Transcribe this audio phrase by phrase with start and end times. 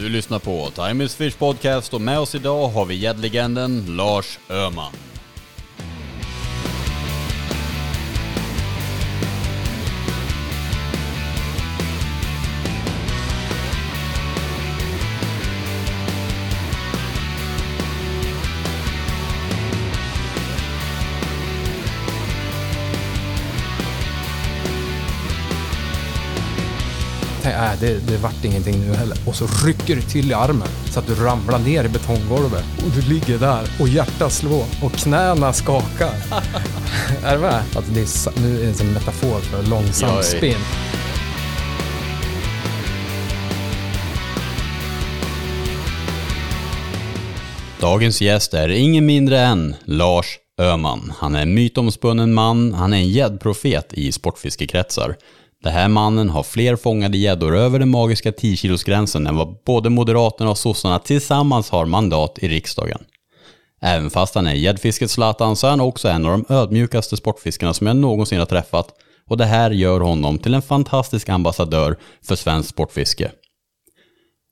[0.00, 4.38] Du lyssnar på Time is Fish Podcast och med oss idag har vi gäddlegenden Lars
[4.50, 4.92] Öhman.
[27.80, 29.18] Det, det vart ingenting nu heller.
[29.26, 32.64] Och så rycker du till i armen så att du ramlar ner i betonggolvet.
[32.84, 36.12] Och du ligger där och hjärtat slår och knäna skakar.
[37.24, 37.62] är du med?
[37.76, 40.60] Alltså det är, nu är det en metafor för långsam Jag är- spinn.
[47.80, 51.12] Dagens gäst är ingen mindre än Lars Öhman.
[51.18, 55.16] Han är en mytomspunnen man, han är en gäddprofet i sportfiskekretsar.
[55.62, 60.50] Den här mannen har fler fångade gäddor över den magiska 10-kilosgränsen än vad både Moderaterna
[60.50, 63.04] och sossarna tillsammans har mandat i riksdagen.
[63.82, 67.74] Även fast han är gäddfiskets Zlatan så är han också en av de ödmjukaste sportfiskarna
[67.74, 68.88] som jag någonsin har träffat
[69.28, 73.30] och det här gör honom till en fantastisk ambassadör för svenskt sportfiske.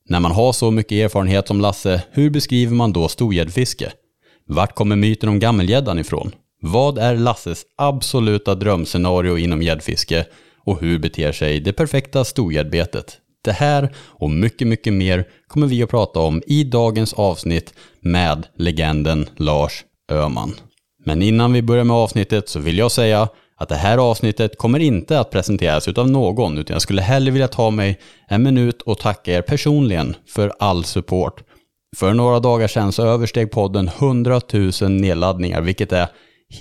[0.09, 3.91] När man har så mycket erfarenhet som Lasse, hur beskriver man då storgäddfiske?
[4.47, 6.31] Vart kommer myten om gammelgäddan ifrån?
[6.61, 10.25] Vad är Lasses absoluta drömscenario inom gäddfiske?
[10.69, 13.17] Och hur beter sig det perfekta storgäddbetet?
[13.43, 18.47] Det här och mycket, mycket mer kommer vi att prata om i dagens avsnitt med
[18.55, 20.53] legenden Lars Öhman.
[21.05, 24.79] Men innan vi börjar med avsnittet så vill jag säga att det här avsnittet kommer
[24.79, 28.99] inte att presenteras utav någon, utan jag skulle hellre vilja ta mig en minut och
[28.99, 31.43] tacka er personligen för all support.
[31.97, 36.07] För några dagar sedan så översteg podden 100 000 nedladdningar, vilket är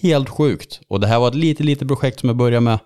[0.03, 0.81] helt sjukt.
[0.89, 2.79] Och det här var ett litet, litet projekt som jag började med.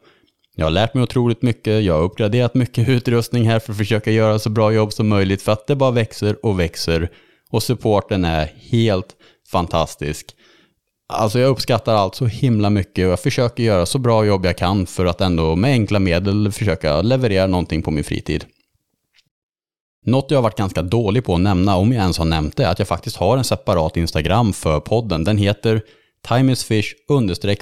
[0.56, 4.10] Jag har lärt mig otroligt mycket, jag har uppgraderat mycket utrustning här för att försöka
[4.10, 7.10] göra så bra jobb som möjligt för att det bara växer och växer.
[7.50, 9.16] Och supporten är helt
[9.50, 10.34] fantastisk.
[11.08, 14.58] Alltså jag uppskattar allt så himla mycket och jag försöker göra så bra jobb jag
[14.58, 18.44] kan för att ändå med enkla medel försöka leverera någonting på min fritid.
[20.06, 22.64] Något jag har varit ganska dålig på att nämna, om jag ens har nämnt det,
[22.64, 25.24] är att jag faktiskt har en separat Instagram för podden.
[25.24, 25.82] Den heter
[26.28, 26.94] timeisfish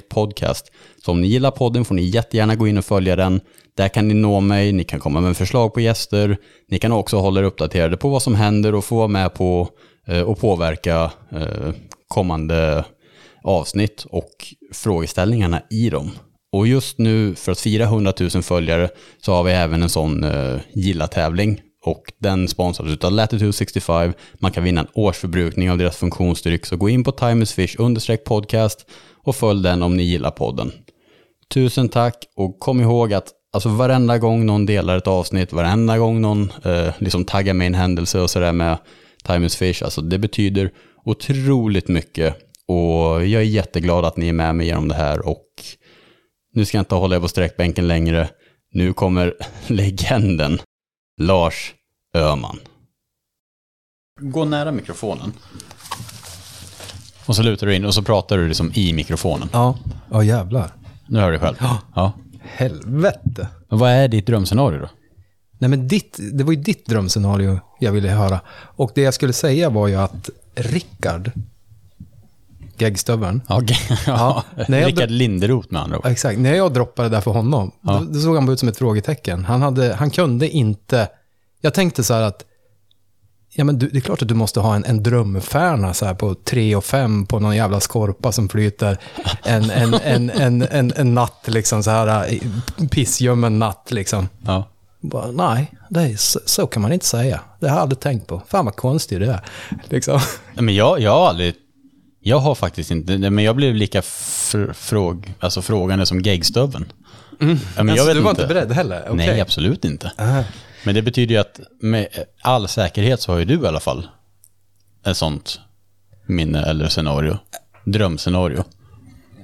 [0.09, 0.71] podcast.
[1.05, 3.41] Så om ni gillar podden får ni jättegärna gå in och följa den.
[3.77, 6.37] Där kan ni nå mig, ni kan komma med förslag på gäster.
[6.67, 9.69] Ni kan också hålla er uppdaterade på vad som händer och få vara med på
[10.07, 11.73] eh, och påverka eh,
[12.07, 12.85] kommande
[13.43, 14.31] avsnitt och
[14.73, 16.11] frågeställningarna i dem.
[16.51, 18.89] Och just nu, för att fira 100 000 följare,
[19.21, 21.61] så har vi även en sån eh, gilla-tävling.
[21.85, 24.13] Och den sponsras av Latitude 65.
[24.33, 26.65] Man kan vinna en årsförbrukning av deras funktionsdryck.
[26.65, 27.75] Så gå in på timersfish
[28.25, 28.85] podcast
[29.23, 30.71] och följ den om ni gillar podden.
[31.53, 36.21] Tusen tack och kom ihåg att alltså varenda gång någon delar ett avsnitt, varenda gång
[36.21, 38.77] någon eh, liksom taggar med en händelse och sådär med
[39.23, 40.71] timersfish Fish, alltså det betyder
[41.05, 42.35] otroligt mycket.
[42.67, 45.45] Och jag är jätteglad att ni är med mig genom det här och
[46.53, 48.29] nu ska jag inte hålla er på sträckbänken längre.
[48.73, 49.33] Nu kommer
[49.67, 50.59] legenden
[51.21, 51.73] Lars
[52.13, 52.59] Öhman.
[54.19, 55.33] Gå nära mikrofonen.
[57.25, 59.49] Och så lutar du in och så pratar du liksom i mikrofonen.
[59.53, 59.77] Ja,
[60.11, 60.71] ja jävlar.
[61.07, 61.55] Nu hör du själv.
[61.95, 62.13] Ja.
[62.41, 63.47] Helvete.
[63.69, 64.89] Vad är ditt drömscenario då?
[65.59, 68.39] Nej men ditt, det var ju ditt drömscenario jag ville höra.
[68.51, 71.31] Och det jag skulle säga var ju att Rickard,
[72.81, 73.77] geggstöveln, Okej.
[74.07, 74.43] Ja.
[74.55, 76.05] jag- Rickard Linderoth med andra ord.
[76.05, 77.93] Exakt, när jag droppade det där för honom, Ja.
[77.93, 79.45] då, då såg han bara ut som ett frågetecken.
[79.45, 81.07] Han, hade, han kunde inte...
[81.61, 82.45] Jag tänkte så här att,
[83.53, 86.13] ja men du, det är klart att du måste ha en, en drömfärna så här
[86.13, 88.97] på 3 och 5 på någon jävla skorpa som flyter
[89.43, 92.39] en, en, en, en, en, en natt, liksom så här,
[92.91, 94.29] pissljummen natt liksom.
[94.45, 94.67] Ja.
[95.03, 97.39] Bara, nej, det är, så, så kan man inte säga.
[97.59, 98.41] Det har jag aldrig tänkt på.
[98.47, 99.41] Fan vad konstigt det är.
[99.89, 100.19] Liksom.
[100.55, 101.55] Men jag, jag har aldrig...
[102.23, 103.17] Jag har faktiskt inte...
[103.17, 106.93] Men jag blev lika fr, fråg, alltså frågande som geggstöveln.
[107.39, 109.01] Ja, men jag Alltså, vet du var inte beredd heller?
[109.01, 109.15] Okej.
[109.15, 110.11] Nej, absolut inte.
[110.17, 110.43] Ah.
[110.85, 112.07] Men det betyder ju att med
[112.41, 114.07] all säkerhet så har ju du i alla fall
[115.05, 115.59] ett sånt
[116.25, 117.37] minne eller scenario.
[117.85, 118.63] Drömscenario.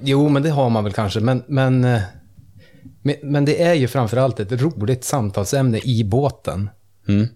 [0.02, 1.20] Jo, men det har man väl kanske.
[1.20, 2.00] Men, men, eh,
[3.02, 6.70] men, men det är ju framförallt ett roligt samtalsämne i båten.
[7.08, 7.28] Mm.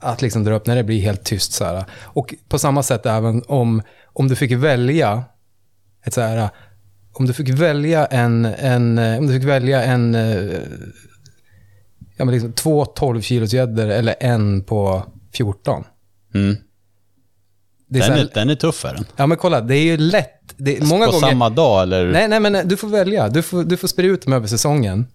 [0.00, 1.84] Att liksom dra upp när det blir helt tyst så här.
[2.02, 5.24] Och på samma sätt även om, om du fick välja
[6.04, 6.48] ett så här,
[7.12, 10.60] om du fick välja en, en eh, om du fick välja en, eh,
[12.16, 15.02] ja men liksom två 12 kilos gäddor eller en på
[15.32, 15.84] 14.
[16.34, 16.50] Mm.
[16.50, 16.56] Är
[17.88, 19.06] Den, här, är, den är tuff är den.
[19.16, 20.54] ja men kolla, det är ju lätt.
[20.56, 22.06] Det, är många På gånger, samma dag eller?
[22.12, 23.28] Nej, nej, men nej, du får välja.
[23.28, 25.06] Du får, du får sprida ut dem över säsongen.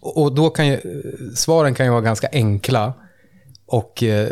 [0.00, 2.92] Och, och då kan ju, eh, svaren kan ju vara ganska enkla.
[3.70, 4.28] Och eh,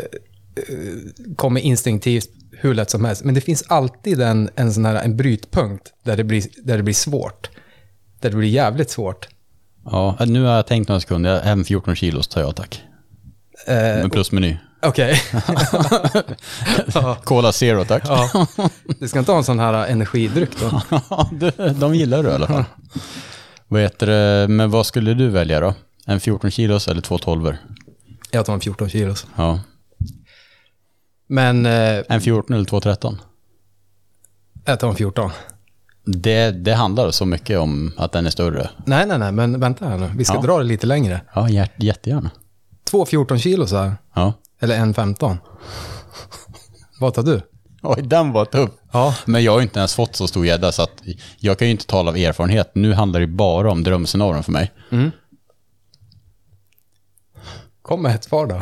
[1.35, 3.23] kommer instinktivt hur lätt som helst.
[3.23, 6.83] Men det finns alltid en, en sån här en brytpunkt där det, blir, där det
[6.83, 7.49] blir svårt.
[8.19, 9.27] Där det blir jävligt svårt.
[9.85, 11.41] Ja, nu har jag tänkt några sekunder.
[11.43, 12.81] Även 14 kilos tar jag tack.
[13.67, 14.57] Eh, Med plusmeny.
[14.81, 15.21] Okej.
[16.93, 18.03] ja, Cola Zero tack.
[18.07, 18.47] ja.
[18.99, 20.81] Du ska inte ha en sån här energidryck då?
[21.79, 22.63] De gillar du i alla fall.
[23.67, 25.73] vad heter det, men vad skulle du välja då?
[26.05, 27.57] En 14 kilos eller två tolvor?
[28.31, 29.27] Jag tar en 14 kilos.
[29.35, 29.59] Ja.
[31.27, 33.21] Men eh, En 14 eller två 13?
[34.65, 35.31] jag tar en 14.
[36.05, 38.69] Det, det handlar så mycket om att den är större.
[38.85, 40.11] Nej, nej, nej, men vänta här nu.
[40.15, 40.41] Vi ska Ja.
[40.41, 41.21] dra det lite längre.
[41.35, 42.31] Ja, hjärt, jättegärna.
[42.83, 43.93] Två 14 kilo så här.
[44.15, 44.33] Ja.
[44.59, 45.37] Eller en 15.
[46.99, 47.41] Vad tar du?
[47.81, 48.69] Oj, den var tuff.
[48.91, 49.15] Ja.
[49.25, 51.01] Men jag har ju inte ens fått så stor gädda så att
[51.39, 52.71] jag kan ju inte tala av erfarenhet.
[52.75, 54.71] Nu handlar det bara om drömscenarion för mig.
[57.89, 58.61] Kom med ett svar då.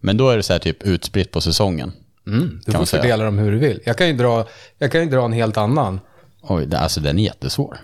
[0.00, 1.92] Men då är det så här typ utspritt på säsongen.
[2.26, 3.80] Mm, du Kan får fördela dem hur du vill.
[3.84, 4.46] Jag kan ju dra,
[4.78, 6.00] jag kan ju dra en helt annan.
[6.42, 7.78] Oj, alltså den är jättesvår.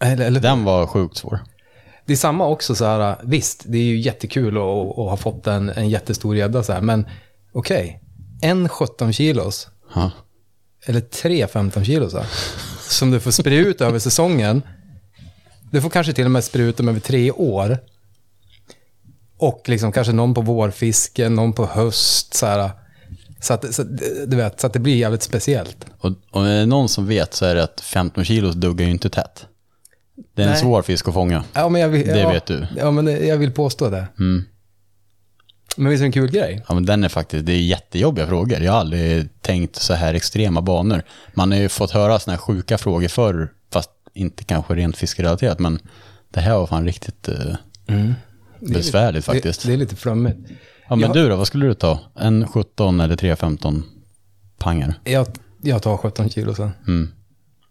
[0.00, 1.40] Eller, eller, Den var sjukt svår.
[2.04, 5.46] Det är samma också så här, visst, det är ju jättekul att, att ha fått
[5.46, 7.06] en, en jättestor gädda så här, men
[7.52, 8.02] okej,
[8.42, 10.10] en 17 kilos, Ja.
[10.84, 12.28] eller tre 15 kilos så här,
[12.88, 14.62] som du får sprida ut över säsongen.
[15.70, 17.78] Du får kanske till och med sprida ut dem över tre år.
[19.38, 22.70] Och liksom kanske någon på vårfisken, någon på höst, så här.
[23.40, 23.82] Så att, så,
[24.26, 25.86] du vet, så att det blir jävligt speciellt.
[26.32, 29.10] Och, är det någon som vet så är det att 15 kilos duggar ju inte
[29.10, 29.46] tätt.
[30.34, 30.60] Det är en Nej.
[30.60, 31.44] svår fisk att fånga.
[31.52, 32.66] Ja, men jag vill, Det ja, vet du.
[32.76, 34.06] Ja, men jag vill påstå det.
[34.18, 34.44] Mm.
[35.76, 36.64] Men visst är det en kul grej?
[36.68, 38.60] Ja, men den är faktiskt, det är jättejobbiga frågor.
[38.60, 41.02] Jag har aldrig tänkt så här extrema banor.
[41.34, 43.48] Man har ju fått höra såna här sjuka frågor förr,
[44.16, 45.78] inte kanske rent fiskerelaterat, men
[46.30, 47.54] det här var fan riktigt eh,
[48.60, 49.62] besvärligt faktiskt.
[49.62, 50.38] Det, det är lite flummigt.
[50.88, 51.98] ja, men jag- du då, vad skulle du ta?
[52.14, 53.82] En 17 eller 315
[54.58, 54.94] pangar?
[55.04, 55.26] Jag,
[55.62, 56.70] jag tar 17 kilo sen.
[56.86, 57.08] Mm.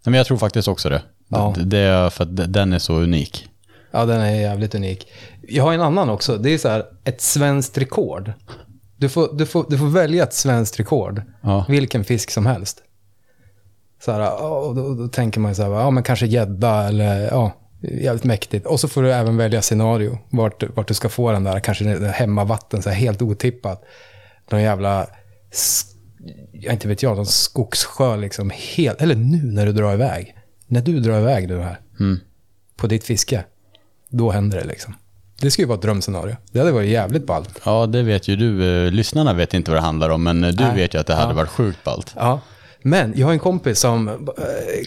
[0.06, 1.02] Men jag tror faktiskt också det.
[1.28, 1.54] Ja.
[1.58, 3.48] Det, det är för att den är så unik.
[3.92, 5.08] Ja, den är jävligt unik.
[5.48, 6.38] Jag har en annan också.
[6.38, 8.34] Det är så här, ett svenskt rekord.
[8.98, 11.22] Du får, du får, du får välja ett svenskt rekord.
[11.42, 11.66] Ja.
[11.70, 12.82] Vilken fisk som helst.
[14.00, 17.52] Så här, och då, då tänker man så här, ja men kanske gädda eller ja,
[17.82, 18.66] jävligt mäktigt.
[18.66, 20.18] Och så får du även välja scenario.
[20.30, 23.84] Vart, vart du ska få den där, kanske hemmavatten, så här, helt otippat.
[24.52, 25.08] Någon jävla,
[26.52, 28.52] jag inte vet jag, någon skogssjö liksom.
[28.76, 30.36] Helt, eller nu när du drar iväg.
[30.68, 32.20] När du drar iväg du här Mm.
[32.78, 33.44] på ditt fiske,
[34.10, 34.96] då händer det liksom.
[35.42, 36.36] Det skulle ju vara ett drömscenario.
[36.52, 37.60] Det hade varit jävligt ballt.
[37.66, 38.86] Ja, det vet ju du.
[38.86, 40.76] Eh, Lyssnarna vet inte vad det handlar om, men eh, du Nej.
[40.76, 41.36] vet ju att det hade Ja.
[41.36, 42.14] varit sjukt ballt.
[42.16, 42.40] Ja.
[42.88, 44.16] Men jag har en kompis som eh,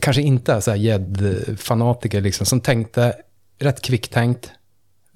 [0.00, 3.16] kanske inte är så här gäddfanatiker, liksom, som tänkte
[3.58, 4.50] rätt kvicktänkt,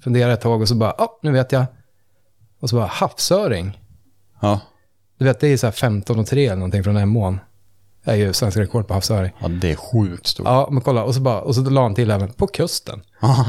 [0.03, 1.65] funderade ett tag och så bara, ja, nu vet jag.
[2.59, 3.79] Och så bara, havsöring.
[4.41, 4.59] Ja.
[5.17, 7.39] Du vet, det är så här 15 och 3 eller någonting från Emån.
[8.05, 9.31] Det är ju svenska rekord på havsöring.
[9.39, 10.47] ja, det är sjukt stort.
[10.47, 11.03] Ja, men kolla.
[11.03, 13.01] Och så, bara, och så la han till även på kusten.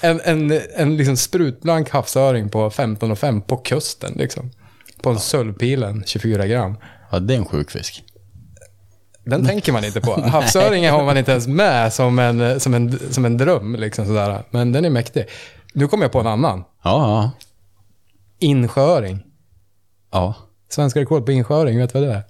[0.00, 4.12] en en, en liksom sprutblank havsöring på 15 och 5 på kusten.
[4.12, 4.50] Liksom.
[5.04, 6.76] På en Sölvpilen, 24 gram.
[7.10, 8.04] Ja, det är en sjuk fisk.
[9.24, 10.20] Den tänker man inte på.
[10.26, 13.74] Havsöringen har man inte ens med som en, som en, som en dröm.
[13.74, 14.44] Liksom sådär.
[14.50, 15.26] Men den är mäktig.
[15.72, 16.64] Nu kommer jag på en annan.
[16.82, 17.30] Ja.
[18.38, 19.18] Insjööring.
[20.10, 20.34] Ja.
[20.68, 22.22] Svenska rekord på insjööring, vet du vad det är?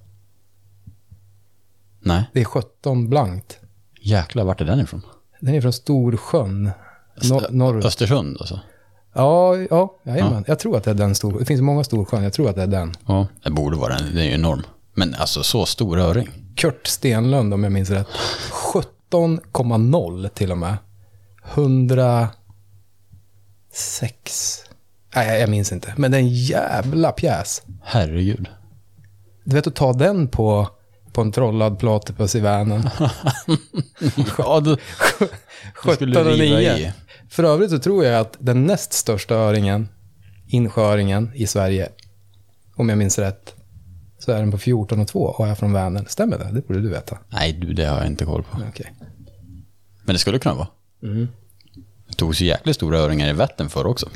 [2.01, 2.25] Nej.
[2.33, 3.59] Det är 17 blankt.
[4.01, 5.03] Jäklar, vart är den ifrån?
[5.41, 6.71] Den är från Storsjön.
[7.23, 7.87] Nor- norr.
[7.87, 8.61] Östersund alltså?
[9.15, 10.45] Ja, ja, jajamän.
[10.47, 11.39] Jag tror att det är den stor.
[11.39, 12.23] Det finns många Storsjön.
[12.25, 12.95] Jag tror att det är den.
[13.07, 13.27] Ja.
[13.45, 14.15] Det borde vara den.
[14.15, 14.63] Det är ju enorm.
[14.95, 16.29] Men alltså så stor öring.
[16.57, 18.07] Kurt Stenlund, om jag minns rätt.
[19.11, 20.77] 17,0 till och med.
[21.55, 22.31] 106.
[25.15, 25.95] Nej, jag- minns inte.
[25.97, 27.63] Men det är en jävla pjäs.
[27.85, 28.49] Herregud.
[29.45, 30.69] Du vet att ta den på,
[31.13, 32.91] på en trollad platypus i Vänern.
[34.39, 34.77] Ja, du, du
[35.95, 36.77] skulle 17 och riva 9.
[36.77, 36.93] i.
[37.35, 39.89] För övrigt så tror jag att den näst största öringen,
[40.47, 41.89] insjööringen i Sverige,
[42.77, 43.55] om jag minns rätt,
[44.19, 46.07] så är den på 14 och 2 och är från Vänern.
[46.09, 46.51] Stämmer det?
[46.53, 47.19] Det borde du veta.
[47.29, 48.59] Nej, du, det har jag inte koll på.
[48.69, 48.95] Okej.
[50.05, 50.69] Men det skulle kunna vara.
[52.09, 54.09] Det togs ju jäkligt stora öringar i Vättern förr också.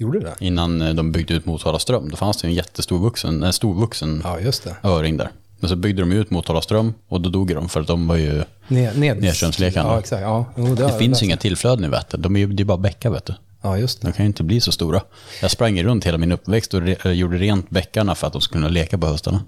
[0.00, 0.34] Gjorde det?
[0.40, 2.08] Innan eh, de byggde ut Motala ström.
[2.10, 4.76] Då fanns det en jättestor vuxen, en storvuxen Ja, just det.
[4.82, 5.30] öring där.
[5.60, 8.16] Men så byggde de ut Motala ström och då dog de för att de var
[8.16, 8.44] ju...
[8.68, 9.20] Ned, ned.
[9.20, 9.88] Nedströmslekarna.
[9.88, 10.22] Ja, exakt.
[10.22, 12.22] Ja, jo, det, Det finns ju inga tillflöden i Vättern.
[12.22, 13.34] De är ju det är bara bäckar vet du.
[13.62, 14.08] Ja, just det.
[14.08, 15.00] De kan ju inte bli så stora.
[15.42, 18.42] Jag sprang runt hela min uppväxt och re, eh, gjorde rent bäckarna för att de
[18.42, 19.40] skulle kunna leka på höstarna.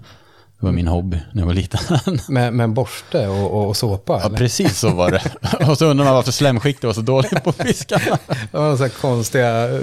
[0.59, 1.79] Det var min hobby när jag var liten.
[2.29, 4.13] Med, med borste och, och, såpa?
[4.13, 4.37] Ja, eller?
[4.37, 5.21] precis så var det.
[5.69, 8.17] Och så undrar man varför slemskiktet var så dåligt på fiskarna.
[8.51, 9.81] Det var så konstiga eh,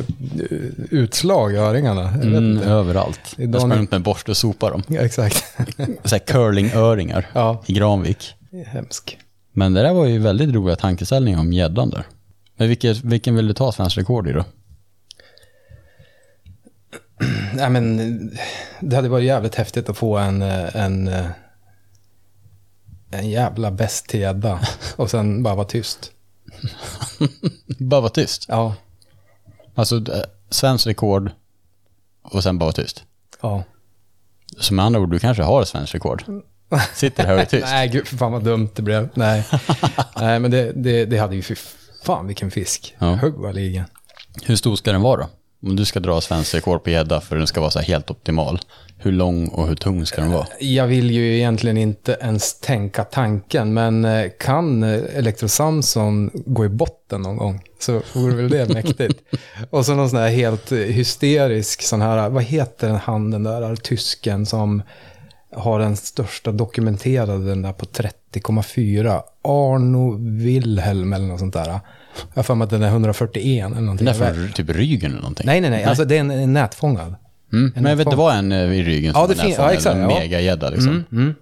[0.90, 2.09] utslag i öringarna.
[2.09, 3.21] Mm, överallt.
[3.37, 4.83] Idag Jag sprang runt med en borste och sopade dem.
[4.88, 5.45] Ja, exakt.
[6.04, 8.35] Så curlingöringar Ja, i Granvik.
[8.66, 9.16] hemskt.
[9.52, 12.07] Men det där var ju väldigt roliga tankeställningar om gäddan där.
[12.57, 14.45] Men vilket, vilken vill du ta svensk rekord i då?
[17.54, 17.97] Nej, men
[18.80, 21.11] det hade varit jävligt häftigt att få en, en,
[23.11, 24.61] en jävla bäst till gädda
[24.97, 26.11] och sen bara vara tyst.
[27.78, 28.44] Bara vara tyst.
[28.49, 28.75] Ja,
[29.75, 31.30] Alltså eh, svensk rekord
[32.23, 33.04] och sen bara vara tyst.
[33.42, 33.64] ja.
[34.61, 36.25] Så med andra ord, du kanske har svensk rekord.
[36.94, 37.66] Sitter här och är tyst.
[37.71, 39.09] Nej, gud, för fan vad dumt det blev.
[39.14, 39.44] Nej,
[40.16, 41.59] Nej men det, det, det hade ju för
[42.04, 42.97] fan vilken fisk.
[42.99, 43.18] Ja.
[43.52, 43.85] Ligan.
[44.44, 45.28] Hur stor ska den vara då?
[45.66, 48.59] Om du ska dra svensk rekord på gädda för den ska vara så helt optimal.
[48.99, 50.47] Hur lång och hur tung ska den vara?
[50.61, 56.64] Jag vill ju egentligen inte ens tänka tanken, men eh, kan eh, Electro Samson gå
[56.64, 59.21] i botten någon gång så vore väl det mäktigt.
[59.71, 63.42] Och så någon sån här helt eh, hysterisk sån här, vad heter den han den
[63.42, 64.83] där tysken som
[65.52, 69.23] har den största dokumenterade, den där på 30,4.
[69.42, 71.80] Arno Wilhelm eller något sånt där.
[72.16, 74.06] Jag har för mig att den är 141 eller någonting.
[74.06, 75.47] Den är från typ ryggen eller någonting.
[75.47, 77.14] Nej, nej, nej, alltså det är en, en nätfångad.
[77.52, 77.73] Mm.
[77.75, 79.97] Men jag vet, det var en eh, i ryggen som Ja, det nästan ja, exakt,
[79.97, 81.04] en megagädda liksom.
[81.12, 81.35] Mm.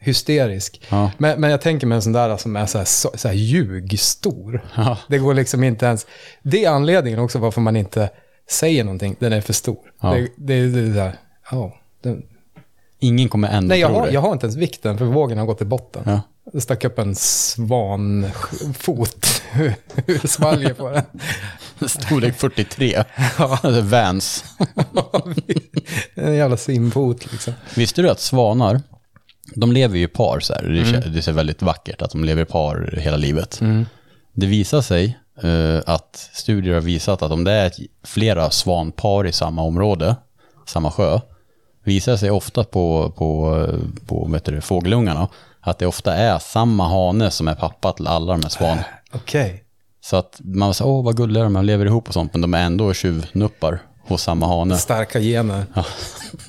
[0.00, 0.82] Hysterisk.
[0.88, 1.10] Ja.
[1.18, 3.34] Men, men jag tänker mig en sån där som är så här, så, så här
[3.34, 4.64] ljugstor.
[4.76, 4.98] Ja.
[5.08, 6.06] Det går liksom inte ens...
[6.42, 8.10] Det är anledningen också varför man inte
[8.50, 9.16] säger någonting.
[9.18, 9.78] Den är för stor.
[10.00, 10.14] Ja.
[10.14, 11.12] Det, det, det är så här,
[11.50, 11.76] ja.
[12.02, 12.22] Den,
[13.00, 15.58] Ingen kommer ändå nej, jag har, jag har inte ens vikten för vågen har gått
[15.58, 16.20] till botten.
[16.52, 16.60] Ja.
[16.60, 18.22] Stack upp en svanfot
[20.06, 21.04] ur svalget på den.
[21.88, 23.04] Storlek 43.
[23.36, 24.44] Alltså Vans.
[26.14, 27.52] en jävla simfot liksom.
[27.76, 28.80] Visste du att svanar,
[29.54, 30.62] de lever ju i par så här.
[30.62, 31.12] Det, mm.
[31.12, 33.60] det är väldigt vackert att de lever i par hela livet.
[34.32, 39.26] Det visar sig eh, att studier har visat att om det är ett, flera svanpar
[39.26, 40.16] i samma område,
[40.66, 41.20] samma sjö,
[41.84, 43.66] visar sig ofta på, på,
[44.06, 45.28] på vet du, fågelungarna
[45.68, 48.78] att det ofta är samma hane som är pappa till alla de här svan.
[49.12, 49.64] Okej.
[50.00, 52.54] Så att man säger, åh vad gulliga de är, lever ihop och sånt, men de
[52.54, 54.78] är ändå tjuvnuppar hos samma hane.
[54.78, 55.64] Starka gener.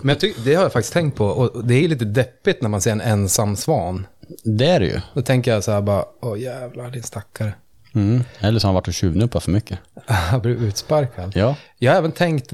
[0.02, 1.26] Men jag tycker, det har jag faktiskt tänkt på.
[1.26, 4.08] Och det är lite deppigt när man ser en ensam svan.
[4.44, 5.02] Det är det ju.
[5.14, 7.54] Då tänker jag så här bara, åh jävlar din stackare.
[7.94, 8.24] Mm.
[8.40, 9.80] Eller så har han varit och tjuvnuppat för mycket.
[10.32, 11.32] Jag blir utsparkad.
[11.36, 11.56] Ja.
[11.78, 12.54] Jag har även tänkt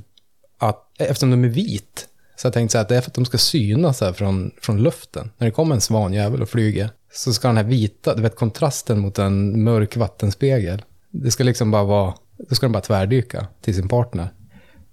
[0.57, 3.15] att, eftersom de är vit, så jag tänkt så här att det är för att
[3.15, 5.32] de ska synas här från, från luften.
[5.38, 9.00] När det kommer en svanjävel och flyger, så ska den här vita, du vet kontrasten
[9.00, 12.13] mot en mörk vattenspegel, det ska liksom bara vara,
[12.50, 14.30] då ska den bara tvärdyka till sin partner.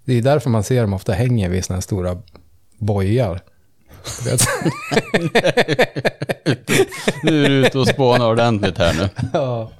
[0.05, 2.17] Det är därför man ser dem ofta hänger vid såna här stora
[2.79, 3.41] bojar.
[7.23, 9.09] Nu är du ute och spånar ordentligt här nu.
[9.33, 9.71] ja,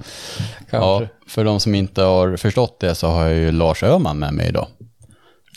[0.70, 0.78] kanske.
[0.78, 4.34] Ja, för de som inte har förstått det så har jag ju Lars Öhman med
[4.34, 4.68] mig idag.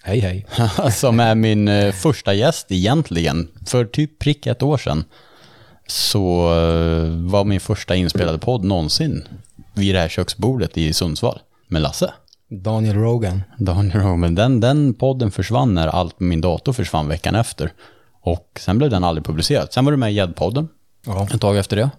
[0.07, 0.47] Hej hej.
[0.93, 3.49] som är min eh, första gäst egentligen.
[3.67, 5.05] För typ prick ett år sedan
[5.87, 9.29] så eh, var min första inspelade podd någonsin
[9.75, 12.13] vid det här köksbordet i Sundsvall med Lasse.
[12.51, 13.43] Daniel Rogan.
[13.59, 14.35] Daniel Roman.
[14.35, 17.73] Den, den podden försvann när allt med min dator försvann veckan efter.
[18.21, 19.73] Och sen blev den aldrig publicerad.
[19.73, 20.69] Sen var du med i Gäddpodden
[21.07, 21.29] Ja.
[21.35, 21.91] ett tag efter det.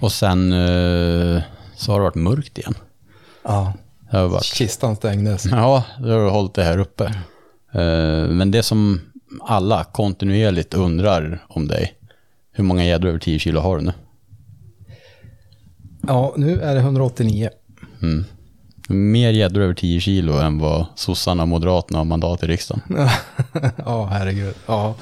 [0.00, 1.42] Och sen eh,
[1.76, 2.74] så har det varit mörkt igen.
[3.44, 3.72] ja.
[4.14, 5.46] Det har varit Kistan stängdes.
[5.50, 7.04] Ja, det har hållit det här uppe.
[7.72, 9.00] Eh, Men det som
[9.40, 11.94] alla kontinuerligt undrar om dig,
[12.52, 13.92] hur många gäddor över 10 kilo har du nu?
[16.06, 17.50] Ja, nu är det 189.
[18.02, 18.24] Mm.
[18.88, 22.82] Mer gäddor över 10 kilo än vad sossarna och moderaterna har mandat i riksdagen.
[23.76, 24.54] ja, herregud.
[24.66, 24.94] Ja.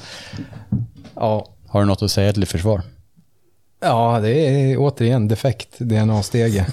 [1.14, 1.46] Ja.
[1.68, 2.82] Har du något att säga till försvar?
[3.82, 6.66] Ja, det är återigen defekt DNA-stege.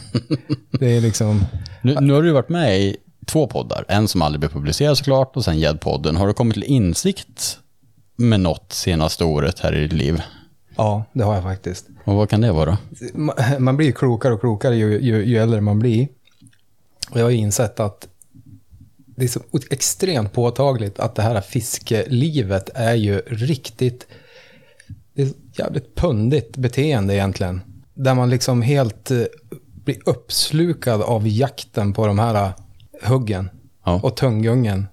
[0.79, 1.45] det är liksom...
[1.81, 2.97] Nu, nu har du varit med i
[3.27, 6.15] två poddar, en som aldrig blev publicerad såklart och sen Gäddpodden.
[6.15, 7.57] Har du kommit till insikt
[8.15, 10.21] med något senaste året här i ditt liv?
[10.77, 11.85] Ja, det har jag faktiskt.
[12.05, 12.77] Och vad kan det vara?
[13.13, 16.07] Ma- Man blir klokare och klokare ju, ju, ju äldre man blir.
[17.11, 18.07] Och jag har insett att
[18.95, 19.39] det är så
[19.71, 24.07] extremt påtagligt att det här fiskelivet är ju riktigt...
[25.13, 27.61] Det är jävligt pundigt beteende egentligen.
[27.93, 29.17] Där man liksom helt eh,
[29.85, 32.51] blir uppslukad av jakten på de här eh,
[33.09, 33.49] huggen
[33.85, 33.99] Ja.
[34.03, 34.87] och tunggungen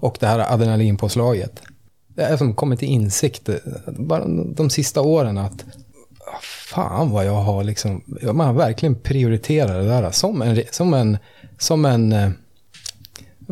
[0.00, 1.62] och det här adrenalinpåslaget.
[2.08, 3.54] Det är som kommit till insikt eh,
[3.86, 4.24] bara
[4.56, 5.64] de sista åren att
[6.20, 10.94] ah, fan vad jag har liksom, man har verkligen prioriterat det där som en, som
[10.94, 11.18] en,
[11.58, 12.14] som en,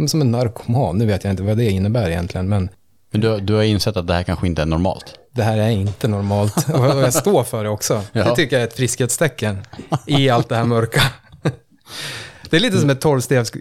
[0.08, 0.99] som en narkoman.
[0.99, 2.68] Nu vet jag inte vad det innebär egentligen, men
[3.11, 5.18] Men du, du har insett att det här kanske inte är normalt?
[5.37, 6.71] Det här är inte normalt.
[6.75, 8.02] Och jag står för det också.
[8.12, 8.25] Ja.
[8.25, 9.59] Det tycker jag är ett friskhetstecken
[10.07, 11.02] i allt det här mörka.
[12.50, 13.52] Det är lite som ett tolvstegs,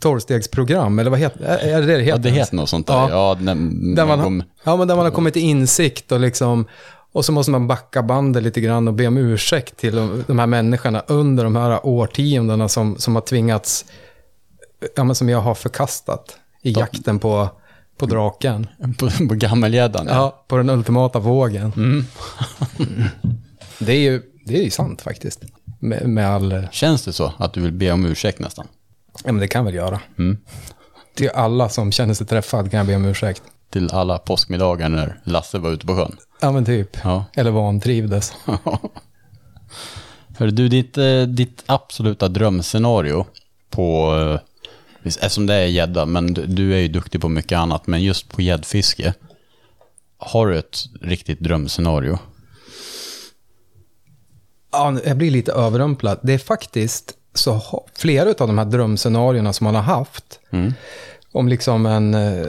[0.00, 1.86] tolvstegsprogram, eller vad heter är det?
[1.86, 2.94] Det heter Ja, det heter något sånt där.
[2.94, 3.08] Ja.
[3.10, 3.54] Ja, när,
[3.96, 6.66] Där man, kom- ja, men där man har kommit till insikt och liksom...
[7.12, 10.38] Och så måste man backa bandet lite grann och be om ursäkt till de, de
[10.38, 13.84] här människorna under de här årtiondena som, som har tvingats,
[14.96, 17.48] ja men som jag har förkastat i jakten på,
[17.96, 18.66] på draken.
[18.98, 20.06] på, på gammelgäddan.
[20.06, 21.72] Ja, på den ultimata vågen.
[21.76, 22.04] Mm.
[23.78, 25.42] Det är ju, det är ju sant faktiskt.
[25.78, 28.66] Med, med all, Känns det så att du vill be om ursäkt nästan?
[29.24, 30.00] ja men det kan jag väl göra.
[30.18, 30.38] Mm.
[31.14, 33.42] Till alla som känner sig träffad kan jag be om ursäkt.
[33.70, 36.16] Till alla påskmiddagar när Lasse var ute på sjön.
[36.40, 36.96] Ja men typ.
[37.04, 37.24] Ja.
[37.34, 38.32] Eller vantrivdes.
[40.38, 43.26] Hör du, ditt, eh, ditt absoluta drömscenario
[43.70, 44.40] på, eh,
[45.04, 48.28] visst, eftersom det är gädda, men du- är ju duktig på mycket annat, men just
[48.28, 49.14] på gäddfiske,
[50.18, 52.18] har du ett riktigt drömscenario?
[54.72, 56.18] Ja, jag blir lite överrumplad.
[56.22, 60.40] Det är faktiskt så flera av de här drömscenarierna som man har haft,
[61.32, 62.46] om liksom en, eh,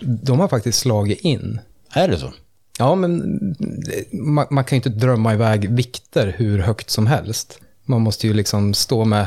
[0.00, 1.60] de har faktiskt slagit in.
[1.92, 2.32] Är det så?
[2.78, 7.58] Ja, men det- man, man kan ju inte drömma iväg vikter hur högt som helst.
[7.84, 9.26] Man måste ju liksom stå med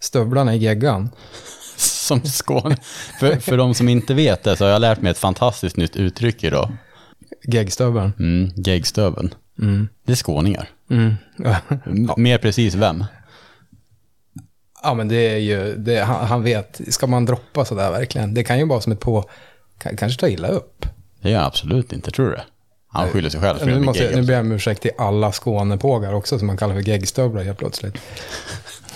[0.00, 1.10] stövlarna i geggan.
[2.06, 2.76] Som Skåne.
[3.20, 5.96] för, för de som inte vet det så har jag lärt mig ett fantastiskt nytt
[5.96, 6.76] uttryck idag.
[7.44, 8.12] Geggstöveln.
[8.18, 9.34] Mm, geggstöveln.
[10.06, 10.68] Det är skåningar.
[10.90, 11.14] Mm.
[11.86, 13.04] M- Mer precis vem?
[14.82, 18.34] Ja, men det är ju, det, han, han vet, ska man droppa sådär verkligen?
[18.34, 19.30] Det kan ju vara som ett på,
[19.78, 20.86] kan, kanske ta illa upp.
[21.22, 22.44] Det gör absolut inte, tror du det?
[22.88, 26.12] Han skyller sig själv för Nu, måste, nu ber jag om ursäkt till alla Skånepågar
[26.12, 27.94] också, som man kallar för geggstövlar helt plötsligt.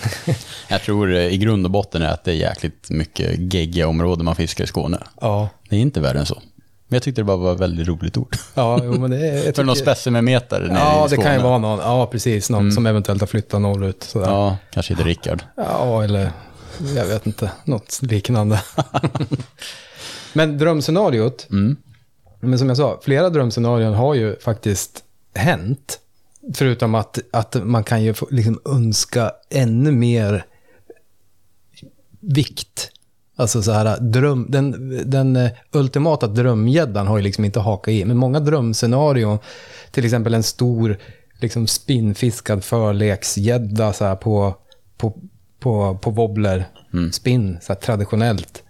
[0.67, 4.25] Jag tror eh, i grund och botten är att det är jäkligt mycket geggiga områden
[4.25, 4.99] man fiskar i Skåne.
[5.21, 6.41] Ja, Det är inte värre än så.
[6.87, 8.37] Men jag tyckte det bara var ett väldigt roligt ord.
[8.53, 9.53] ja jo, men det är...
[9.55, 11.23] För någon specimenmeter nere Ja, i det Skåne.
[11.27, 14.03] kan ju vara någon, ja precis, någon som eventuellt har flyttat norrut.
[14.03, 14.25] Sådär.
[14.25, 14.31] Ja.
[14.47, 15.43] Ja, kanske heter Rickard.
[16.03, 16.31] eller
[16.95, 18.61] jag vet inte, något liknande.
[20.33, 21.47] men drömscenariot,
[22.39, 25.03] men som jag sa, flera drömscenarion har ju faktiskt
[25.35, 25.99] hänt.
[26.53, 30.45] Förutom att, att man kan ju liksom önska ännu mer
[32.19, 32.91] vikt.
[33.35, 38.05] Alltså så här, dröm, den, den eh, ultimata drömgäddan har ju liksom inte hakat i.
[38.05, 39.39] Men många drömscenarion,
[39.91, 40.97] till exempel en stor
[41.41, 44.55] liksom spinnfiskad förleksgädda så här på,
[44.97, 45.19] på,
[45.59, 46.65] på, på wobbler,
[47.11, 48.63] spinn, så här traditionellt.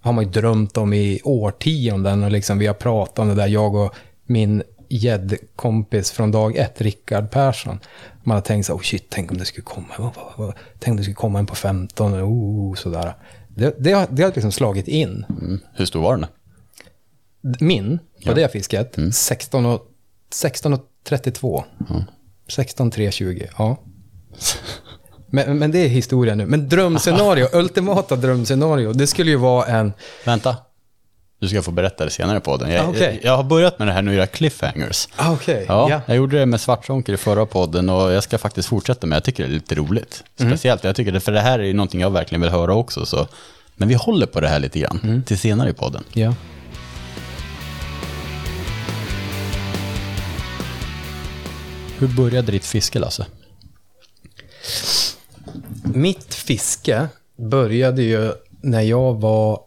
[0.00, 3.46] Har man ju drömt om i årtionden och liksom vi har pratat om det där,
[3.46, 3.94] jag och
[4.26, 7.78] min gäddkompis från dag ett, Rickard Persson.
[8.22, 10.12] Man har tänkt så oh shit, tänk om det skulle komma,
[10.78, 13.14] tänk om det skulle komma en på 15, oh, sådär.
[13.48, 15.24] Det, det, har, det har liksom slagit in.
[15.28, 15.60] Mm.
[15.74, 16.26] Hur stor var den?
[17.60, 19.86] Min, på det fisket, 16 och,
[20.30, 21.64] 16 och 32.
[22.48, 23.76] 16 3 20, ja.
[25.26, 26.46] Men, men det är historia nu.
[26.46, 29.92] Men drömscenario, ultimata drömscenario, det skulle ju vara en...
[30.24, 30.56] Vänta.
[31.40, 32.70] Du ska få berätta det senare på den.
[32.70, 33.20] Jag, Ah, okej.
[33.22, 35.08] jag, jag har börjat med det här nu, era cliffhangers.
[35.16, 36.00] Ah, Okej, Ja, ja.
[36.06, 39.24] jag gjorde det med Svartzonker i förra podden och jag ska faktiskt fortsätta med Jag
[39.24, 40.24] tycker det är lite roligt.
[40.36, 43.06] Speciellt, jag tycker det, för det här är ju någonting jag verkligen vill höra också.
[43.06, 43.28] Så.
[43.76, 46.04] Men vi håller på det här lite grann till senare i podden.
[46.12, 46.34] ja.
[51.98, 53.26] Hur började ditt fiske, Lasse?
[55.94, 59.60] Mitt fiske började ju när jag var...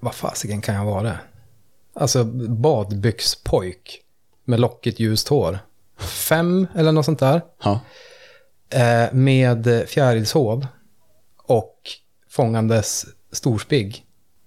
[0.00, 1.18] Vad fasiken kan jag vara?
[1.94, 4.00] Alltså badbyxpojk
[4.44, 5.58] med lockigt ljust hår.
[5.98, 7.42] Fem eller något sånt där.
[7.62, 7.80] Ja.
[8.70, 10.66] Eh, med fjärilshov
[11.36, 11.76] och
[12.28, 14.04] fångandes storspigg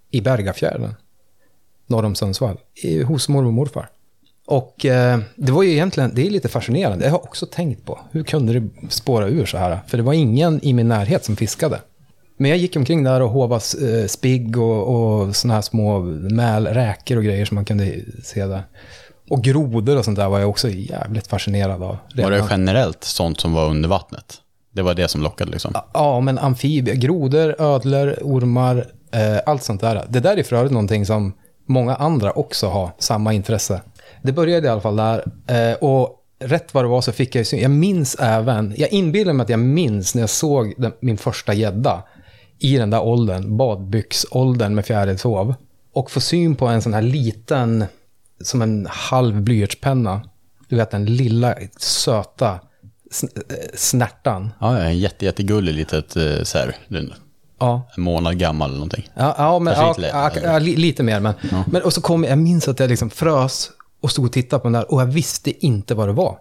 [0.09, 0.95] i Bergafjärden.
[1.87, 2.59] Norr om Sundsvall.
[2.73, 3.89] I, hos mormor och morfar.
[4.45, 7.05] Och eh, det var ju egentligen, det är lite fascinerande.
[7.05, 9.79] Jag har också tänkt på, hur kunde det spåra ur så här?
[9.87, 11.81] För det var ingen i min närhet som fiskade.
[12.37, 13.63] Men jag gick omkring där och hovade
[14.01, 18.45] eh, spigg och, och såna här små mäl, räkor och grejer som man kunde se
[18.45, 18.63] där.
[19.29, 21.97] Och grodor och sånt där var jag också jävligt fascinerad av.
[22.15, 22.47] Var det redan.
[22.51, 24.37] generellt sånt som var under vattnet?
[24.71, 25.73] Det var det som lockade liksom?
[25.93, 30.05] Ja, men amfibier, grodor, ödlor, ormar, eh, allt sånt där.
[30.09, 31.33] Det där är för övrigt någonting som
[31.65, 33.81] många andra också har samma intresse.
[34.21, 37.39] Det började i alla fall där eh, och rätt vad det var så fick jag
[37.39, 37.61] ju syn.
[37.61, 41.53] Jag minns även, jag inbillar mig att jag minns när jag såg den, min första
[41.53, 42.03] gädda
[42.59, 45.55] i den där åldern, badbyxåldern med fjärilshov.
[45.93, 47.85] Och få syn på en sån här liten,
[48.41, 50.21] som en halv blyertspenna.
[50.67, 52.59] Du vet den lilla söta
[53.11, 54.49] sn- eh, snärtan.
[54.59, 57.13] Ja, en jätte, jättegullig litet eh, så här, en
[57.59, 59.09] Ja, månad gammal eller någonting.
[59.15, 60.13] Ja, ja, men, ja, lätt,
[60.43, 61.19] ja, lite mer.
[61.19, 61.33] Men,
[61.71, 64.63] men och så kom jag minns att jag liksom frös och stod och tittade på
[64.67, 66.37] den där och jag visste inte vad det var.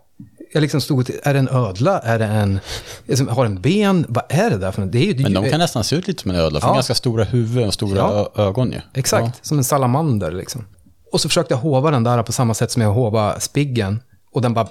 [0.52, 1.98] Jag liksom stod tittade, är det en ödla?
[1.98, 2.60] Är det en,
[3.06, 4.06] liksom, har den ben?
[4.08, 4.86] Vad är det där för?
[4.86, 6.74] Det är ju, Men de kan nästan se ut lite som en ödla, för Ja.
[6.74, 8.32] ganska stora huvuden och stora Ja.
[8.42, 8.80] ögon ju.
[8.94, 10.64] Exakt, som en salamander liksom.
[11.12, 14.00] Och så försökte jag hova den där på samma sätt som jag hova spiggen.
[14.32, 14.68] Och den bara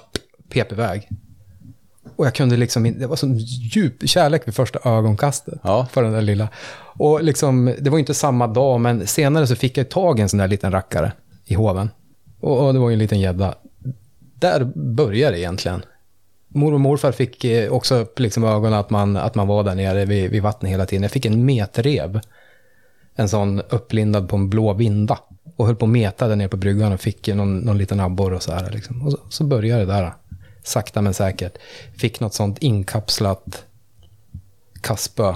[0.50, 1.08] pep iväg.
[2.16, 5.58] Och jag kunde liksom det var sån djup kärlek vid första ögonkastet.
[5.62, 5.86] Ja.
[5.92, 6.48] För den där lilla.
[6.98, 10.28] Och liksom, det var inte samma dag, men senare så fick jag tag i en
[10.28, 11.12] sån där liten rackare
[11.44, 11.90] i hoven.
[12.40, 13.54] Och, och det var ju en liten gädda.
[14.42, 15.82] Där började det egentligen.
[16.48, 19.74] Mor och morfar fick eh, också upp liksom ögonen att man, att man var där
[19.74, 21.02] nere vid, vid vattnet hela tiden.
[21.02, 22.20] Jag fick en metrev.
[23.14, 25.18] En sån upplindad på en blå vinda.
[25.56, 28.36] Och höll på att meta där nere på bryggan och fick någon, någon liten abborre
[28.36, 28.70] och så här.
[28.70, 29.02] Liksom.
[29.02, 30.12] Och så, så började det där.
[30.62, 31.58] Sakta men säkert.
[31.96, 33.64] Fick något sånt inkapslat
[34.80, 35.34] kaspö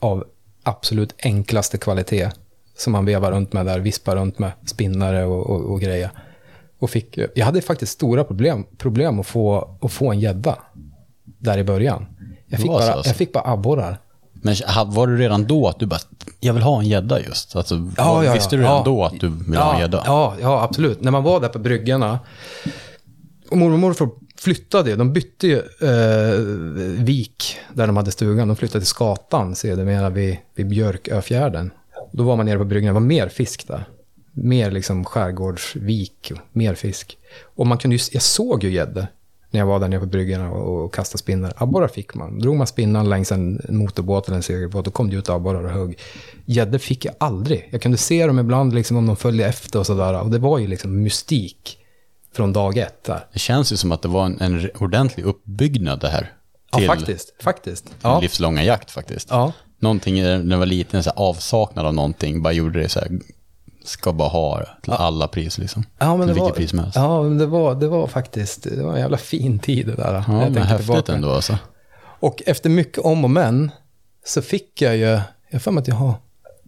[0.00, 0.24] av
[0.62, 2.30] absolut enklaste kvalitet.
[2.76, 6.10] Som man vevar runt med där, vispar runt med spinnare och, och, och grejer.
[6.78, 10.58] Och fick, jag hade faktiskt stora problem, problem att, få, att få en gädda
[11.24, 12.06] där i början.
[12.46, 13.08] Jag fick, bara, alltså?
[13.08, 13.98] jag fick bara abborrar.
[14.32, 14.54] Men
[14.86, 16.00] var det redan då att du bara,
[16.40, 17.56] jag vill ha en gädda just?
[17.56, 18.82] Alltså, Ja, var- ja, visste du redan Ja.
[18.84, 20.02] då att du ville ha en gädda?
[20.06, 21.00] Ja, ja, absolut.
[21.00, 22.18] När man var där på bryggorna.
[23.50, 24.08] Och mormor och morfar
[24.38, 24.96] flyttade ju.
[24.96, 26.38] De bytte ju eh,
[27.04, 28.48] vik där de hade stugan.
[28.48, 31.70] De flyttade till Skatan sedermera vid, vid Björköfjärden.
[32.12, 32.90] Då var man nere på bryggorna.
[32.90, 33.84] Det var mer fisk där.
[34.38, 36.32] Mer liksom skärgårdsvik.
[36.52, 37.18] Mer fisk.
[37.54, 39.06] Och man kunde ju, jag såg ju gäddor
[39.50, 41.52] när jag var där nere på bryggorna och, och kastade spinnar.
[41.56, 42.38] Abborrar fick man.
[42.38, 45.70] Drog man spinnan längs en motorbåt eller en segelbåt, då kom det ut abborrar och
[45.70, 45.98] högg.
[46.44, 47.68] Gäddor fick jag aldrig.
[47.72, 50.20] Jag kunde se dem ibland liksom om de följde efter och sådär.
[50.22, 51.78] Och det var ju liksom mystik
[52.34, 53.26] från dag ett där.
[53.32, 56.32] Det känns ju som att det var en, en ordentlig uppbyggnad det här.
[56.72, 57.34] Ja, Till faktiskt.
[57.42, 57.84] Faktiskt.
[57.84, 58.20] din Ja.
[58.20, 59.28] livslånga jakt faktiskt.
[59.30, 59.52] ja.
[59.78, 63.08] Någonting när jag var liten, så avsaknad av någonting, bara gjorde det så här,
[63.86, 65.84] ska bara ha det till alla pris liksom.
[65.98, 66.96] Ja, men Till det vilket var, pris som helst.
[66.96, 70.24] ja, men det var, det var faktiskt, det var en jävla fin tid det där.
[70.28, 71.12] Ja, Jag men häftigt tillbaka.
[71.12, 71.58] ändå alltså.
[72.20, 73.70] Och efter mycket om och men
[74.24, 75.20] så fick jag ju,
[75.50, 76.14] jag för mig att jag har,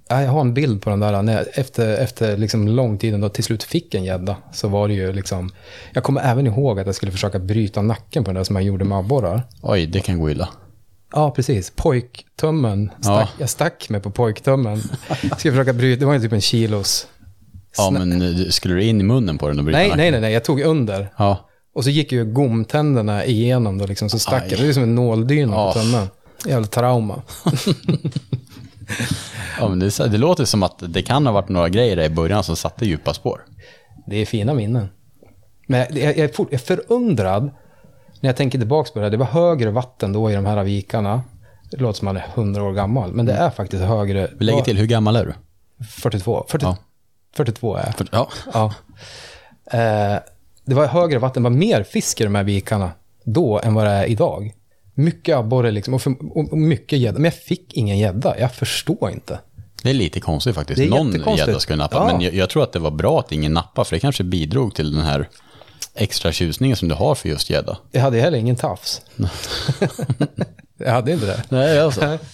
[0.08, 3.14] ja, jag har en bild på den där, när jag, efter, efter liksom lång tid
[3.14, 5.50] ändå till slut fick en gädda, så var det ju liksom,
[5.92, 8.64] jag kommer även ihåg att jag skulle försöka bryta nacken på den där som jag
[8.64, 9.42] gjorde med abborrar.
[9.62, 10.48] Oj, det kan gå illa.
[11.12, 11.72] Ja, precis.
[11.76, 12.90] Pojktummen.
[13.00, 14.78] Stack, Jag stack mig på pojktummen.
[15.38, 17.06] Skulle försöka bryta, det var ju typ en kilos.
[17.76, 20.20] Ja, men eh, skulle du in i munnen på den och bryta nej, nej, nej,
[20.20, 21.12] nej, jag tog under.
[21.16, 24.48] Ja, Och så gick ju gomtänderna igenom då liksom, så stack Aj.
[24.50, 24.60] jag.
[24.60, 25.72] Det är som en nåldyna Ja.
[25.72, 26.06] på tummen.
[26.46, 27.22] Jävla trauma.
[29.60, 32.10] ja men det, det låter som att det kan ha varit några grejer där i
[32.10, 33.44] början som satte djupa spår.
[34.06, 34.88] Det är fina minnen.
[35.66, 37.50] Men jag, jag, är, fort, jag är förundrad
[38.20, 39.04] när jag tänker tillbaka på det.
[39.04, 39.10] här.
[39.10, 41.22] Det var högre vatten då i de här vikarna.
[41.70, 44.30] Det låter som man är 100 år gammal, men det är faktiskt högre.
[44.38, 45.34] Vi lägger till, hur gammal är du?
[45.84, 46.46] 42.
[46.48, 46.76] 40, Ja.
[47.36, 48.08] 42 är jag.
[48.12, 48.28] Ja.
[48.52, 48.74] Ja.
[49.78, 50.20] Eh,
[50.64, 52.90] det var högre vatten, det var mer fisk i de här vikarna
[53.24, 54.54] då än vad det är idag.
[54.94, 57.14] Mycket abborre liksom, och, för, och mycket gädda.
[57.18, 58.38] Men jag fick ingen gädda.
[58.38, 59.40] Jag förstår inte.
[59.82, 60.90] Det är lite konstigt faktiskt.
[60.90, 61.96] Någon gädda skulle nappa.
[61.96, 62.06] Ja.
[62.12, 64.74] Men jag, jag tror att det var bra att ingen nappade, för det kanske bidrog
[64.74, 65.28] till den här
[65.94, 67.78] extra tjusningen som du har för just gädda.
[67.92, 69.02] Jag hade heller ingen tafs.
[70.78, 71.42] jag hade inte det.
[71.48, 72.18] Nej, alltså.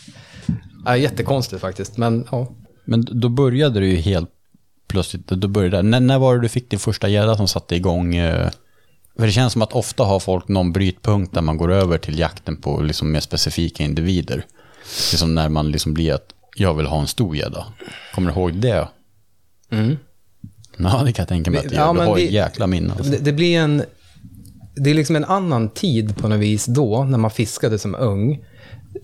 [0.86, 2.52] Ja, jättekonstigt faktiskt, men ja.
[2.84, 4.30] Men då började du ju helt
[4.88, 8.16] plötsligt, då började, när, när var det du fick din första gädda som satte igång?
[8.16, 8.50] eh,
[9.18, 12.18] För det känns som att ofta har folk någon brytpunkt där man går över till
[12.18, 14.36] jakten på liksom mer specifika individer.
[15.10, 17.66] Det är som när man liksom blir att jag vill ha en stor gädda.
[18.14, 18.88] Kommer du ihåg det?
[19.70, 19.96] Mm.
[20.76, 21.94] Ja, det kan jag tänka mig att du Ja, gör.
[21.94, 22.92] Du har ett jäkla minne.
[22.92, 23.12] Alltså.
[23.12, 23.82] Det, det blir en...
[24.76, 28.44] Det är liksom en annan tid på något vis då, när man fiskade som ung.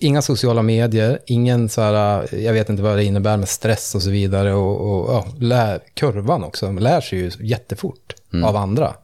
[0.00, 4.02] Inga sociala medier, ingen så här, jag vet inte vad det innebär med stress och
[4.02, 4.54] så vidare.
[4.54, 8.94] Och, och ja, lär, kurvan också, man lär sig ju jättefort av andra.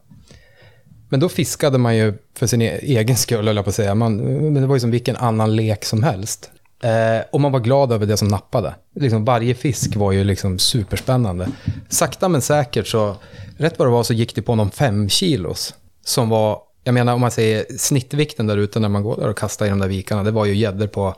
[1.09, 3.95] Men då fiskade man ju för sin e- egen skull, höll jag på att säga.
[3.95, 6.49] Man, men det var ju som vilken annan lek som helst.
[6.79, 8.75] Eh, och man var glad över det som nappade.
[8.95, 11.49] Liksom varje fisk var ju liksom superspännande.
[11.89, 13.15] Sakta men säkert så,
[13.57, 15.75] rätt vad det var så gick det på någon fem kilos.
[16.03, 19.37] Som var, jag menar om man säger snittvikten där ute när man går där och
[19.37, 20.23] kastar i de där vikarna.
[20.23, 21.15] Det var ju gäddor på,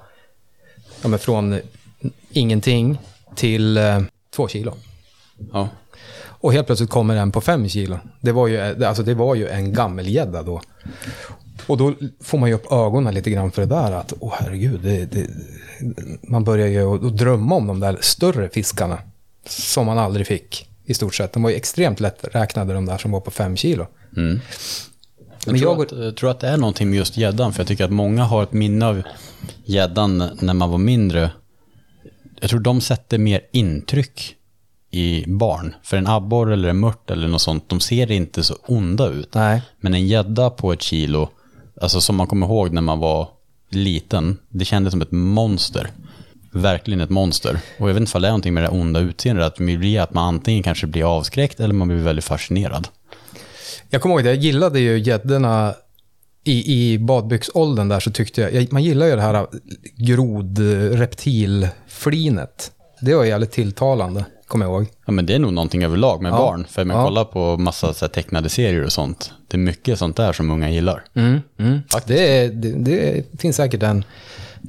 [1.01, 1.59] ja men från
[2.31, 2.99] ingenting
[3.35, 4.01] till eh,
[4.35, 4.73] två kilo.
[5.53, 5.69] Ja.
[6.41, 7.99] Och helt plötsligt kommer en på fem kilo.
[8.21, 10.61] Det var ju, alltså det var ju en gammelgädda då.
[11.67, 11.93] Och då
[12.23, 13.91] får man ju upp ögonen lite grann för det där.
[13.91, 15.27] Att, åh herregud, det, det,
[16.29, 18.97] man börjar ju att drömma om de där större fiskarna.
[19.47, 21.33] Som man aldrig fick, i stort sett.
[21.33, 23.87] De var ju extremt lätt räknade, de där som var på fem kilo.
[24.17, 24.39] Mm.
[25.45, 27.59] Jag, Men tror, jag- att, jag tror att det är någonting med just gäddan, för
[27.59, 29.01] jag tycker att många har ett minne av
[29.65, 31.31] gäddan när man var mindre.
[32.41, 34.35] Jag tror de sätter mer intryck
[34.91, 35.75] i barn.
[35.83, 39.33] För en abborre eller en mört eller något sånt, de ser inte så onda ut.
[39.33, 39.61] Nej.
[39.79, 41.29] Men en gädda på ett kilo,
[41.81, 43.27] alltså som man kommer ihåg när man var
[43.69, 45.89] liten, det kändes som ett monster.
[46.51, 47.59] Verkligen ett monster.
[47.79, 50.01] Och jag vet inte om det är någonting med det onda utseendet, att det blir
[50.01, 52.87] att man antingen kanske blir avskräckt eller man blir väldigt fascinerad.
[53.89, 55.73] Jag kommer ihåg det, jag gillade ju gäddorna
[56.43, 59.47] i, i badbyxåldern där så tyckte jag, jag, man gillar ju det här
[59.95, 62.71] grodreptilflinet.
[63.01, 64.88] Det var jävligt tilltalande, kommer jag ihåg.
[65.05, 66.38] Ja men det är nog någonting överlag med Ja.
[66.38, 66.65] barn.
[66.69, 67.05] För man Ja.
[67.05, 69.31] kollar på massa så tecknade serier och sånt.
[69.47, 71.03] Det är mycket sånt där som unga gillar.
[71.13, 71.79] Mm, mm.
[72.07, 74.03] Det, är- det, det finns säkert en,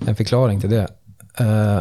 [0.07, 0.89] en förklaring till det.
[1.39, 1.81] Eh,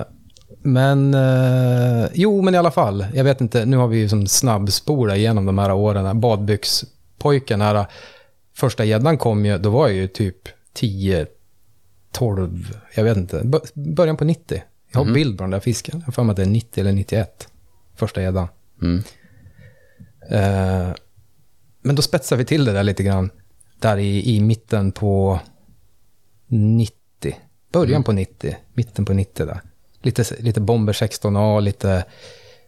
[0.62, 4.28] men, eh, jo men i alla fall, jag vet inte, nu har vi ju som
[4.28, 6.20] snabbspola igenom de här åren.
[6.20, 7.86] Badbyxpojken, här,
[8.56, 10.38] första gäddan kom ju, då var jag ju typ
[10.74, 11.26] 10,
[12.12, 13.62] 12, jag vet inte, bör-
[13.96, 14.64] början på 90.
[14.92, 16.82] Jag har bild på den där fisken, jag har för mig att det är 90
[16.82, 17.48] eller 91,
[18.00, 18.48] första gäddan.
[18.82, 19.04] Mm.
[20.30, 20.94] Eh,
[21.82, 23.30] men då spetsar vi till det där lite grann.
[23.80, 25.40] Där i, i mitten på
[26.48, 26.94] 90.
[27.72, 28.56] Början på 90.
[28.74, 29.62] Mitten på 90 där.
[30.02, 32.06] Lite, lite Bomber 16A, lite,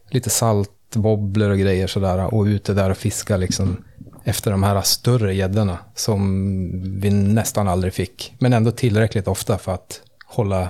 [0.10, 2.34] lite saltbobblor och grejer sådär.
[2.34, 3.84] Och ute där och fiska liksom
[4.24, 6.42] efter de här större gäddorna som
[7.02, 8.34] vi nästan aldrig fick.
[8.40, 10.70] Men ändå tillräckligt ofta för att hålla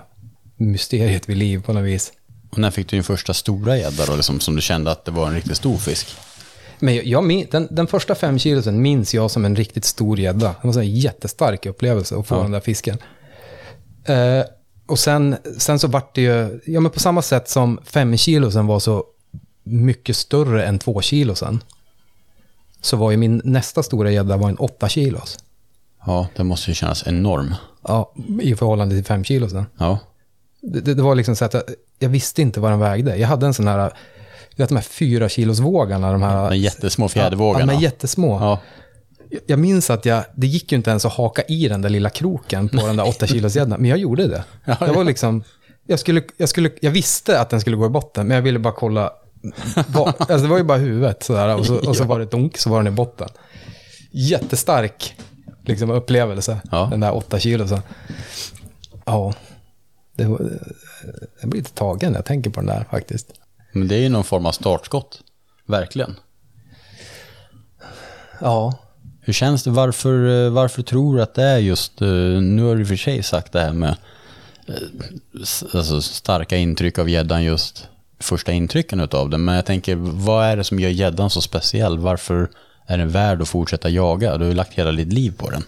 [0.55, 2.13] mysteriet vid liv på något vis.
[2.51, 5.11] Och när fick du din första stora gädda då, liksom, som du kände att det
[5.11, 6.07] var en riktigt stor fisk?
[6.79, 10.19] Men jag, jag min, den, den första fem kilosen minns jag som en riktigt stor
[10.19, 10.55] gädda.
[10.61, 12.41] Det var en jättestark upplevelse att få Ja.
[12.41, 12.97] den där fisken.
[14.05, 14.43] Eh,
[14.87, 18.67] och sen, sen så vart det ju, ja men på samma sätt som fem kilosen
[18.67, 19.03] var så
[19.63, 21.63] mycket större än två kilosen.
[22.81, 25.39] Så var ju min nästa stora gädda var en åtta kilos.
[26.05, 27.55] Ja, det måste ju kännas enorm.
[27.87, 29.65] Ja, i förhållande till fem kilosen.
[29.77, 29.99] Ja,
[30.61, 31.63] Det, det, var liksom så att jag,
[31.99, 33.17] jag visste inte vad den vägde.
[33.17, 33.91] Jag hade en sån här,
[34.55, 36.49] du vet de här fyra kilos vågarna, de här...
[36.49, 37.65] de jättesmå Ja, fjädervågorna.
[37.73, 38.39] de jättesmå.
[38.39, 38.59] Ja,
[39.47, 42.09] Jag minns att jag, det gick ju inte ens att haka i den där lilla
[42.09, 44.43] kroken på den där 8 kilos gäddan, men jag gjorde det.
[44.65, 45.43] Ja, Jag var liksom,
[45.87, 48.59] jag, skulle, jag, skulle, jag visste att den skulle gå i botten, men jag ville
[48.59, 49.11] bara kolla.
[49.87, 52.57] Vad, alltså det var ju bara huvudet sådär, och så, och så var det dunk,
[52.57, 53.29] så var den i botten.
[54.11, 55.15] Jättestark
[55.65, 56.87] liksom, upplevelse, Ja.
[56.91, 57.79] den där 8 kilosen.
[59.05, 59.33] Ja,
[60.15, 60.23] det,
[61.41, 63.27] jag blir lite tagen när jag tänker på den där faktiskt.
[63.71, 65.21] men det är ju någon form av startskott.
[65.65, 66.15] Verkligen.
[68.39, 68.79] Ja,
[69.21, 69.69] Hur känns det?
[69.69, 72.07] Varför, eh, varför tror du att det är just, eh,
[72.41, 73.95] nu har du för sig sagt det här med
[74.67, 74.75] eh,
[75.73, 77.87] alltså starka intryck av gäddan just
[78.19, 79.45] första intrycken utav den.
[79.45, 81.99] Men jag tänker, vad är det som gör gäddan så speciell?
[81.99, 82.49] Varför
[82.85, 84.37] är den värd att fortsätta jaga?
[84.37, 85.63] Du har ju lagt hela ditt liv på den.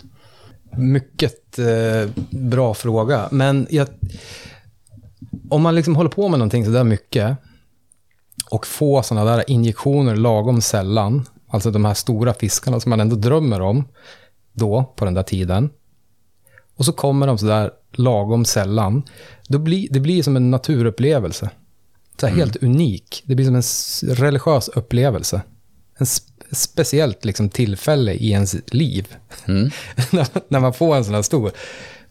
[0.77, 3.27] Mycket eh, bra fråga.
[3.31, 3.88] Men jag,
[5.49, 7.38] om man liksom håller på med någonting sådär mycket
[8.49, 13.15] och får sådana där injektioner lagom sällan, alltså de här stora fiskarna som man ändå
[13.15, 13.88] drömmer om
[14.53, 15.69] då, på den där tiden,
[16.75, 19.03] och så kommer de sådär lagom sällan,
[19.47, 21.49] då blir, det blir som en naturupplevelse.
[22.19, 23.23] Så här Helt unik.
[23.25, 25.41] Det blir som en religiös upplevelse.
[25.97, 29.15] En sp- speciellt liksom tillfälle i ens liv.
[29.45, 31.51] när, när man får en sån här stor.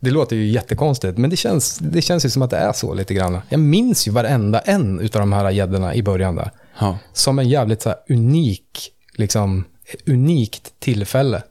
[0.00, 2.94] Det låter ju jättekonstigt, men det känns, det känns ju som att det är så
[2.94, 3.38] lite grann.
[3.48, 6.50] Jag minns ju varenda en av de här gäddorna i början där.
[6.80, 6.98] Ja.
[7.12, 9.64] Som en jävligt så unik, liksom,
[10.06, 11.42] unikt tillfälle.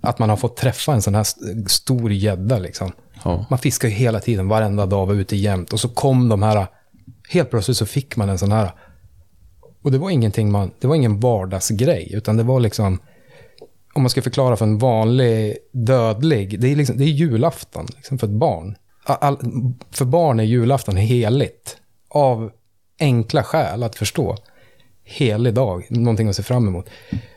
[0.00, 2.92] Att man har fått träffa en sån här st- stor gädda liksom.
[3.24, 3.46] Ja.
[3.50, 5.72] Man fiskar ju hela tiden, varenda dag, var ute jämt.
[5.72, 6.66] Och så kom de här,
[7.28, 8.72] helt plötsligt så fick man en sån här.
[9.82, 12.98] Och det var ingenting man, det var ingen vardagsgrej, utan det var liksom,
[13.94, 18.18] om man ska förklara för en vanlig dödlig, det är, liksom, det är julafton liksom,
[18.18, 18.76] för ett barn.
[19.04, 19.38] All,
[19.90, 21.76] för barn är julafton heligt.
[22.08, 22.50] Av
[22.98, 24.36] enkla skäl att förstå.
[25.04, 26.86] Helig dag, någonting att se fram emot.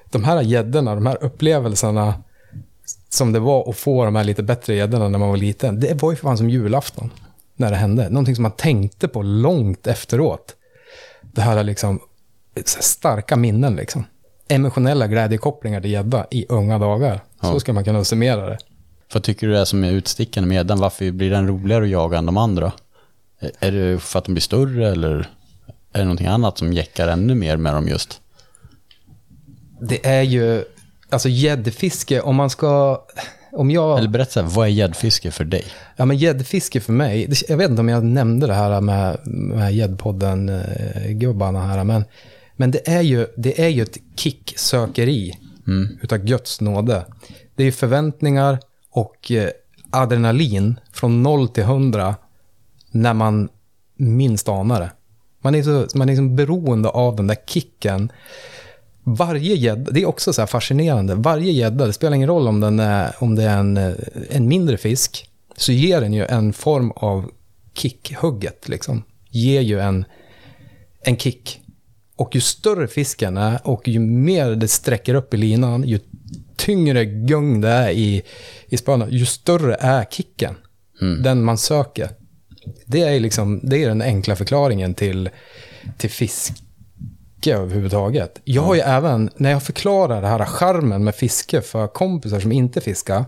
[0.09, 2.23] De här gäddorna, de här upplevelserna
[3.09, 6.01] som det var att få de här lite bättre gäddorna när man var liten, det
[6.01, 7.09] var ju för fan som julafton
[7.55, 8.09] när det hände.
[8.09, 10.55] Någonting som man tänkte på långt efteråt.
[11.21, 11.99] Det här är liksom
[12.65, 14.05] starka minnen liksom.
[14.47, 17.15] Emotionella glädjekopplingar till gädda i unga dagar.
[17.41, 17.59] Så Ja.
[17.59, 18.57] ska man kunna summera det.
[19.13, 20.79] Vad tycker du är som är utstickande med gäddan?
[20.79, 22.71] Varför blir den roligare att jaga än de andra?
[23.59, 25.29] Är- det för att de blir större eller
[25.93, 28.21] är det någonting annat som jäckar ännu mer med dem just?
[29.81, 30.63] Det är ju,
[31.09, 33.01] alltså gäddfiske, om man ska,
[33.51, 33.97] om jag...
[33.97, 35.63] Eller berätta, så vad är gäddfiske för dig?
[35.95, 39.17] Ja, men gäddfiske för mig, det, jag vet inte om jag nämnde det här med,
[39.27, 42.05] med gäddpodden-gubbarna här, men,
[42.61, 45.37] men det, är ju, det är ju ett kicksökeri
[46.01, 47.05] utav Guds nåde.
[47.55, 48.59] Det är ju förväntningar
[48.91, 49.49] och eh,
[49.89, 52.15] adrenalin från noll till hundra
[52.91, 53.49] när man
[53.95, 54.91] minst anar det.
[55.41, 58.11] Man är så man är liksom beroende av den där kicken.
[59.03, 62.59] Varje gädda, det är också så här fascinerande, varje gädda, det spelar ingen roll om,
[62.59, 63.93] den är, om det är en, eh,
[64.29, 67.31] en mindre fisk, så ger den ju en form av
[67.73, 68.69] kickhugget.
[68.69, 69.03] Liksom.
[69.29, 70.05] Ger ju en,
[71.01, 71.61] en kick.
[72.21, 75.99] Och ju större fisken är och ju mer det sträcker upp i linan, ju
[76.55, 78.23] tyngre gung det är i,
[78.67, 80.55] i spöna, ju större är kicken.
[81.23, 82.09] Den man söker.
[82.85, 85.29] Det är, liksom, det är den enkla förklaringen till,
[85.97, 86.55] till fiske
[87.45, 88.41] överhuvudtaget.
[88.43, 92.51] Jag har ju även, när jag förklarar det här charmen med fiske för kompisar som
[92.51, 93.25] inte fiskar,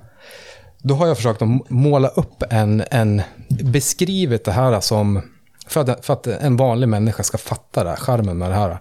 [0.78, 5.22] då har jag försökt att måla upp en, en beskrivit det här som,
[5.74, 8.78] för att, för att en vanlig människa ska fatta det här, charmen med det här.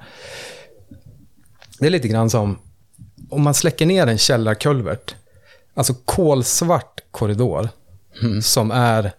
[1.78, 2.58] Det är lite grann som,
[3.30, 5.14] om man släcker ner en källarkulvert,
[5.74, 7.68] alltså kolsvart korridor,
[8.42, 9.12] som är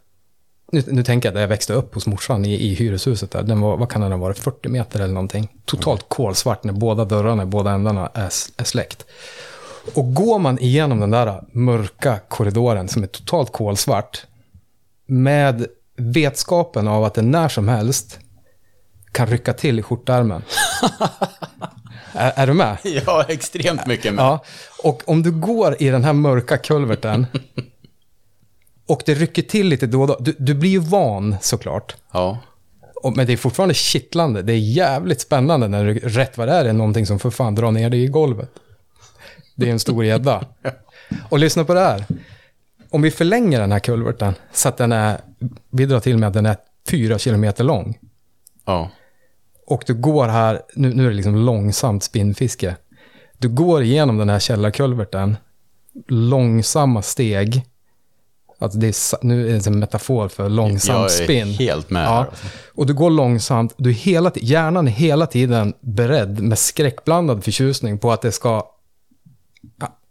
[0.73, 3.43] nu, nu tänker jag där jag växte upp hos morsan i, i hyreshuset där.
[3.43, 5.51] Den var, vad kan den ha varit, 40 meter eller någonting.
[5.65, 9.05] Totalt kolsvart när båda dörrarna, båda ändarna är, är släckt.
[9.93, 14.25] Och går man igenom den där mörka korridoren som är totalt kolsvart
[15.05, 18.19] med vetskapen av att den när som helst
[19.12, 20.43] kan rycka till i skjortärmen.
[22.13, 22.77] är, är du med?
[23.06, 24.23] Ja, extremt mycket med.
[24.23, 24.43] Ja,
[24.84, 27.27] och om du går i den här mörka kulverten
[28.88, 30.17] och det rycker till lite då och då.
[30.19, 31.95] Du, du blir ju van såklart.
[32.12, 32.39] Ja.
[33.03, 34.41] Och, men det är fortfarande kittlande.
[34.41, 37.56] Det är jävligt spännande när det rätt vad det är, är någonting som för fan
[37.56, 38.49] drar ner dig i golvet.
[39.56, 40.45] Det är en stor gädda.
[41.29, 42.06] Och lyssna på det här.
[42.93, 45.21] Om vi förlänger den här kulverten så att den är,
[45.69, 46.58] vi drar till med att den är
[46.89, 47.99] fyra kilometer lång.
[48.65, 48.89] Ja.
[49.67, 52.75] Och du går här, nu, nu är det liksom långsamt spinnfiske.
[53.38, 55.38] Du går igenom den här källarkulverten,
[56.08, 57.65] långsamma steg.
[58.60, 61.47] Alltså det är, nu är det en metafor för långsam Jag är spinn.
[61.47, 62.27] helt med Ja.
[62.73, 67.97] Och du går långsamt, du är hela, hjärnan är hela tiden beredd med skräckblandad förtjusning
[67.97, 68.65] på att det ska,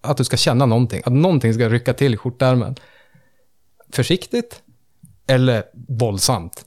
[0.03, 1.03] att du ska känna någonting.
[1.05, 2.77] Att någonting ska rycka till i skjortärmen.
[3.93, 4.62] Försiktigt
[5.27, 6.65] eller våldsamt.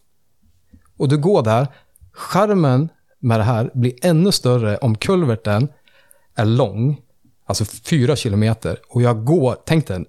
[0.97, 1.67] Och du går där,
[2.13, 5.67] charmen med det här blir ännu större om kulverten
[6.35, 7.01] är lång,
[7.45, 10.05] alltså fyra kilometer, och jag går, tänk dig,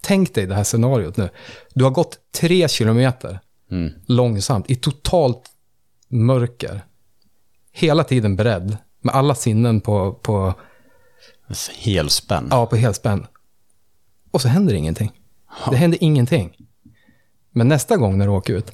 [0.00, 1.28] tänk dig det här scenariot nu.
[1.74, 3.92] Du har gått tre kilometer Mm.
[4.06, 5.50] långsamt i totalt
[6.08, 6.84] mörker.
[7.72, 10.54] Hela tiden beredd, med alla sinnen på, på,
[11.78, 12.48] Helspänn.
[12.50, 13.26] ja, på helspänn.
[14.30, 15.12] Och så händer ingenting.
[15.70, 16.56] Det händer ingenting.
[17.50, 18.72] Men nästa gång när du åker ut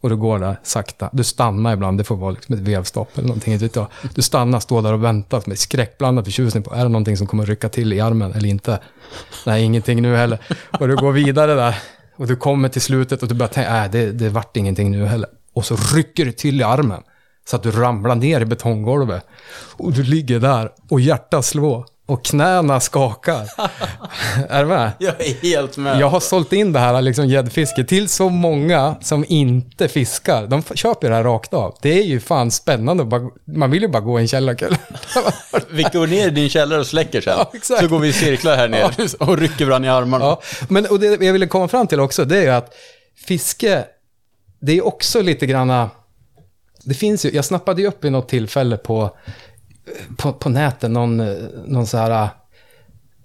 [0.00, 3.28] och du går där sakta, du stannar ibland, det får vara liksom ett vevstopp eller
[3.28, 3.58] någonting.
[4.14, 7.46] Du stannar, står där och väntar med skräckblandad förtjusning på, är det någonting som kommer
[7.46, 8.80] rycka till i armen eller inte?
[9.46, 10.38] Nej, ingenting nu heller.
[10.80, 11.78] Och du går vidare där
[12.16, 15.06] och du kommer till slutet och du börjar tänka, nej, det, det vart ingenting nu
[15.06, 15.28] heller.
[15.52, 17.02] Och så rycker det till i armen
[17.50, 19.26] så att du ramlar ner i betonggolvet.
[19.76, 23.48] Och du ligger där och hjärtat slår och knäna skakar.
[24.48, 24.92] är du med?
[24.98, 26.00] Jag är helt med.
[26.00, 30.46] Jag har sålt in det här liksom gäddfiske till så många som inte fiskar.
[30.46, 31.76] De köper det här rakt av.
[31.82, 33.30] Det är ju fan spännande.
[33.44, 34.76] man vill ju bara gå i en källarkulle.
[35.70, 37.38] Vi går ner i din källare och släcker sen.
[37.38, 37.52] Ja.
[37.62, 40.24] Så går vi i cirklar här nere och rycker varandra i armarna.
[40.24, 40.42] ja.
[40.68, 42.74] Men och det jag ville komma fram till också, det är ju att
[43.26, 43.84] fiske,
[44.60, 45.90] det är också lite granna...
[46.84, 49.16] Det finns ju, jag snappade ju upp i något tillfälle på,
[50.16, 51.16] på, på nätet någon,
[51.66, 52.28] någon så här...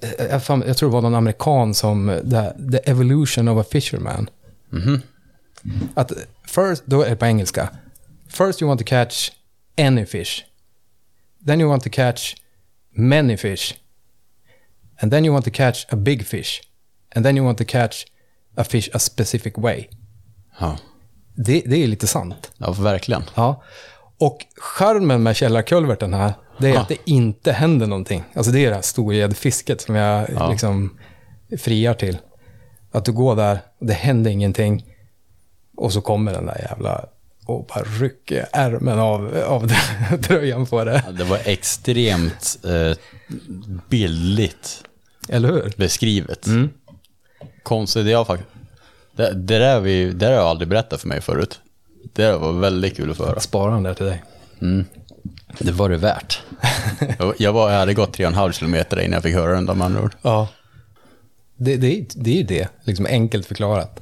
[0.01, 4.29] eh, Jag, tror det var någon amerikan som, the, the evolution of a fisherman.
[5.93, 6.11] Att
[6.47, 7.69] first, då är det på engelska.
[8.27, 9.31] First you want to catch
[9.77, 10.43] any fish.
[11.45, 12.35] Then you want to catch
[12.95, 13.73] many fish.
[15.01, 16.61] And then you want to catch a big fish.
[17.15, 18.05] And then you want to catch
[18.55, 19.87] a fish a specific way.
[20.59, 20.77] Ja.
[21.35, 22.51] Det, det är lite sant.
[22.57, 23.23] ja, verkligen.
[23.35, 23.63] Ja.
[24.17, 26.81] Och charmen med källarkulverten här, det är Ja.
[26.81, 28.23] att det inte händer någonting.
[28.35, 30.49] Alltså det är det här storgäddfisket som jag Ja.
[30.51, 30.97] liksom
[31.59, 32.17] friar till.
[32.91, 34.85] Att du går där, det händer ingenting.
[35.77, 37.05] Och så kommer den där jävla
[37.45, 39.71] och bara rycker ärmen av, av
[40.23, 41.03] tröjan på det.
[41.05, 42.97] Ja, Det var extremt eh,
[43.89, 44.83] billigt
[45.29, 45.73] Eller hur?
[45.77, 46.45] beskrivet.
[47.63, 48.49] Konstigt, jag faktiskt...
[49.15, 51.59] Det, det, där vi, det där har jag aldrig berättat för mig förut.
[52.13, 53.39] Det där var väldigt kul att få höra.
[53.39, 54.23] Spara där till dig.
[55.59, 56.41] Det var det värt.
[57.37, 60.01] Jag- var, jag hade gått 3,5 kilometer innan jag fick höra den där med andra
[60.03, 60.15] ord.
[60.21, 60.47] Ja.
[61.57, 63.99] Det, det, är- det är ju det, liksom enkelt förklarat.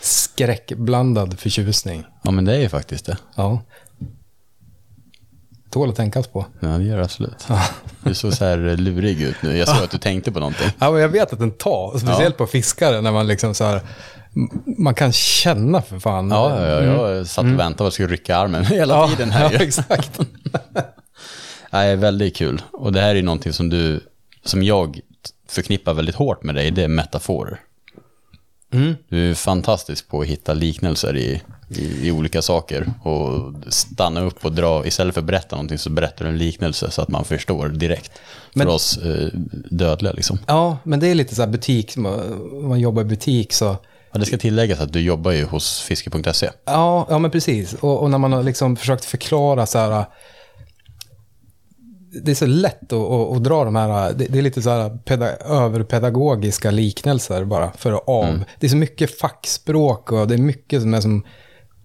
[0.00, 2.04] Skräckblandad förtjusning.
[2.22, 3.16] Ja, men det är ju faktiskt det.
[3.36, 3.62] Ja.
[5.70, 6.46] Tål att tänkas på.
[6.60, 7.46] Ja, det gör det absolut.
[8.02, 9.56] Du såg så här lurig ut nu.
[9.56, 10.68] Jag såg att du tänkte på någonting.
[10.78, 13.80] Ja, men jag vet att den tar, speciellt på fiskare när man liksom så här,
[14.78, 16.30] man kan känna för fan.
[16.30, 19.08] Ja, ja, ja jag satt och väntade på att jag skulle rycka armen hela Ja,
[19.08, 19.50] tiden här.
[19.52, 20.20] ja, exakt.
[21.70, 22.62] Nej, väldigt kul.
[22.72, 24.00] Och det här är någonting som du,
[24.44, 25.00] som jag
[25.48, 27.60] förknippar väldigt hårt med dig, det är metaforer.
[28.72, 28.94] Mm.
[29.08, 34.44] Du är fantastisk på att hitta liknelser i, i, i olika saker och stanna upp
[34.44, 37.24] och dra, istället för att berätta någonting så berättar du en liknelse så att man
[37.24, 38.12] förstår direkt.
[38.54, 39.28] Men- för oss eh,
[39.70, 40.38] dödliga liksom.
[40.46, 43.76] Ja, men det är lite så här butik, man, man jobbar i butik så...
[44.12, 46.50] Ja, det ska tilläggas att du jobbar ju hos fiske.se.
[46.64, 47.74] Ja, ja men precis.
[47.74, 50.04] Och, och när man har liksom försökt förklara så här...
[52.12, 54.70] Det är så lätt att, att, att dra de här, det, det är lite så
[54.70, 58.44] här peda, överpedagogiska liknelser bara för att av.
[58.60, 61.24] Det är så mycket fackspråk och det är mycket som är som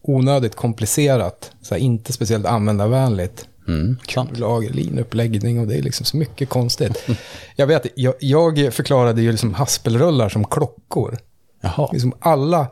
[0.01, 1.51] onödigt komplicerat.
[1.61, 3.47] Så här, inte speciellt användarvänligt.
[3.67, 4.37] Mm, sant.
[4.39, 7.07] lager, linuppläggning och det är liksom så mycket konstigt.
[7.55, 11.17] Jag vet, jag, jag förklarade ju liksom haspelrullar som klockor.
[11.61, 11.89] Jaha.
[11.91, 12.67] Liksom alla,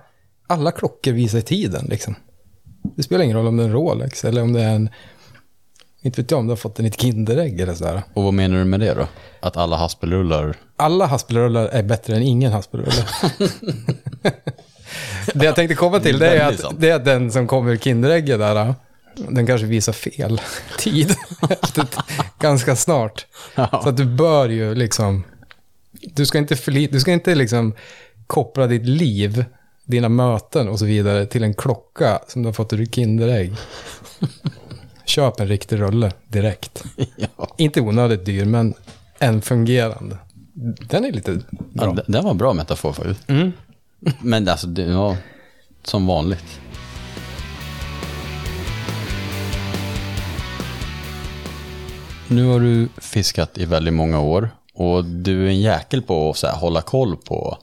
[0.48, 2.16] alla klockor visar tiden liksom.
[2.96, 4.90] Det spelar ingen roll om det är en Rolex eller om det är en,
[6.04, 8.02] inte vet jag om du har fått en ett Kinderägg eller sådär.
[8.14, 9.08] Och vad menar du med det då?
[9.40, 10.56] Att alla haspelrullar...
[10.76, 12.92] Alla haspelrullar är bättre än ingen haspelrulle.
[15.34, 17.78] det jag tänkte komma till det är, att, det är att den som kommer ur
[17.78, 18.76] Kinderägget där,
[19.30, 20.42] den kanske visar fel
[20.78, 21.16] tid.
[21.50, 21.98] Ett-
[22.40, 23.26] Ganska snart.
[23.56, 25.24] Så att du bör ju liksom,
[25.92, 27.74] du ska inte, förli, du ska inte liksom
[28.28, 29.46] koppla ditt liv,
[29.86, 33.54] dina möten och så vidare till en klocka som du har fått ur Kinderägg.
[35.06, 36.84] Köp en riktig rulle direkt.
[37.16, 37.54] ja.
[37.58, 38.74] Inte onödigt dyr, men
[39.20, 40.18] en fungerande.
[40.90, 41.94] Den är lite Ja, bra.
[41.94, 43.30] det, det var en bra metafor faktiskt.
[43.30, 43.52] Mm.
[44.22, 45.18] Men alltså, det var
[45.84, 46.60] som vanligt.
[52.28, 56.44] Nu har du fiskat i väldigt många år och du är en jäkel på att
[56.44, 57.58] här, hålla koll på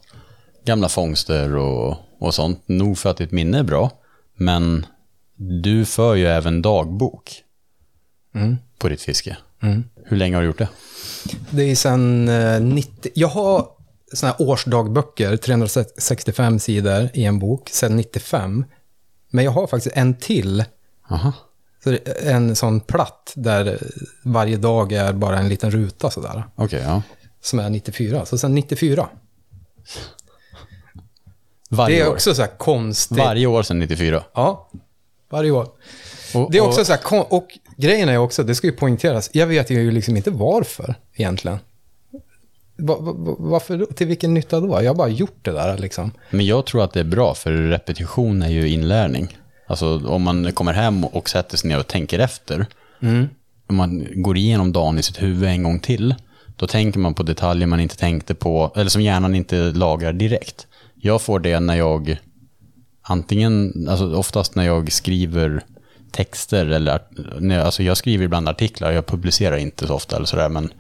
[0.64, 2.62] gamla fångster och, och sånt.
[2.66, 3.91] Nog för att ditt minne är bra,
[4.36, 4.86] men
[5.43, 7.43] du för ju även dagbok
[8.34, 8.57] Mm.
[8.78, 9.36] på ditt fiske.
[9.62, 9.84] Mm.
[10.05, 10.68] Hur länge har du gjort det?
[11.51, 11.74] Det är
[12.28, 13.12] eh, 90...
[13.14, 13.68] Jag har
[14.12, 18.64] såna här årsdagböcker, 365 sidor i en bok, sen 95.
[19.30, 20.64] Men jag har faktiskt en till,
[21.11, 21.32] Aha.
[21.84, 23.78] så en sån platt där
[24.24, 27.03] varje dag är bara en liten ruta sådär, Okej, ja.
[27.41, 28.26] som är 94.
[28.26, 29.09] Så sen 94.
[31.68, 32.12] Varje det är år.
[32.12, 33.18] också så här konstigt.
[33.18, 34.24] Varje år sedan 94.
[34.34, 34.70] Ja,
[35.31, 35.68] varje år.
[36.35, 39.47] Och, Det är också så här, och grejen är också, det ska ju poängteras, jag
[39.47, 41.59] vet ju liksom inte varför egentligen.
[42.76, 43.87] Va, va, va- varför, då?
[43.87, 44.83] till vilken nytta då?
[44.83, 46.11] Jag har bara gjort det där liksom.
[46.31, 49.39] Men jag tror att det är bra, för repetition är ju inlärning.
[49.66, 52.66] Alltså om man kommer hem och sätter sig ner och tänker efter,
[53.66, 56.14] om man går igenom dagen i sitt huvud en gång till,
[56.57, 60.66] då tänker man på detaljer man inte tänkte på, eller som hjärnan inte lagrar direkt.
[60.95, 62.16] Jag får det när jag,
[63.11, 65.63] antingen, alltså oftast när jag skriver
[66.13, 67.01] texter, eller
[67.41, 70.73] när jag, alltså jag skriver ibland artiklar, jag publicerar inte så ofta eller sådär, men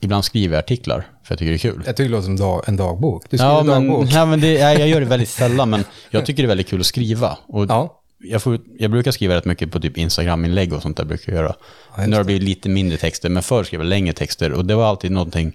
[0.00, 1.82] ibland skriver jag artiklar, för jag tycker det är kul.
[1.86, 3.22] Jag tycker det låter som dag, en dagbok.
[3.30, 4.08] Du skriver Ja men, dagbok.
[4.12, 6.80] ja, men det, jag gör det väldigt sällan, men jag tycker det är väldigt kul
[6.80, 7.38] att skriva.
[7.48, 8.00] Och Ja.
[8.18, 11.42] jag, får, jag brukar skriva rätt mycket på typ Instagram-inlägg och sånt där brukar jag
[11.42, 11.54] göra.
[11.96, 14.64] just nu har det blivit lite mindre texter, men förr skrev jag längre texter och
[14.64, 15.52] det var alltid någonting,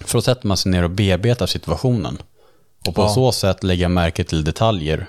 [0.00, 2.18] för då sätter man sig ner och bearbetar situationen.
[2.88, 3.08] Och på Ja.
[3.08, 5.06] så sätt lägga märke till detaljer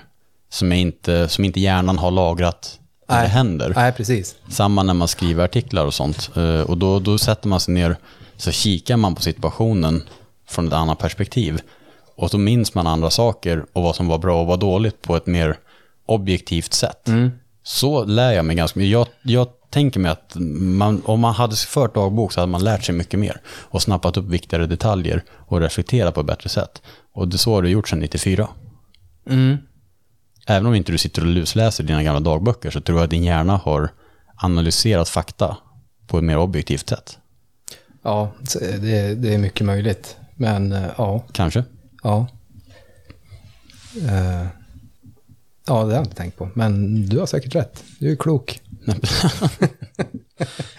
[0.50, 3.24] som, inte, som inte hjärnan har lagrat när Nej.
[3.24, 3.72] det händer.
[3.76, 4.34] Nej, precis.
[4.48, 6.30] Samma när man skriver artiklar och sånt.
[6.36, 7.96] Eh, Och då, då sätter man sig ner,
[8.36, 10.02] så kikar man på situationen
[10.48, 11.60] från ett annat perspektiv.
[12.16, 15.16] Och så minns man andra saker och vad som var bra och vad dåligt på
[15.16, 15.56] ett mer
[16.06, 17.08] objektivt sätt.
[17.62, 18.92] Så lär jag mig ganska mycket.
[18.92, 22.84] Jag, jag tänker mig att man, om man hade fört dagbok så hade man lärt
[22.84, 23.40] sig mycket mer.
[23.46, 26.82] Och snappat upp viktigare detaljer och reflekterat på ett bättre sätt.
[27.12, 28.48] Och det så har du gjort sedan 94.
[29.26, 29.56] Mm.
[30.46, 33.24] Även om inte du sitter och lusläser dina gamla dagböcker så tror jag att din
[33.24, 33.90] hjärna har
[34.36, 35.56] analyserat fakta
[36.06, 37.18] på ett mer objektivt sätt.
[38.02, 38.32] Ja,
[38.62, 40.16] det, det är mycket möjligt.
[40.34, 41.64] Men eh, ja, Kanske.
[42.02, 42.26] ja.
[44.08, 44.46] Eh,
[45.66, 46.50] ja, det har jag inte tänkt på.
[46.54, 47.84] Men du har säkert rätt.
[47.98, 48.60] Du är klok.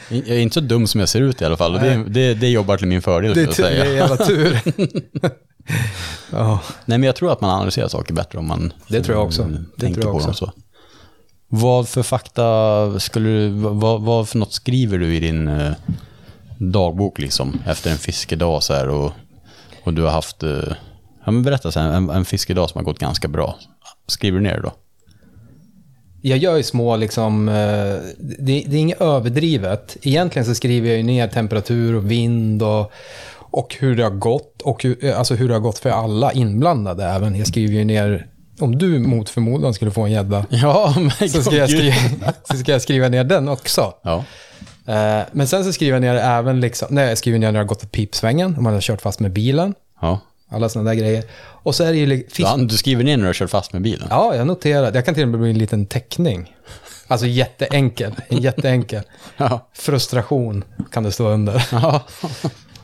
[0.10, 1.74] Jag är inte så dum som jag ser ut i alla fall.
[1.74, 4.60] Det, det, det jobbar till min fördel, Det det är jävla tur.
[6.32, 9.26] ja, Nej, men jag tror att man analyserar saker bättre om man Det tror jag
[9.26, 9.42] också.
[9.44, 10.46] mm, Det tänker tror jag på dem också.
[10.46, 10.52] så.
[11.48, 15.72] Vad för fakta skulle du, vad, vad för något skriver du i din eh,
[16.58, 19.12] dagbok liksom efter en fiskedag så här och,
[19.84, 20.50] och du har haft, eh,
[21.26, 23.56] ja men berätta sen, en, en fiskedag som har gått ganska bra.
[24.08, 24.72] Skriver du ner det då?
[26.26, 27.54] Jag gör ju små, liksom, eh,
[28.20, 29.98] det, det är inget överdrivet.
[30.02, 32.92] Egentligen så skriver jag ju ner temperatur och vind och,
[33.36, 36.32] Och hur det har gått och hur, eh, alltså hur det har gått för alla
[36.32, 37.36] inblandade även.
[37.36, 38.28] Jag skriver ju ner,
[38.60, 41.96] om du mot förmodan skulle få en gädda, Ja, så, ska jag skriva,
[42.44, 43.94] så ska jag skriva ner den också.
[44.04, 44.24] Ja.
[44.88, 47.64] Eh, men sen så skriver jag ner även, liksom, nej, jag skriver ner när jag
[47.64, 50.20] har gått på pipsvängen, om man har kört fast med bilen, ja.
[50.54, 51.24] Alla sådana där grejer.
[51.40, 52.28] Och så är det ju.
[52.36, 54.08] Ja, Du skriver ner när du har kört fast med bilen?
[54.10, 54.92] Ja, jag noterar.
[54.94, 56.56] Jag kan till och med bli en liten teckning.
[57.08, 59.04] Alltså jätteenkel, en jätteenkel.
[59.38, 59.70] Ja.
[59.74, 61.68] Frustration kan det stå under.
[61.72, 62.02] Ja.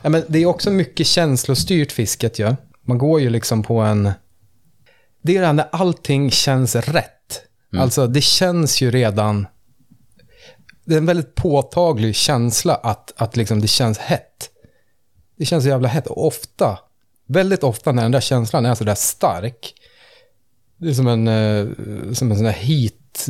[0.02, 2.56] Men det är också mycket känslostyrt fisket ju.
[2.86, 4.12] Man går ju liksom på en...
[5.22, 7.42] Det är det här när allting känns rätt.
[7.76, 9.46] Alltså det känns ju redan...
[10.84, 14.50] Det är en väldigt påtaglig känsla att, att liksom det känns hett.
[15.38, 16.06] Det känns så jävla hett.
[16.06, 16.78] Och ofta,
[17.30, 19.74] väldigt ofta när den där känslan är så där stark.
[20.76, 21.66] Det är som en, eh,
[22.12, 23.28] som en sån där heat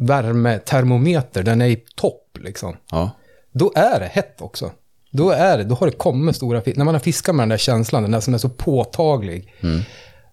[0.00, 1.42] värmetermometer.
[1.42, 3.10] Den är i topp liksom ja.
[3.52, 4.70] då är det hett också.
[5.10, 6.78] Då, är det, då har det kommit stora fiskar.
[6.78, 9.54] När man har fiskat med den där känslan, den där som är så påtaglig,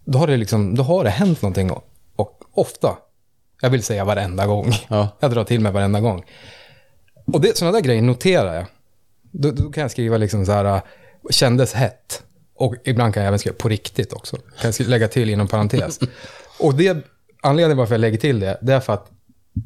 [0.06, 1.72] då, har det liksom, då har det hänt någonting.
[1.72, 1.84] Och,
[2.16, 2.98] och ofta,
[3.62, 5.10] jag vill säga varenda gång, Ja.
[5.20, 6.24] jag drar till mig varenda gång.
[7.26, 8.66] Och det, sådana där grejer noterar jag.
[9.32, 10.82] Då, då kan jag skriva liksom så här,
[11.30, 12.24] kändes hett.
[12.56, 14.38] Och ibland kan jag även skriva på riktigt också.
[14.62, 16.00] Kan jag lägga till inom parentes.
[16.60, 16.98] Och det,
[17.42, 19.12] anledningen varför jag lägger till det, det är för att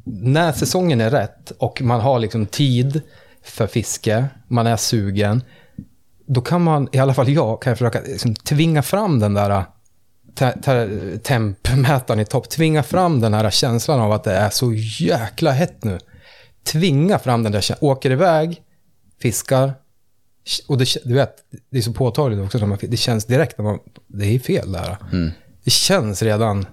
[0.05, 3.01] när säsongen är rätt och man har liksom tid
[3.43, 5.43] för fiske, man är sugen,
[6.27, 9.63] då kan man, i alla fall jag, kan jag försöka liksom tvinga fram den där
[10.35, 14.73] te- te- tempmätaren i topp, tvinga fram den här känslan av att det är så
[14.99, 15.99] jäkla hett nu.
[16.63, 18.61] Tvinga fram den där känslan, åker iväg,
[19.21, 19.73] fiskar,
[20.67, 21.35] och det, du vet,
[21.69, 24.71] det är så påtagligt också, när man, det känns direkt när man, det är fel
[24.71, 24.97] där.
[25.63, 26.65] Det känns redan,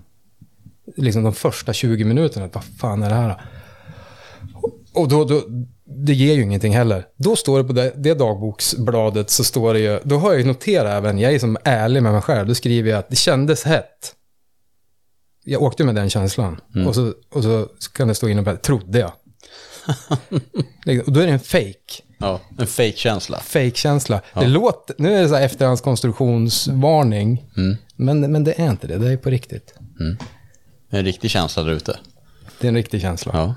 [0.96, 3.42] liksom de första 20 minuterna, att vad fan är det här?
[4.92, 5.42] Och då, då,
[5.84, 7.06] det ger ju ingenting heller.
[7.16, 10.46] Då står det på det, det dagboksbladet så står det ju, då har jag ju
[10.46, 13.64] noterat även, jag är som ärlig med mig själv, då skriver jag att det kändes
[13.64, 14.14] hett.
[15.44, 16.60] Jag åkte med den känslan.
[16.86, 19.12] Och, så, och så kan det stå inom här, trodde jag.
[20.84, 22.02] Liksom, och då är det en fake.
[22.22, 22.40] Ja.
[22.58, 23.38] En fake-känsla.
[23.38, 24.20] Fake-känsla.
[24.34, 27.44] Det låter, nu är det så här efterhandskonstruktionsvarning.
[27.96, 29.74] Men, men det är inte det, det är på riktigt.
[30.90, 31.98] En riktig känsla där ute.
[32.60, 33.32] Det är en riktig känsla.
[33.34, 33.54] Ja.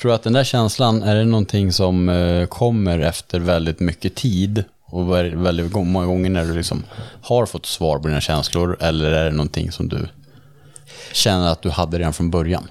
[0.00, 4.14] Tror du att den där känslan, är det någonting som eh, kommer efter väldigt mycket
[4.14, 4.64] tid?
[4.86, 6.84] Och väldigt, många gånger när du liksom
[7.22, 8.76] har fått svar på dina känslor?
[8.80, 10.08] Eller är det någonting som du
[11.12, 12.68] känner att du hade redan från början?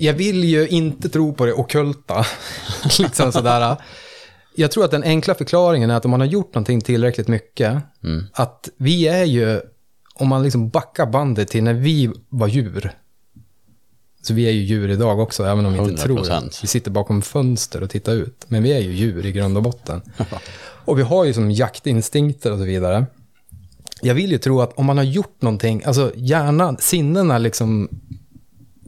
[0.00, 2.24] Jag vill ju inte tro på det ockulta.
[2.98, 3.76] liksom sådär.
[4.54, 7.82] Jag tror att den enkla förklaringen är att om man har gjort någonting tillräckligt mycket,
[8.32, 9.60] att vi är ju,
[10.14, 12.92] om man liksom backar bandet till när vi var djur,
[14.22, 16.30] så vi är ju djur idag också, även om vi inte tror det.
[16.30, 16.58] 100%.
[16.62, 19.62] Vi sitter bakom fönster och tittar ut, men vi är ju djur i grund och
[19.62, 20.02] botten.
[20.84, 23.06] och vi har ju som jaktinstinkter och så vidare.
[24.02, 27.88] Jag vill ju tro att om man har gjort någonting, alltså hjärnan, sinnena liksom,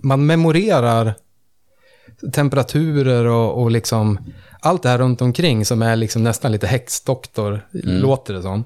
[0.03, 1.15] man memorerar
[2.33, 4.19] temperaturer och, och liksom
[4.61, 8.65] allt det här runt omkring som är liksom nästan lite häxdoktor, låter det som.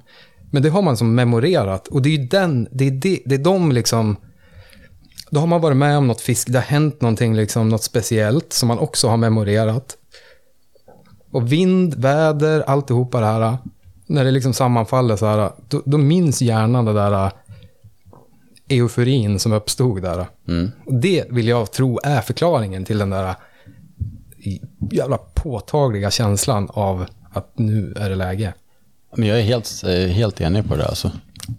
[0.51, 3.35] Men det har man som memorerat och det är ju den, det är, det, det
[3.35, 4.17] är de liksom,
[5.31, 8.53] då har man varit med om något fisk, det har hänt någonting liksom, något speciellt
[8.53, 9.97] som man också har memorerat.
[11.31, 13.59] Och vind, väder, alltihopa det här,
[14.07, 17.31] när det liksom sammanfaller så här, då, då minns hjärnan det där
[18.69, 20.27] euforin som uppstod där.
[20.49, 20.73] Mm.
[20.87, 23.35] Det vill jag tro är förklaringen till den där
[24.91, 28.55] jävla påtagliga känslan av att nu är det läge.
[29.17, 31.11] Men jag är helt, helt enig på det alltså.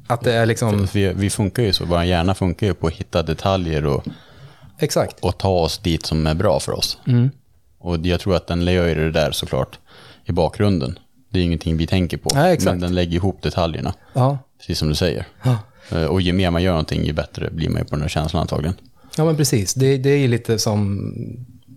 [0.07, 2.93] Att det är liksom, Vi, vi funkar ju så, vår hjärna funkar ju på att
[2.93, 4.03] hitta detaljer och,
[4.79, 5.19] exakt.
[5.19, 6.97] och ta oss dit som är bra för oss.
[7.07, 7.29] Mm.
[7.79, 9.79] Och jag tror att den gör ju det där såklart
[10.25, 10.99] i bakgrunden.
[11.29, 14.37] Det är ingenting vi tänker på, Nej, men den lägger ihop detaljerna, Ja.
[14.59, 15.25] precis som du säger.
[15.43, 15.57] Ja.
[15.91, 18.09] Eh, Och ju mer man gör någonting, ju bättre blir man ju på den här
[18.09, 18.75] känslan antagligen.
[19.17, 19.73] ja, men precis.
[19.73, 21.11] Det, det är ju lite som,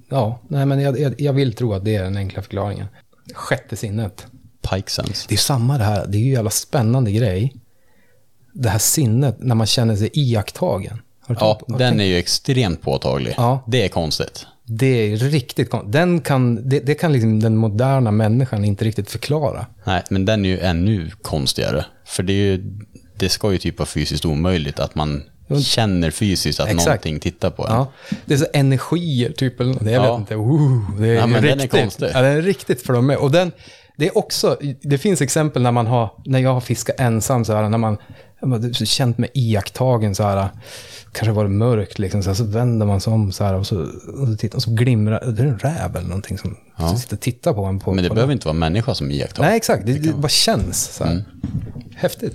[0.08, 2.86] ja, nej men jag, jag, vill tro att det är den enkla förklaringen.
[3.34, 4.26] Sjätte sinnet.
[4.70, 5.26] Pike sense.
[5.28, 7.54] Det är samma det här, det är ju en jävla spännande grej.
[8.52, 10.98] Det här sinnet när man känner sig iakttagen.
[11.28, 13.34] Ja, den tänkt- är ju extremt påtaglig.
[13.36, 13.64] Ja.
[13.66, 14.46] Det är konstigt.
[14.64, 19.10] Det är riktigt kon- den kan, det, det kan liksom den moderna människan inte riktigt
[19.10, 19.66] förklara.
[19.84, 21.84] Nej, men den är ju ännu konstigare.
[22.04, 22.62] För det, är ju,
[23.20, 25.22] det ska ju typ vara fysiskt omöjligt att man
[25.64, 26.86] känner fysiskt att Exakt.
[26.86, 27.72] någonting tittar på en.
[27.74, 27.92] Ja,
[28.24, 29.82] det är så energier typ, eller något.
[29.82, 30.12] jag Ja.
[30.16, 30.34] vet inte.
[30.34, 32.08] Uh, det är Ja, men den är riktigt, konstig.
[32.14, 33.18] Ja, den är riktigt flummig.
[33.18, 33.52] Och den,
[33.96, 37.52] det är också, det finns exempel när man har, när jag har fiskat ensam så
[37.54, 37.96] här, när man
[38.40, 40.48] jag bara, så känt mig iakttagen så här.
[41.12, 43.80] Kanske var det mörkt liksom, så, så vänder man sig om så här och så,
[43.80, 47.16] och så, tittar, och så glimrar, det är en räv eller någonting som, som sitter
[47.16, 47.78] och tittar på en.
[47.78, 49.42] På, Men det på behöver inte vara människa som iakttar.
[49.42, 49.86] Nej, exakt.
[49.86, 51.24] Det, det bara känns så här.
[51.94, 52.34] Häftigt.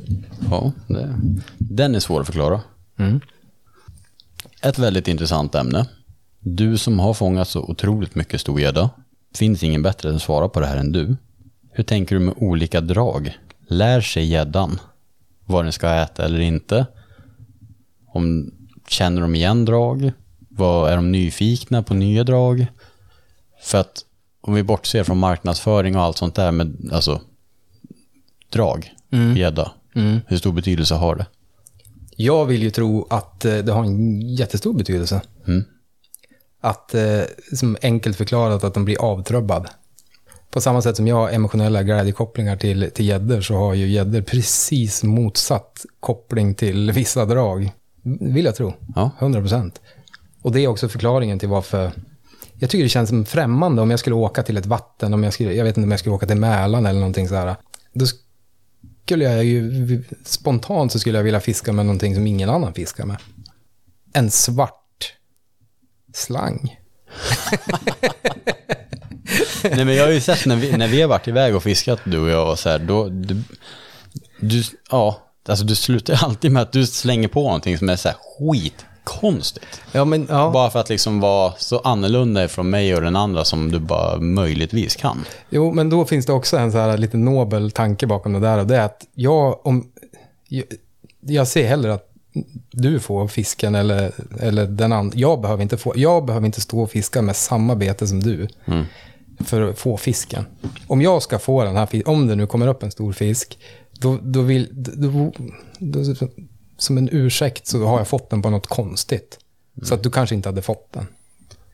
[0.50, 1.20] Ja, det,
[1.58, 2.62] den är svår att förklara.
[3.00, 3.20] Mm.
[4.62, 5.88] Ett väldigt intressant ämne.
[6.40, 8.90] Du som har fångat så otroligt mycket storgädda.
[9.36, 11.16] Finns ingen bättre att svara på det här än du.
[11.72, 13.38] Hur tänker du med olika drag?
[13.68, 14.80] Lär sig gäddan
[15.46, 16.86] vad den ska äta eller inte?
[18.08, 18.52] Om,
[18.88, 20.12] känner de igen drag?
[20.50, 22.68] Vad, är de nyfikna på nya drag?
[23.62, 24.06] För att
[24.42, 27.22] om vi bortser från marknadsföring och allt sånt där med alltså,
[28.50, 28.94] drag,
[29.36, 29.72] gädda,
[30.28, 31.26] hur stor betydelse har det?
[32.16, 35.22] Jag vill ju tro att eh, det har en jättestor betydelse.
[35.48, 35.64] Mm.
[36.62, 37.22] Att, eh,
[37.54, 39.68] som enkelt förklarat, att de blir avtrubbad.
[40.52, 44.22] På samma sätt som jag har emotionella glädjekopplingar till till gäddor så har ju gäddor
[44.22, 47.72] precis motsatt koppling till vissa drag.
[48.04, 48.74] Vill jag tro.
[48.96, 49.12] Ja.
[49.20, 49.82] 100 procent.
[50.42, 51.92] Och det är också förklaringen till varför
[52.60, 55.34] jag tycker det känns som främmande om jag skulle åka till ett vatten, om jag,
[55.34, 57.56] skulle, jag vet inte om jag skulle åka till Mälaren eller någonting så här.
[57.94, 58.06] Då
[59.06, 63.06] skulle jag ju, spontant så skulle jag vilja fiska med någonting som ingen annan fiskar
[63.06, 63.18] med.
[64.14, 65.14] En svart
[66.14, 66.80] slang.
[69.72, 72.00] Nej men jag har ju sett när vi, när vi har varit iväg och fiskat
[72.04, 73.42] du och jag och så här, då, du,
[74.40, 78.08] du, ja, alltså du slutar alltid med att du slänger på någonting som är så
[78.08, 79.82] här skitkonstigt.
[79.92, 80.52] Ja, men ja.
[80.54, 84.20] Bara för att liksom vara så annorlunda från mig och den andra som du bara
[84.20, 85.26] möjligtvis kan.
[85.50, 88.58] Jo, men då finns det också en så här lite nobel tanke bakom det där.
[88.58, 89.92] Och det är att jag, om,
[90.48, 90.64] jag,
[91.22, 92.12] jag ser hellre att
[92.72, 95.18] du får fisken eller, eller den andra.
[95.18, 98.48] Jag behöver, inte få, jag behöver inte stå och fiska med samma bete som du
[99.46, 100.46] för att få fisken.
[100.88, 103.60] Om jag ska få den här fisken, om det nu kommer upp en stor fisk,
[103.92, 104.70] då, då vill...
[104.74, 105.32] Då,
[105.80, 106.00] då,
[106.78, 109.40] som en ursäkt så har jag fått den på något konstigt.
[109.84, 111.08] Så att du kanske inte hade fått den.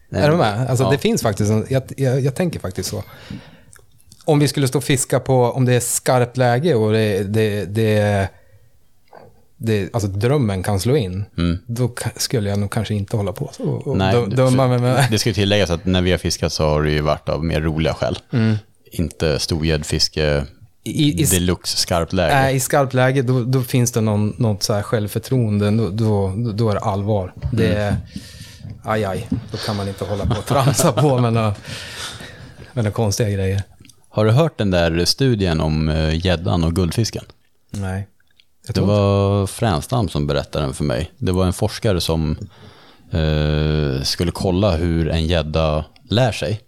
[0.09, 0.69] Nej, Är du med?
[0.69, 0.91] Alltså, ja.
[0.91, 3.03] Det finns faktiskt, en, jag, jag, jag tänker faktiskt så.
[4.25, 7.65] Om vi skulle stå och fiska på, om det är skarpt läge och det, det,
[7.65, 8.29] det,
[9.63, 11.25] det alltså drömmen kan slå in,
[11.67, 13.97] då ka- skulle jag nog kanske inte hålla på så och Mm.
[13.97, 15.07] Nej, dö- döma mig med...
[15.11, 17.61] Det ska tilläggas att när vi har fiskat så har det ju varit av mer
[17.61, 18.19] roliga skäl.
[18.91, 20.45] Inte storgäddfiske
[20.83, 22.35] I, i, deluxe skarpt läge.
[22.35, 26.33] nej, I skarpt läge, då, då finns det någon, något så här självförtroende, då, då,
[26.53, 27.33] då är det allvar.
[27.53, 27.77] Det Mm.
[27.81, 27.95] är,
[28.83, 31.47] aj, aj, då kan man inte hålla på och tramsa på med några,
[32.73, 33.63] med några konstiga grejer.
[34.09, 37.23] Har du hört den där studien om eh, gäddan och guldfisken?
[37.71, 38.07] Nej.
[38.77, 41.11] Jag Det var Fränstam som berättade den för mig.
[41.17, 42.37] Det var en forskare som
[43.11, 46.61] eh, skulle kolla hur en gädda lär sig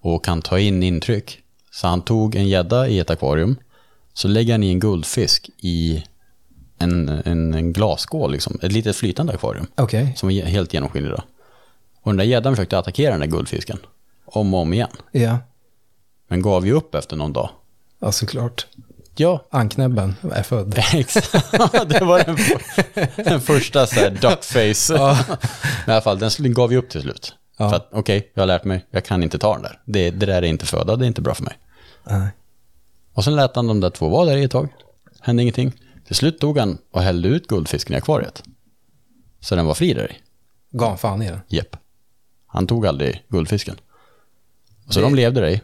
[0.00, 1.38] och kan ta in intryck.
[1.70, 3.56] Så han tog en gädda i ett akvarium,
[4.14, 6.04] så lägger han i en guldfisk i
[6.78, 11.12] en, en, en glasskål, liksom, ett litet flytande akvarium Okej, som ge- helt genomskinlig.
[11.12, 11.22] då.
[12.02, 13.78] Och den där gäddan försökte attackera den där guldfisken
[14.24, 15.38] om och om igen, ja.
[16.28, 17.50] men gav ju upp efter någon dag.
[17.98, 18.66] Ja, såklart.
[19.20, 20.78] Ja, Anknäbben är född.
[20.94, 21.32] Exakt,
[21.88, 24.92] det var den, för, den första så här duckface.
[25.86, 27.34] Men i alla fall, den gav ju upp till slut.
[27.56, 27.70] Ja.
[27.70, 29.80] För att okej, jag har lärt mig, jag kan inte ta den där.
[29.84, 31.58] Det, det där är inte föda, det är inte bra för mig.
[32.04, 32.28] Nej.
[33.12, 34.68] Och sen lät han de där två vara där i ett tag.
[35.20, 35.72] Hände ingenting.
[36.06, 38.42] Till slut tog han och hällde ut guldfisken i akvariet.
[39.40, 40.16] Så den var fri där i.
[40.76, 41.40] Gav han fan i den.
[41.48, 41.76] Jepp.
[42.46, 43.76] Han tog aldrig guldfisken.
[44.88, 45.60] Så Det- de levde där i.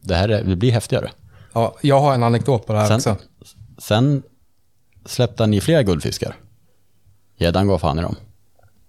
[0.00, 1.10] Det här är, det blir häftigare.
[1.56, 3.16] Ja, jag har en anekdot på det här Sen, också.
[3.78, 4.22] sen
[5.06, 6.36] släppte han i flera guldfiskar.
[7.36, 8.16] Gäddan gav fan i dem.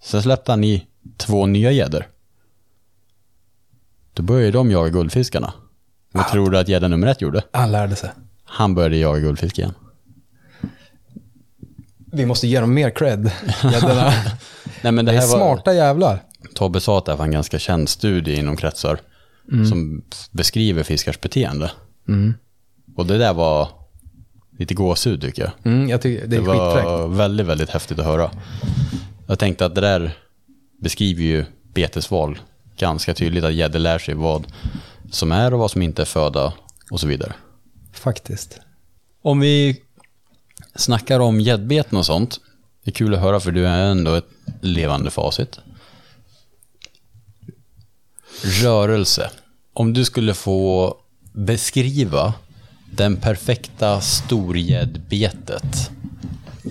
[0.03, 0.88] Sen släppte han i
[1.18, 2.07] två nya gäddor.
[4.13, 5.53] Då började de jaga guldfiskarna.
[6.11, 7.43] Vad tror du att gädda nummer ett gjorde?
[7.51, 8.09] Han lärde sig.
[8.43, 9.74] Han började jaga guldfisk igen.
[12.11, 13.32] Vi måste ge dem mer cred.
[13.63, 14.13] gäddorna.
[14.84, 16.24] Nej, men det, det är var, smarta jävlar.
[16.53, 18.99] Tobbe sa att det här var en ganska känd studie inom kretsar
[19.70, 21.72] som beskriver fiskars beteende.
[22.98, 23.70] Och det där var
[24.60, 25.52] lite gåshud tycker jag.
[25.74, 26.86] Mm, jag tycker det Det är skitfräckt.
[26.88, 28.32] var väldigt, väldigt häftigt att höra.
[29.28, 30.18] Jag tänkte att det där
[30.82, 32.39] beskriver ju betesval
[32.78, 34.48] ganska tydligt, att gäddor lär sig vad
[35.12, 36.54] som är och vad som inte är föda
[36.91, 37.34] och så vidare.
[37.93, 38.60] Faktiskt.
[39.22, 39.82] Om vi
[40.76, 42.39] snackar om gäddbeten och sånt,
[42.84, 44.30] det är kul att höra för du är ändå ett
[44.62, 45.60] levande facit.
[48.64, 49.32] Rörelse.
[49.74, 50.98] Om du skulle få
[51.34, 52.34] beskriva
[52.92, 55.92] den perfekta storgäddbetet.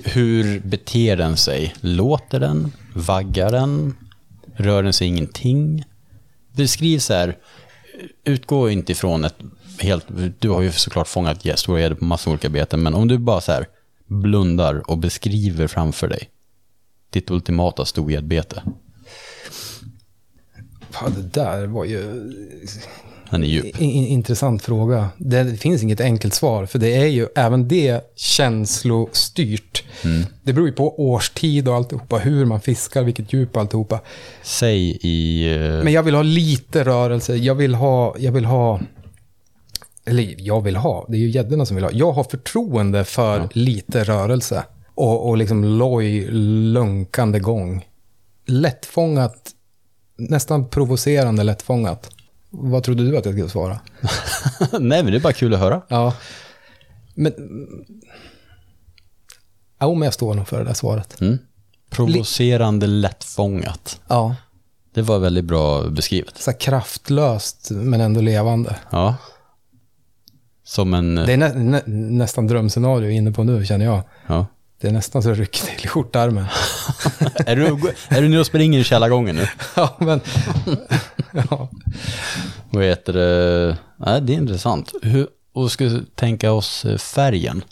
[0.05, 1.75] Hur beter den sig?
[1.81, 2.73] Låter den?
[2.95, 3.97] Vaggar den?
[4.55, 5.85] Rör den sig ingenting?
[6.53, 7.37] Beskriv så här,
[8.25, 9.37] utgå inte ifrån ett
[9.79, 10.07] helt,
[10.39, 13.41] du har ju såklart fångat stora gäddor på massor olika beten, men om du bara
[13.41, 13.67] så här
[14.07, 16.31] blundar och beskriver framför dig
[17.11, 18.63] ditt ultimata storgäddbete?
[20.93, 22.33] Ja, det där var ju
[23.31, 23.81] den är djup.
[23.81, 25.09] intressant fråga.
[25.19, 29.85] Det finns inget enkelt svar, för det är ju även det känslostyrt.
[30.43, 34.01] Det beror ju på årstid och alltihopa, hur man fiskar, vilket djup och alltihopa.
[34.43, 35.47] Säg i...
[35.55, 37.37] eh, Men jag vill ha lite rörelse.
[37.37, 38.81] Jag vill ha, jag vill ha,
[40.05, 41.93] eller jag vill ha, det är ju gäddorna som vill ha.
[41.93, 44.65] Jag har förtroende för lite rörelse.
[44.95, 46.27] Och, och liksom loj,
[46.73, 47.85] lunkande gång.
[48.47, 49.51] Lättfångat,
[50.17, 52.11] nästan provocerande lättfångat.
[52.51, 53.81] Vad trodde du att jag skulle svara?
[54.81, 55.83] Nej, men det är bara kul att höra.
[55.89, 56.15] Ja,
[57.15, 57.33] men...
[59.79, 61.21] Ja, men jag står nog för det där svaret.
[61.21, 61.39] Mm.
[61.91, 64.01] Provocerande lättfångat.
[64.09, 64.37] Ja,
[64.95, 66.39] Det var väldigt bra beskrivet.
[66.39, 68.77] så kraftlöst men ändå levande.
[68.91, 69.17] Ja.
[70.65, 71.15] Som en...
[71.15, 74.03] Det är nä, nä, nästan drömscenario inne på nu, känner jag.
[74.27, 74.47] Ja.
[74.81, 76.45] Det är nästan så det rycker till i skjortärmen.
[77.47, 77.65] är, du,
[78.09, 79.49] är du nu och springer i källargången nu?
[79.77, 80.21] ja, men...
[81.51, 81.69] ja.
[82.71, 83.77] Vad heter det?
[83.97, 84.93] Nej, det är intressant.
[85.03, 87.65] Hur, och ska tänka oss eh, färgen.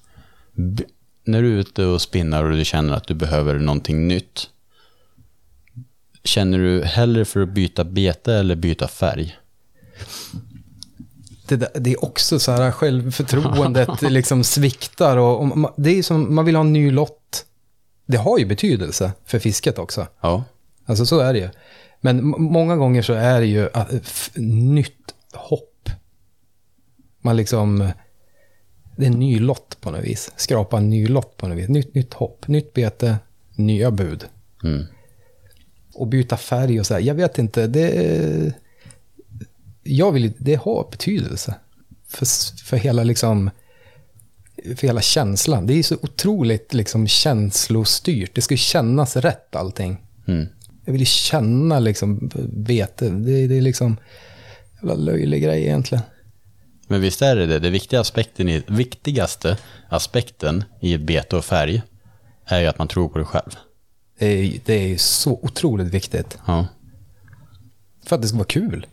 [0.52, 0.84] B-
[1.24, 4.50] när du är ute och spinnar och du känner att du behöver någonting nytt.
[6.24, 9.36] Känner du hellre för att byta bete eller byta färg?
[11.48, 16.44] Det, det är också så här självförtroendet liksom sviktar och, och det är som, man
[16.44, 17.44] vill ha en ny lott.
[18.06, 20.06] Det har ju betydelse för fisket också.
[20.20, 20.44] Ja.
[20.86, 21.48] Alltså så är det ju.
[22.00, 25.90] Men många gånger så är det ju att, f- nytt hopp.
[27.20, 27.88] Man liksom,
[28.96, 30.30] det är en ny lott på något vis.
[30.36, 31.68] Skrapa en ny lott på något vis.
[31.68, 33.16] Nytt, nytt hopp, nytt bete,
[33.54, 34.24] nya bud.
[34.64, 34.84] Mm.
[35.94, 37.00] Och byta färg och så här.
[37.00, 38.52] Jag vet inte, det...
[39.84, 41.54] Jag vill det har betydelse.
[42.08, 42.26] För,
[42.64, 43.50] för hela liksom...
[44.76, 45.66] För hela känslan.
[45.66, 48.34] Det är så otroligt liksom känslostyrt.
[48.34, 49.96] Det ska kännas rätt allting.
[50.26, 50.46] Mm.
[50.84, 53.08] Jag vill ju känna liksom vete.
[53.08, 53.96] Det, det är liksom...
[54.74, 56.04] Jävla löjlig grej egentligen.
[56.88, 57.58] Men visst är det det.
[57.58, 59.58] Det viktiga aspekten i, viktigaste
[59.88, 61.82] aspekten i ett bete och färg
[62.44, 63.56] är ju att man tror på det själv.
[64.18, 66.38] Det är, det är så otroligt viktigt.
[66.46, 66.66] Ja.
[68.06, 68.86] För att det ska vara kul.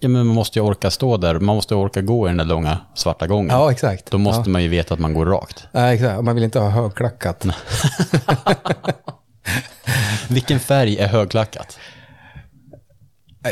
[0.00, 1.34] Ja, men man måste ju orka stå där.
[1.34, 3.56] Man måste orka gå i den där långa svarta gången.
[3.56, 4.10] Ja, exakt.
[4.10, 4.52] Då måste ja.
[4.52, 5.66] man ju veta att man går rakt.
[5.72, 6.24] Ja, exakt.
[6.24, 7.46] Man vill inte ha högklackat.
[10.28, 11.78] Vilken färg är högklackat?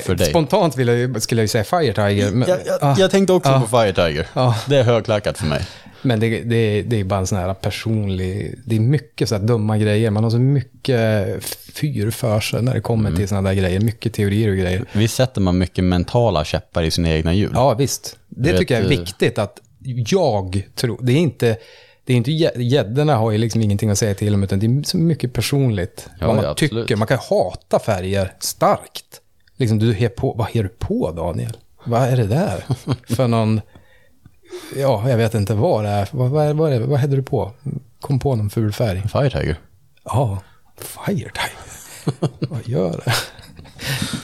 [0.01, 0.26] För dig.
[0.30, 2.30] Spontant vill jag, ju- skulle jag ju säga Fire Tiger.
[2.30, 3.61] Men, Jag, jag, ah, jag tänkte också Ja.
[3.61, 4.26] på Fire Tiger.
[4.34, 4.57] Ja.
[4.68, 5.62] Det är högklackat för mig.
[6.03, 8.59] men det, det, det är bara en sån här personlig...
[8.66, 10.11] Det är mycket så här dumma grejer.
[10.11, 13.18] Man har så mycket fyr för sig när det kommer Mm.
[13.18, 13.80] till såna där grejer.
[13.80, 14.84] Mycket teorier och grejer.
[14.93, 17.51] Visst sätter man mycket mentala käppar i sina egna hjul?
[17.55, 18.16] Ja, visst.
[18.28, 19.59] Det vet, tycker jag är eh, viktigt att
[20.07, 20.99] jag tror...
[21.03, 21.57] Det är inte...
[22.05, 24.66] Det är inte gä- gäddorna har ju liksom ingenting att säga till om, utan det
[24.66, 26.09] är så mycket personligt.
[26.20, 26.86] Ja, vad man ja, absolut.
[26.86, 26.97] tycker.
[26.97, 29.05] Man kan hata färger starkt.
[29.62, 31.56] Liksom, du är på, vad är du på, Daniel?
[31.84, 32.64] Vad är det där?
[33.16, 33.60] För någon...
[34.76, 36.08] Ja, jag vet inte vad det är.
[36.12, 37.52] Vad, vad, vad, vad häller du på?
[38.00, 39.02] Kom på någon ful färg.
[39.12, 39.56] Fire Tiger?
[40.04, 40.38] Ja,
[40.78, 42.32] Fire Tiger.
[42.50, 43.12] Vad gör det?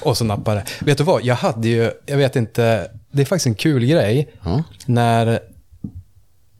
[0.02, 0.64] Och så nappar det.
[0.80, 4.28] Vet du vad, jag hade ju, jag vet inte, det är faktiskt en kul grej
[4.44, 4.62] Ja.
[4.86, 5.38] när,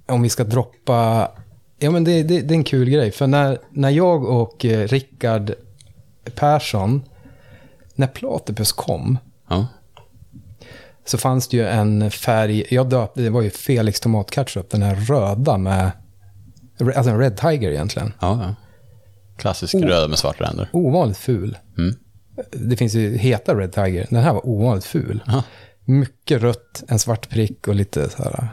[0.06, 1.30] om vi ska droppa,
[1.78, 3.10] ja men det, det, det är en kul grej.
[3.10, 5.52] För när, när jag och eh, Rickard
[6.34, 7.02] Persson,
[7.98, 9.18] när Platypus kom,
[9.48, 9.66] Ja.
[11.06, 14.94] så fanns det ju en färg, jag döpte, det var ju Felix tomatketchup, den här
[14.94, 15.90] röda med,
[16.80, 18.12] alltså en Red Tiger egentligen.
[18.20, 18.54] ja, ja.
[19.36, 19.82] Klassisk Oh.
[19.82, 20.68] röd med svarta ränder.
[20.72, 21.58] Ovanligt ful.
[21.78, 21.94] Mm.
[22.52, 24.06] Det finns ju heta Red Tiger.
[24.10, 25.22] Den här var ovanligt ful.
[25.26, 25.42] Ja.
[25.84, 28.48] Mycket rött, en svart prick och lite så här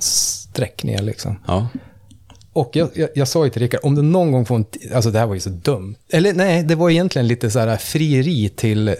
[0.00, 1.38] streck ner liksom.
[1.46, 1.68] Ja.
[2.58, 4.64] Och jag, jag, jag sa ju till Rickard, om du någon gång får en...
[4.94, 5.94] Alltså det här var ju så dumt.
[6.10, 8.94] Eller nej, det var egentligen lite så här frieri till...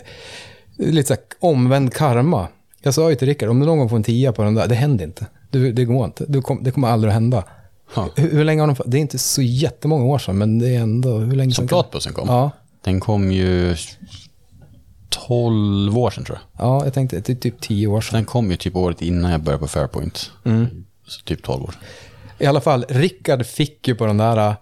[0.77, 2.49] Lite så här omvänd karma.
[2.83, 4.67] Jag sa ju till Rickard, om du någon gång får en tia på den där,
[4.67, 5.27] det händer inte.
[5.51, 6.25] Du, det går inte.
[6.29, 7.45] Du kom, det kommer aldrig att hända.
[7.95, 8.09] Ja.
[8.17, 8.91] Hur, hur länge har de...
[8.91, 11.19] Det är inte så jättemånga år sedan, men det är ändå...
[11.19, 11.69] Hur länge Som sedan?
[11.69, 12.29] platbussen kom?
[12.29, 12.51] Ja.
[12.85, 13.77] Den kom ju
[15.09, 16.67] 12 år sedan tror jag.
[16.67, 18.17] Ja, jag tänkte det är typ tio år sedan.
[18.17, 20.31] Den kom ju typ året innan jag började på Fairpoint.
[21.07, 21.75] Så typ 12 år.
[22.39, 24.57] I alla fall, Rickard fick ju på den där...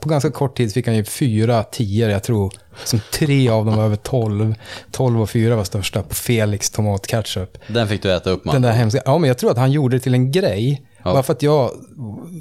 [0.00, 2.52] På ganska kort tid fick han ju fyra tior, jag tror.
[2.84, 4.54] Som tre av dem var över 12.
[4.90, 7.58] 12 och fyra var största på Felix tomatketchup.
[7.66, 8.52] Den fick du äta upp man.
[8.52, 9.02] Den där hemska...
[9.04, 10.82] Ja, men jag tror att han gjorde det till en grej.
[11.04, 11.12] Ja.
[11.12, 11.70] Bara för att jag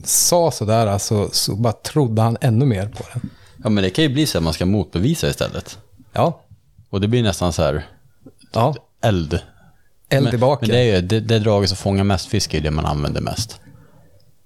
[0.04, 3.30] sa sådär, alltså, så bara trodde han ännu mer på den.
[3.64, 5.78] Ja men det kan ju bli så att man ska motbevisa istället.
[6.14, 6.42] Ja,
[6.90, 7.86] Och det blir nästan så här
[8.54, 8.76] ja.
[9.04, 9.40] eld.
[10.10, 10.66] Eld men, tillbaka.
[10.66, 13.22] Men det är ju det, det draget som fångar mest fisk är det man använder
[13.22, 13.60] mest.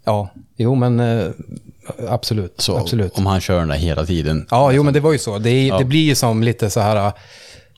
[0.05, 1.27] Ja, jo men eh,
[2.09, 2.53] absolut.
[2.61, 3.17] Så absolut.
[3.17, 4.47] om han kör den där hela tiden.
[4.51, 5.37] Ja, jo men det var ju så.
[5.37, 7.11] Det, är- det blir ju som lite så här,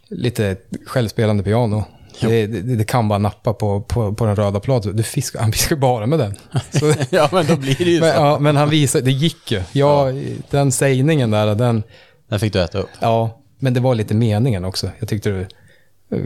[0.09, 0.55] lite
[0.85, 1.83] självspelande piano.
[2.21, 4.95] Det, det, det kan bara nappa på, på, på den röda platen.
[4.95, 6.35] Du fiskar, han fiskar bara med den.
[6.79, 8.19] Så, ja, men då blir det ju men, så.
[8.19, 9.61] ja, men han visar, det gick ju.
[9.71, 10.07] Ja,
[10.49, 11.83] Den sägningen där, den,
[12.29, 12.89] Den fick du äta upp.
[12.99, 14.89] ja, men det var lite meningen också.
[14.99, 15.47] Jag tyckte var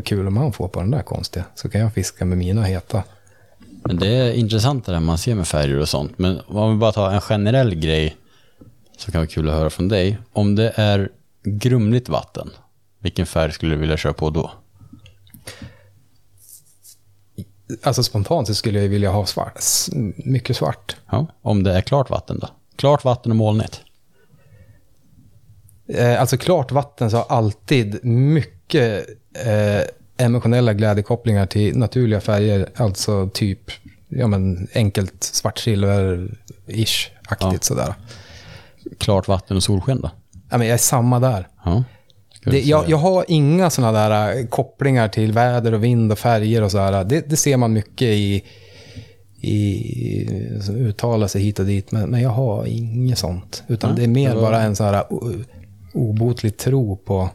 [0.01, 1.45] kul om han får på den där konstiga.
[1.55, 3.03] Så kan jag fiska med mina heta.
[3.83, 6.17] Men det är intressant det där man ser med färger och sånt.
[6.17, 8.17] Men om vi bara tar en generell grej
[8.97, 10.17] så kan vara kul att höra från dig.
[10.33, 11.09] Om det är
[11.43, 12.49] grumligt vatten,
[12.99, 14.51] vilken färg skulle du vilja köra på då?
[17.83, 19.59] Alltså spontant så skulle jag vilja ha svart.
[20.15, 20.95] Mycket svart.
[21.11, 22.49] Ja, om det är klart vatten då?
[22.75, 23.81] Klart vatten och molnigt.
[25.87, 29.07] Eh, alltså klart vatten så har alltid mycket
[30.17, 32.69] emotionella glädjekopplingar till naturliga färger.
[32.75, 33.59] Alltså typ
[34.07, 37.59] ja, men enkelt svartsilver-ish-aktigt Ja.
[37.61, 37.93] sådär.
[38.97, 40.11] Klart vatten och solsken då?
[40.49, 41.47] Ja, men jag är samma där.
[41.65, 41.83] Ja.
[42.45, 46.61] Det, jag, jag har inga sådana där eh, kopplingar till väder och vind och färger
[46.63, 47.03] och sådär.
[47.03, 48.43] Det, det ser man mycket i,
[49.41, 50.27] i
[50.61, 51.91] som uttalar sig hit och dit.
[51.91, 53.63] Men, men jag har inget sånt.
[53.67, 55.03] Utan Ja, det är mer det var- bara en sån här
[55.93, 57.29] obotlig tro på...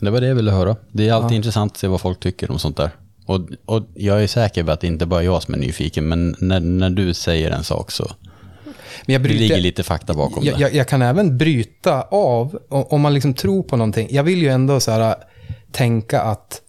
[0.00, 0.76] Det var det jag ville höra.
[0.92, 2.90] Det är alltid intressant att se vad folk tycker om sånt där.
[3.26, 6.08] Och, och jag är säker på att det inte bara är jag som är nyfiken,
[6.08, 8.10] men när, när du säger en sak så
[8.64, 10.60] Men jag det bryter, ligger lite fakta bakom jag, det.
[10.60, 14.08] jag, jag kan även bryta av, om man liksom tror på någonting.
[14.10, 15.14] Jag vill ju ändå så här,
[15.72, 16.60] tänka att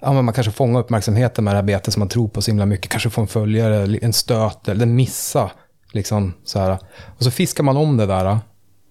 [0.00, 2.66] ja, man kanske fångar uppmärksamheten med det här betet som man tror på så himla
[2.66, 2.90] mycket.
[2.90, 5.50] Kanske få en följare, en stöt eller missa.
[5.92, 6.78] Liksom, så här.
[7.18, 8.38] Och så fiskar man om det där.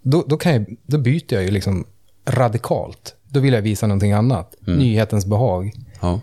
[0.04, 1.86] Då, då, kan jag, då byter jag ju liksom
[2.28, 3.16] radikalt.
[3.30, 4.56] Då vill jag visa någonting annat.
[4.60, 5.72] Nyhetens behag.
[6.02, 6.20] Ja.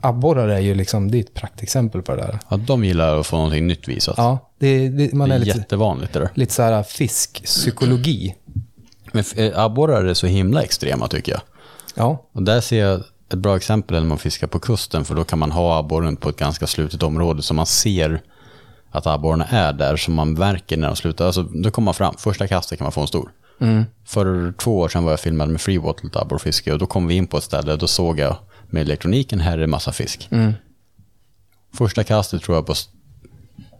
[0.00, 2.38] Abborrar är ju liksom, det är ett praktexempel på det där.
[2.48, 4.14] ja, de gillar att få någonting nytt visat.
[4.16, 6.28] Ja, det, det, man det är är lite, jättevanligt det där.
[6.34, 8.34] lite så här fiskpsykologi.
[9.12, 11.40] Men eh, abborrar är så himla extrema tycker jag.
[11.94, 13.00] Ja, Och där ser jag
[13.32, 16.28] ett bra exempel när man fiskar på kusten, för då kan man ha abborren på
[16.28, 18.22] ett ganska slutet område, så man ser
[18.90, 21.26] att abborrarna är där, så man märker när de slutar.
[21.26, 23.30] Alltså, då kommer man fram, första kastet kan man få en stor.
[24.04, 27.26] För två år sedan var jag filmad med freewater abborrfiske och då kom vi in
[27.26, 28.36] på ett ställe, då såg jag
[28.66, 30.28] med elektroniken, här är det massa fisk.
[31.74, 32.74] Första kastet tror jag på,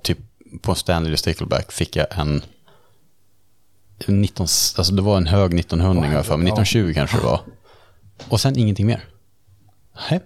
[0.02, 0.18] typ
[0.62, 2.42] på en Stanley Stickleback fick jag en
[4.06, 6.62] 19, alltså det var en hög 1900 Åh, ungefär, men ja.
[6.62, 7.40] 1920 kanske det var.
[8.28, 9.04] Och sen ingenting mer.
[10.10, 10.20] Nej.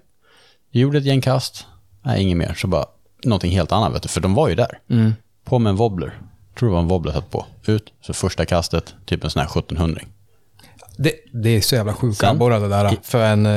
[0.70, 1.66] Jag gjorde ett gäng kast,
[2.02, 2.54] nej inget mer.
[2.54, 2.86] Så bara
[3.24, 4.80] någonting helt annat vet du, för de var ju där.
[5.44, 6.20] På med en wobbler.
[6.58, 7.46] Tror det var en wobbler satt på.
[7.66, 10.02] Ut, så första kastet, typ en sån här 1700
[10.96, 12.96] det, det är så jävla sjuka abborrar det där.
[13.02, 13.46] För en...
[13.46, 13.52] eh,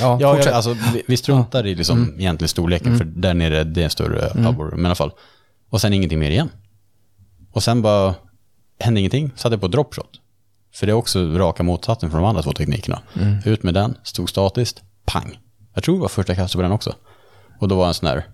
[0.00, 0.50] Ja, Ja, fortsätt.
[0.50, 3.90] ja alltså, vi, vi struntar i liksom egentligen storleken, för där nere det är en
[3.90, 4.70] större abborre.
[4.76, 5.12] Men i alla fall.
[5.70, 6.48] Och sen ingenting mer igen.
[7.52, 8.14] Och sen bara
[8.78, 10.20] hände ingenting, satte på dropshot.
[10.74, 13.02] För det är också raka motsatsen från de andra två teknikerna.
[13.44, 15.38] Ut med den, stod statiskt, pang.
[15.74, 16.94] Jag tror det var första kastet på den också.
[17.60, 18.26] Och då var en sån här,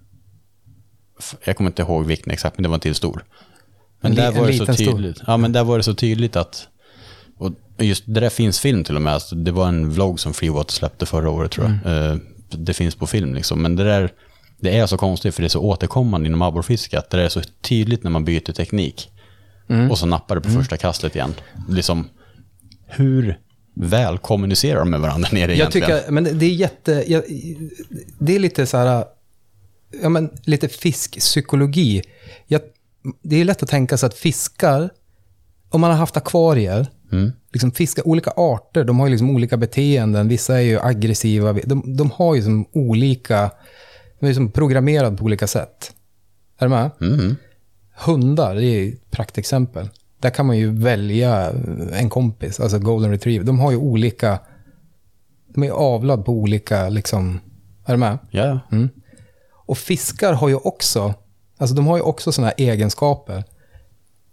[1.45, 3.25] jag kommer inte ihåg vilken exakt, men det var en till stor.
[4.01, 4.75] Men där var det så stor.
[4.75, 5.21] tydligt.
[5.27, 6.69] Ja, men där var det så tydligt att,
[7.39, 9.13] och just det där finns film till och med.
[9.15, 11.93] Alltså, det var en vlogg som Freewater släppte förra året tror jag.
[11.93, 12.13] Mm.
[12.13, 12.19] Eh,
[12.59, 13.63] det finns på film liksom.
[13.63, 14.13] Men det där,
[14.61, 17.41] det är så konstigt för det är så återkommande inom abborrfiske att det är så
[17.61, 19.11] tydligt när man byter teknik.
[19.69, 19.91] Mm.
[19.91, 21.35] Och så nappar det på första kastet igen.
[21.69, 22.09] Liksom,
[22.87, 23.39] hur
[23.75, 25.89] väl kommunicerar de med varandra nere Jag egentligen?
[25.99, 27.05] tycker, men det- det är jätte...
[27.07, 27.23] Jag,
[28.19, 29.05] det är lite så här...
[30.03, 32.03] Ja, men lite fiskpsykologi.
[32.47, 32.61] Jag,
[33.23, 34.91] det är lätt att tänka sig att fiskar,
[35.69, 37.33] om man har haft akvarier, Mm.
[37.53, 40.29] liksom fiskar, olika arter, de har ju liksom olika beteenden.
[40.29, 41.53] Vissa är ju aggressiva.
[41.53, 43.51] De, de har ju som olika...
[44.21, 45.93] De är som programmerade på olika sätt.
[46.59, 46.91] Är du med?
[47.01, 47.37] Mm.
[48.05, 49.89] Hundar, det är ett praktexempel.
[50.21, 51.51] Där kan man ju välja
[51.93, 53.47] en kompis, alltså golden retriever.
[53.47, 54.39] De har ju olika...
[55.55, 57.41] De är avlad på olika, liksom...
[57.87, 58.19] Är du med?
[58.31, 58.61] Ja, ja.
[58.73, 58.89] Mm.
[59.67, 61.15] Och fiskar har ju också...
[61.59, 63.45] Alltså de har ju också sådana här egenskaper.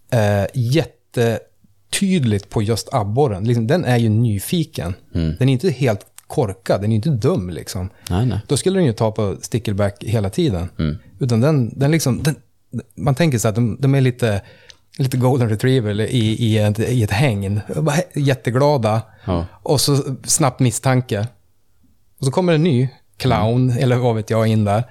[0.10, 3.44] Eh, jättetydligt på just abborren.
[3.44, 4.94] Liksom, den är ju nyfiken.
[5.12, 7.90] Den är inte helt korkad, den är inte dum liksom.
[8.10, 8.40] Nej, nej.
[8.48, 10.70] Då skulle den ju ta på stickleback hela tiden.
[11.20, 12.36] Utan den, den liksom, den,
[12.96, 14.42] man tänker sig att de, de är lite,
[14.98, 17.62] lite golden retriever i, i, ett, i ett hägn.
[18.14, 19.02] Jätteglada.
[19.26, 19.46] Ja.
[19.52, 21.28] Och så snabbt misstanke.
[22.20, 24.84] Och så kommer en ny clown, eller vad vet jag, in där.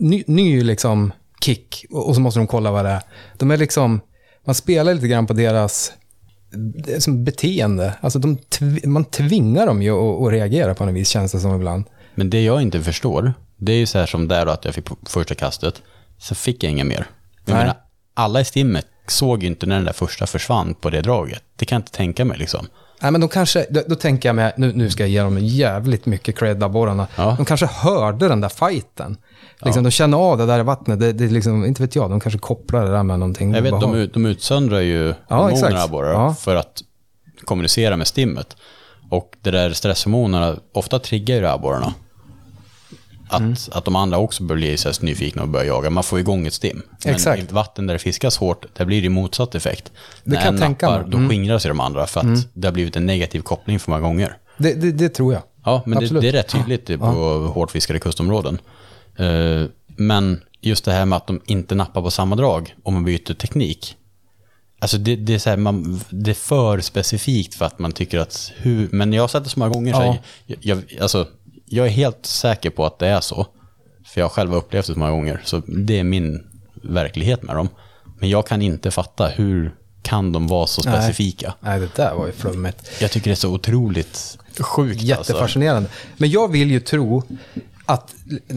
[0.00, 1.12] Ny, ny liksom
[1.44, 1.84] kick.
[1.90, 3.02] Och, så måste de kolla vad det är.
[3.38, 4.00] De är liksom,
[4.44, 5.92] man spelar lite grann på deras
[6.98, 7.94] som beteende.
[8.00, 8.38] Alltså de
[8.84, 11.84] man tvingar dem ju att, att reagera på något vis, känns det som ibland.
[12.14, 14.74] Men det jag inte förstår, det är ju så här som där då, att jag
[14.74, 15.82] fick första kastet,
[16.18, 17.06] så fick jag inga mer.
[17.44, 17.62] Jag Nej.
[17.62, 17.76] menar,
[18.14, 21.42] alla i stimmet såg ju inte när den där första försvann på det draget.
[21.56, 22.66] Det kan jag inte tänka mig liksom.
[23.02, 25.38] Nej, men de kanske, då, då tänker jag mig, nu, nu ska jag ge dem
[25.38, 27.06] jävligt mycket cred abborrarna.
[27.16, 27.34] Ja.
[27.36, 29.16] De kanske hörde den där fighten.
[29.62, 31.00] Liksom, De känner av det där i vattnet.
[31.00, 33.54] Det, det liksom, inte vet jag, de kanske kopplar det där med någonting.
[33.54, 35.84] Jag vet, de, ut- de utsöndrar ju Ja, hormoner exakt.
[35.84, 36.34] abborrar Ja.
[36.34, 36.82] för att
[37.44, 38.56] kommunicera med stimmet.
[39.10, 41.94] Och det där stresshormonerna, ofta triggar ju abborrarna.
[43.30, 43.54] Att, Mm.
[43.72, 45.90] att de andra också blir så här nyfikna och börjar jaga.
[45.90, 46.82] Man får igång ett stim.
[47.04, 47.42] Men Exakt.
[47.42, 49.92] i vatten där det fiskas hårt, där blir det motsatt effekt.
[50.24, 51.12] Det När kan jag en tänka nappar, mig.
[51.14, 51.22] Mm.
[51.28, 54.02] då skingras ju de andra för att det har blivit en negativ koppling för många
[54.02, 54.36] gånger.
[54.58, 55.42] det, det, det tror jag.
[55.64, 57.04] Ja, men det, det är rätt tydligt på
[57.54, 58.58] hårt fiskade kustområden.
[59.16, 59.64] Eh,
[59.96, 63.34] men just det här med att de inte nappar på samma drag om man byter
[63.34, 63.96] teknik.
[64.82, 68.18] Alltså det, det, är så här, man, det är för specifikt för att man tycker
[68.18, 69.94] att hur, men jag har sett det så många gånger.
[69.94, 70.04] Så Ja.
[70.12, 71.26] här, jag, jag, alltså,
[71.72, 73.46] jag är helt säker på att det är så.
[74.06, 75.40] För jag har själv upplevt det många gånger.
[75.44, 76.46] Så det är min
[76.82, 77.68] verklighet med dem.
[78.20, 80.94] Men jag kan inte fatta hur kan de vara så Nej.
[80.94, 81.54] specifika.
[81.60, 82.90] Nej, det där var ju flummigt.
[83.00, 84.94] Jag tycker det är så otroligt sjukt.
[84.94, 85.06] Alltså.
[85.06, 85.88] Jättefascinerande.
[86.16, 87.22] Men jag vill ju tro
[87.86, 88.14] att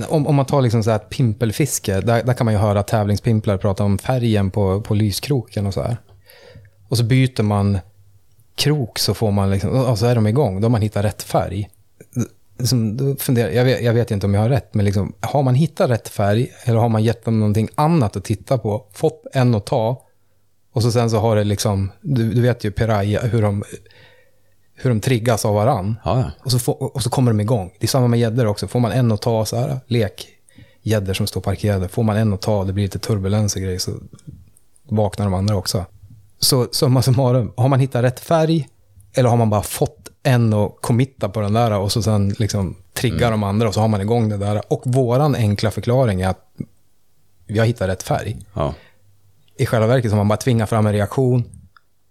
[0.09, 3.57] om, om man tar liksom så här pimpelfiske, där, där kan man ju höra tävlingspimplar
[3.57, 5.97] prata om färgen på, på lyskroken och så här.
[6.89, 7.79] Och så byter man
[8.55, 11.23] krok så får man liksom, och så är de igång, då har man hittat rätt
[11.23, 11.69] färg.
[12.57, 15.43] Liksom, då funderar, jag, vet, jag vet inte om jag har rätt, men liksom, har
[15.43, 19.25] man hittat rätt färg eller har man gett dem någonting annat att titta på, fått
[19.33, 20.03] en att ta
[20.73, 23.63] och så sen så har det liksom, du, du vet ju Piraya, hur de,
[24.75, 25.95] hur de triggas av varann.
[26.05, 26.31] Ja, ja.
[26.39, 27.73] Och så, får, och så kommer de igång.
[27.79, 28.67] Det är samma med gäddor också.
[28.67, 30.27] Får man en att ta så här, lek,
[30.81, 31.87] gäddor som står parkerade.
[31.87, 33.91] Får man en att ta, det blir lite turbulens och grejer, så
[34.83, 35.85] vaknar de andra också.
[36.39, 38.67] Så summa summarum, har man hittat rätt färg
[39.13, 42.75] eller har man bara fått en att committa på den där och så sen liksom
[42.93, 44.73] triggar de andra och så har man igång det där.
[44.73, 46.45] Och våran enkla förklaring är att
[47.47, 48.37] vi har hittat rätt färg.
[48.53, 48.73] ja.
[49.57, 51.43] I själva verket så man bara tvingat fram en reaktion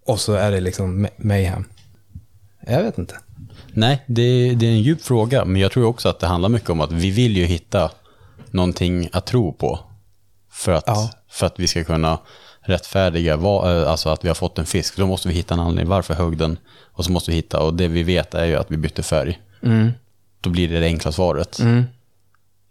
[0.05, 1.65] och så är det liksom ma- mayhem.
[2.67, 3.15] Jag vet inte.
[3.73, 6.69] Nej, det, det är en djup fråga, men jag tror också att det handlar mycket
[6.69, 7.91] om att vi vill ju hitta
[8.51, 9.79] någonting att tro på.
[10.51, 11.09] För att, Ja.
[11.29, 12.19] för att vi ska kunna
[12.65, 14.97] rättfärdiga eh, alltså att vi har fått en fisk.
[14.97, 16.57] Då måste vi hitta en anledning varför högg den.
[16.91, 19.39] Och så måste vi hitta, och det vi vet är ju att vi bytte färg.
[20.41, 21.59] Då blir det det enkla svaret.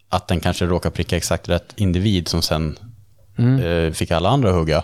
[0.09, 2.79] Att den kanske råkar pricka exakt rätt individ som sen
[3.65, 4.83] eh, fick alla andra att hugga.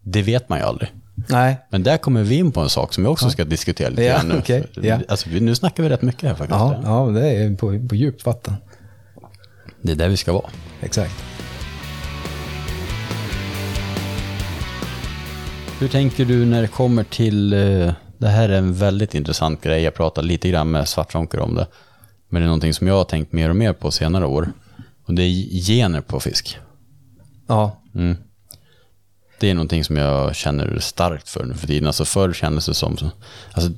[0.00, 0.92] Det vet man ju aldrig.
[1.28, 4.02] Nej, Men där kommer vi in på en sak som vi också ska diskutera lite
[4.02, 4.38] Ja, grann nu.
[4.38, 4.98] okej, ja.
[5.08, 6.60] Alltså, vi- nu snackar vi rätt mycket här faktiskt.
[6.60, 8.54] ja, ja det är på, på djupt vatten.
[9.82, 10.46] Det är där vi ska vara.
[10.80, 11.14] Exakt.
[15.84, 19.82] Hur tänker du när det kommer till, eh, det här är en väldigt intressant grej,
[19.82, 21.66] jag pratade lite grann med Svartzonker om det,
[22.28, 24.52] men det är någonting som jag har tänkt mer och mer på senare år.
[25.06, 26.58] Och det är gener på fisk.
[27.46, 28.16] Ja, Mm.
[29.40, 31.86] Det är någonting som jag känner starkt för nu för tiden.
[31.86, 32.96] Alltså förr kändes det som,
[33.52, 33.72] alltså,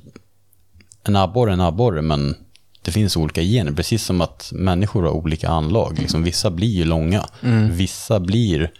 [1.03, 2.35] en abborre är en abborre, men
[2.81, 3.71] det finns olika gener.
[3.71, 5.99] Precis som att människor har olika anlag.
[5.99, 7.25] Liksom, vissa blir långa,
[7.71, 8.71] vissa blir...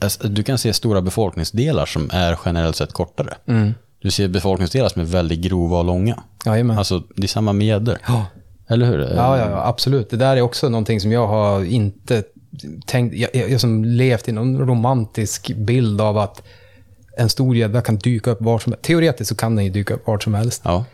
[0.00, 3.34] Alltså, du kan se stora befolkningsdelar som är generellt sett kortare.
[4.02, 6.22] Du ser befolkningsdelar som är väldigt grova och långa.
[6.46, 6.78] jajamän.
[6.78, 7.98] Alltså, det är samma med gäddor.
[8.06, 8.26] Ja.
[8.68, 8.98] Eller hur?
[8.98, 10.10] Ja, ja, ja, absolut.
[10.10, 12.22] Det där är också någonting som jag har inte
[12.86, 13.16] tänkt...
[13.16, 16.42] Jag, jag, jag som levt i någon romantisk bild av att
[17.18, 18.84] en stor gädda kan dyka upp var som helst.
[18.84, 20.62] Teoretiskt så kan den ju dyka upp var som helst.
[20.64, 20.84] Ja.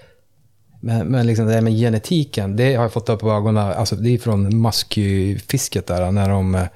[0.81, 3.57] Men, men liksom det med genetiken, det har jag fått upp ögonen.
[3.57, 6.67] Alltså det är från muskyfisket där, när de...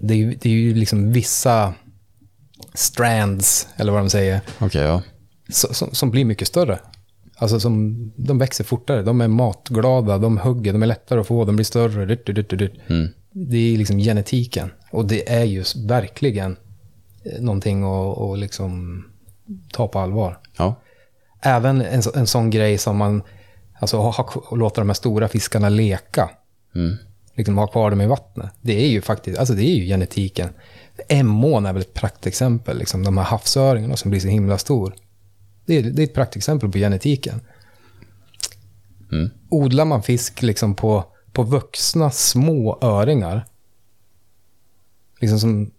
[0.00, 1.74] Det, är, ju- det är ju liksom vissa
[2.74, 5.02] strands, eller vad de säger, Okej, ja.
[5.48, 6.78] som, som, blir mycket större.
[7.36, 11.44] Alltså som, de växer fortare, de är matglada, de hugger, de är lättare att få,
[11.44, 12.06] de blir större.
[12.06, 12.72] Dyrt, dyrt, dyrt, dyrt.
[13.32, 14.70] Det är liksom genetiken.
[14.90, 16.56] Och det är ju verkligen
[17.24, 19.04] eh, någonting att, att liksom
[19.72, 20.38] ta på allvar.
[20.58, 20.74] Ja.
[21.42, 23.22] Även en, en sån grej som man,
[23.80, 26.30] alltså ha, ha, låta de här stora fiskarna leka.
[26.74, 26.96] Mm.
[27.34, 28.50] Liksom ha kvar dem i vattnet.
[28.60, 30.48] Det är ju faktiskt, alltså det är ju genetiken.
[31.08, 34.94] Emån är väl ett praktexempel, liksom de här havsöringarna som blir så himla stor.
[35.66, 37.40] Det är, det är ett praktexempel på genetiken.
[39.12, 39.30] Mm.
[39.48, 43.46] Odlar man fisk liksom på, på vuxna små öringar,
[45.20, 45.70] liksom som,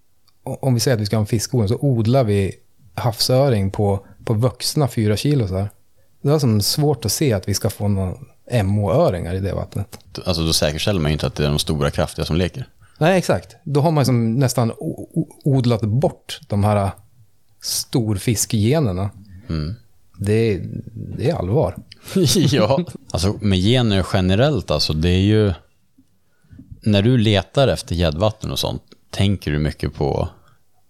[0.43, 2.55] om vi säger att vi ska ha en fiskodling, så odlar vi
[2.93, 5.47] havsöring på, på vuxna fyra kilo.
[5.47, 5.69] Så här.
[6.21, 8.17] Det är som svårt att se att vi ska få några
[8.63, 9.99] MO-öringar i det vattnet.
[10.25, 12.67] Alltså då säkerställer man ju inte att det är de stora kraftiga som leker.
[12.97, 13.55] Nej, exakt.
[13.63, 14.71] Då har man som nästan
[15.43, 16.91] odlat bort de här
[17.61, 19.09] storfiskgenerna.
[20.17, 20.67] Det, är-
[21.17, 21.75] det är allvar.
[22.35, 22.85] ja.
[23.11, 25.53] Alltså med gener generellt alltså, det är ju...
[26.85, 30.29] När du letar efter gäddvatten och sånt, tänker du mycket på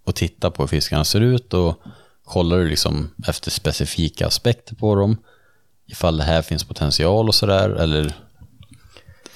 [0.03, 1.75] och tittar på hur fiskarna ser ut och
[2.23, 5.17] kollar du liksom efter specifika aspekter på dem.
[5.93, 7.69] Ifall det här finns potential och sådär.
[7.69, 8.13] Eller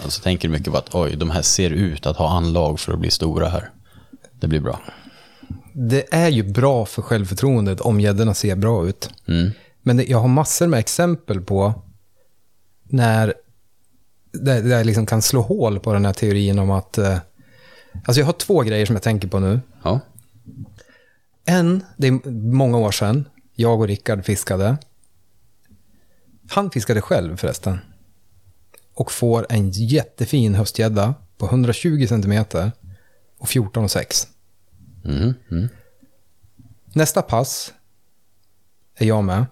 [0.03, 2.93] alltså tänker du mycket på att oj, de här ser ut att ha anlag för
[2.93, 3.69] att bli stora här.
[4.39, 4.79] Det blir bra.
[5.73, 9.09] Det är ju bra för självförtroendet om gäddorna ser bra ut.
[9.27, 9.51] Mm.
[9.81, 11.73] Men det, jag har massor med exempel på
[12.83, 13.33] när
[14.31, 16.97] det, det liksom kan slå hål på den här teorin om att...
[16.97, 17.17] Eh,
[18.05, 19.59] alltså jag har två grejer som jag tänker på nu.
[19.83, 19.99] Ja.
[21.45, 24.77] En, det är många år sedan, jag och Rickard fiskade.
[26.49, 27.79] Han fiskade själv förresten.
[28.93, 32.45] Och får en jättefin höstgädda på 120 cm
[33.37, 34.27] och 14,6.
[35.05, 35.33] Mm.
[35.51, 35.69] Mm.
[36.85, 37.73] Nästa pass
[38.95, 39.45] är jag med.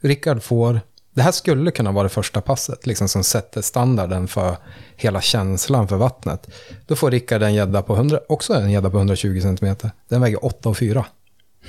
[0.00, 0.80] Rickard får...
[1.14, 4.56] Det här skulle kunna vara det första passet liksom, som sätter standarden för
[4.96, 6.48] hela känslan för vattnet.
[6.86, 9.76] Då får Rickard en gädda på 100, också en gädda på 120 cm.
[10.08, 11.04] Den väger 8,4.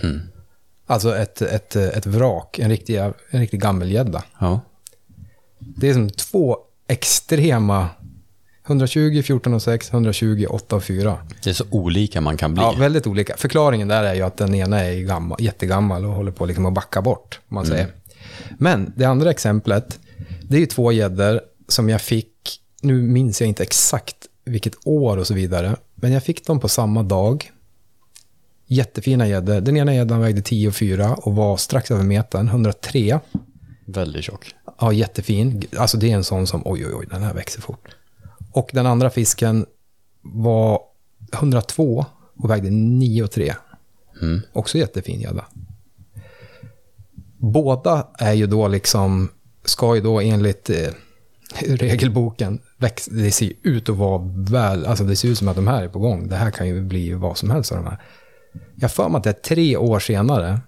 [0.02, 0.22] Mm.
[0.90, 4.24] Alltså ett, ett, ett vrak, en riktig, en riktig gammelgädda.
[4.40, 4.62] Ja.
[5.60, 7.90] Det är som två extrema...
[8.66, 11.18] 120, 14,6, 120, 8,4.
[11.44, 12.64] Det är så olika man kan bli.
[12.64, 13.38] Ja, väldigt olika.
[13.38, 16.74] Förklaringen där är ju att den ena är gammal, jättegammal och håller på liksom att
[16.74, 17.40] backa bort.
[17.48, 17.88] Man säger.
[18.58, 20.00] Men det andra exemplet,
[20.42, 24.16] det är ju två gäddor som jag fick, nu minns jag inte exakt
[24.46, 27.52] vilket år och så vidare, men jag fick dem på samma dag.
[28.72, 29.62] Jättefina gäddor.
[29.62, 33.20] Den ena gäddan vägde 10,4 och var strax över metern, 103.
[33.86, 34.56] Väldigt tjock.
[34.80, 35.64] Ja, jättefin.
[35.78, 37.88] Alltså det är en sån som, oj, oj, oj, den här växer fort.
[38.52, 39.66] Och den andra fisken
[40.22, 40.82] var
[41.34, 42.06] 102
[42.38, 43.54] och vägde 9,3.
[44.22, 44.42] Mm.
[44.54, 45.46] Också jättefin gädda.
[47.38, 49.30] Båda är ju då liksom,
[49.66, 50.94] ska ju då enligt eh,
[51.62, 55.68] regelboken, väx, det ser ut att vara väl, alltså det ser ut som att de
[55.68, 56.28] här är på gång.
[56.28, 58.00] Det här kan ju bli vad som helst av de här.
[58.76, 60.60] Jag får mig att det är tre år senare,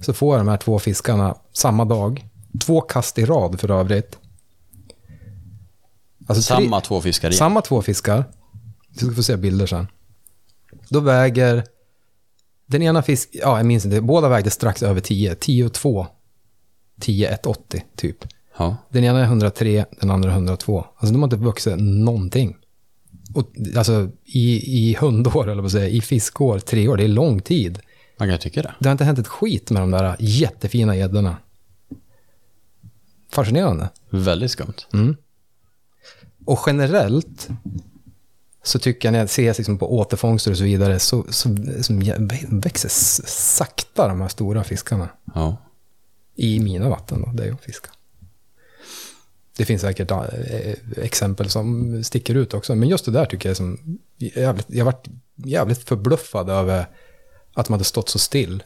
[0.00, 2.24] så får jag de här två fiskarna samma dag.
[2.60, 4.18] Två kast i rad för övrigt.
[6.26, 7.38] Alltså tre- Samma två fiskar igen.
[7.38, 8.24] samma två fiskar.
[8.88, 9.86] Vi ska få se bilder sen.
[10.88, 11.64] Då väger...
[12.66, 13.28] Den ena fisk...
[13.32, 14.00] Ja, jag minns inte.
[14.00, 15.34] Båda vägde strax över 10.
[15.34, 16.06] 10 och 2.
[17.00, 18.16] 10, 1, 80 typ.
[18.58, 18.76] Ja.
[18.88, 20.84] Den ena är 103, den andra är 102.
[20.96, 22.56] Alltså de har inte vuxit någonting.
[23.34, 27.40] Och, alltså i, i hundår, eller vad säga, i fiskår, tre år, det är lång
[27.40, 27.78] tid.
[28.18, 28.74] Man kan tycka det.
[28.78, 31.36] Det har inte hänt ett skit med de där jättefina gäddorna.
[33.30, 33.88] Fascinerande.
[34.10, 34.74] Väldigt skumt.
[34.92, 35.16] Mm.
[36.44, 37.48] Och generellt
[38.62, 42.00] så tycker jag när jag ser liksom på återfångster och så vidare så, så, så
[42.48, 42.88] växer
[43.26, 45.08] sakta de här stora fiskarna.
[45.34, 45.56] Ja.
[46.34, 47.92] I mina vatten då, där jag fiskar.
[49.58, 50.24] Det finns säkert eh,
[50.96, 52.74] exempel som sticker ut också.
[52.74, 53.98] Men just det där tycker jag som...
[54.18, 56.86] Jävligt, jag varit jävligt förbluffad över
[57.54, 58.62] att de hade stått så still.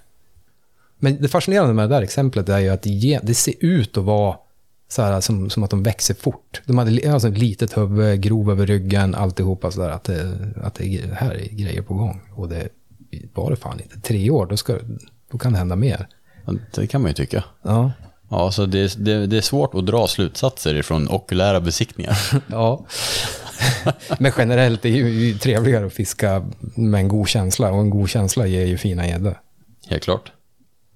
[0.99, 2.82] Men det fascinerande med det där exemplet är ju att
[3.22, 4.36] det, ser ut att vara
[4.88, 6.62] så här, som, som att de växer fort.
[6.66, 9.88] De hade alltså ett litet huvud, grov över ryggen, alltihopa sådär.
[9.90, 12.20] Att det, att det är- här är grejer på gång.
[12.34, 12.68] Och det
[13.34, 14.01] var det fan inte.
[14.01, 14.78] Tre år, då, ska,
[15.30, 16.09] då kan det hända mer.
[16.74, 17.45] Det kan man ju tycka.
[17.62, 17.93] Ja.
[18.32, 22.18] Ja, så det, det, det är svårt att dra slutsatser ifrån okulära besiktningar.
[22.46, 22.86] Ja.
[24.18, 27.70] Men generellt är det ju trevligare att fiska med en god känsla.
[27.70, 29.40] Och en god känsla ger ju fina gäddor.
[29.86, 30.32] Helt klart.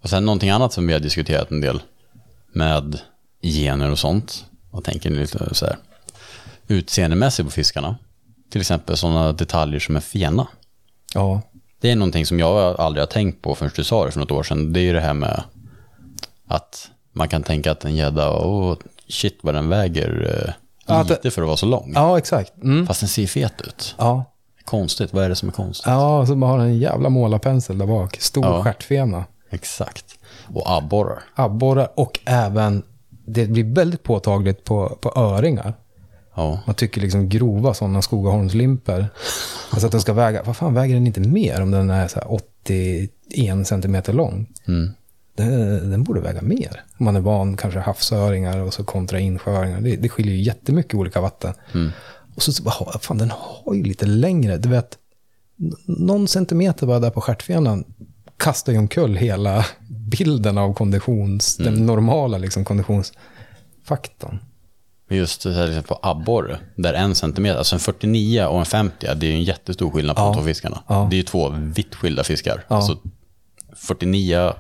[0.03, 1.83] Och sen någonting annat som vi har diskuterat en del
[2.53, 2.99] med
[3.43, 4.45] gener och sånt.
[4.71, 5.77] Och tänker lite så här
[6.69, 7.97] utseendemässigt på fiskarna.
[8.51, 10.47] Till exempel sådana detaljer som en fena.
[11.15, 11.43] Ja.
[11.81, 14.31] Det är någonting som jag aldrig har tänkt på förrän du sa det för något
[14.31, 14.73] år sedan.
[14.73, 15.43] Det är ju det här med
[16.47, 18.77] att man kan tänka att en gädda, åh
[19.09, 20.55] shit vad den väger
[20.89, 21.93] eh, lite för att vara så lång.
[21.95, 22.53] Ja, exakt.
[22.63, 22.87] Mm.
[22.87, 23.95] Fast den ser fet ut.
[23.99, 24.25] Ja.
[24.65, 25.87] Konstigt, vad är det som är konstigt?
[25.87, 28.17] Ja, så man har en jävla målarpensel där bak.
[28.21, 28.65] Stor Ja.
[28.65, 29.25] stjärtfena.
[29.51, 30.05] Exakt.
[30.55, 31.23] Och abborrar.
[31.35, 32.83] Abborrar och även,
[33.27, 35.75] det blir väldigt påtagligt på, på öringar.
[36.35, 36.61] Ja.
[36.67, 39.07] Man tycker liksom grova sådana Skogaholmslimper.
[39.71, 42.19] Alltså att den ska väga, vad fan väger den inte mer om den är så
[42.19, 44.47] här 81 centimeter lång?
[44.69, 44.91] Mm.
[45.37, 46.83] Den, den borde väga mer.
[46.99, 49.81] Om man är van kanske havsöringar och så kontra insjööringar.
[49.81, 51.55] Det, det skiljer ju jättemycket olika vatten.
[51.75, 51.91] Mm.
[52.35, 54.59] Och så, bara, fan den har ju lite längre.
[54.59, 54.99] Du vet,
[55.87, 57.85] någon centimeter bara där på stjärtfenan
[58.37, 64.39] kastar ju omkull hela bilden av konditions, den normala liksom konditionsfaktorn.
[65.11, 68.95] Just det här liksom på abborre, där en centimeter, alltså en 49 och en 50,
[69.01, 70.27] det är ju en jättestor skillnad på Ja.
[70.27, 70.83] de två fiskarna.
[70.89, 71.07] Ja.
[71.11, 72.65] Det är ju två vitt skilda fiskar.
[72.69, 72.77] Ja.
[72.77, 72.99] Alltså
[73.77, 74.53] 49,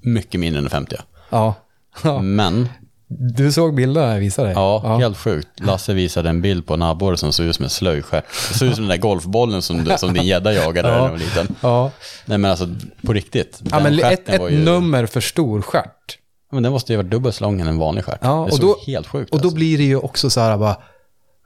[0.00, 0.96] mycket mindre än en 50.
[1.30, 1.54] Ja,
[2.02, 2.22] ja.
[2.22, 2.68] Men
[3.08, 4.54] Du såg bilderna jag visade dig?
[4.54, 5.48] Ja, helt sjukt.
[5.60, 8.24] Lasse visade en bild på en abborre som såg ut som en slöjstjärt.
[8.52, 10.94] Det såg ut som den där golfbollen som, du, som din gädda jagade Ja.
[10.94, 11.56] när du var liten.
[11.60, 11.90] Ja,
[12.24, 12.68] Nej men alltså,
[13.06, 13.60] på riktigt.
[13.70, 16.16] ja Den men ett, ett ju- nummer för stor stjärt.
[16.52, 18.18] Men den måste ju vara dubbelt så lång än en vanlig stjärt.
[18.22, 19.54] Ja, det och såg då- helt sjukt Och då alltså.
[19.56, 20.76] blir det ju också så här bara,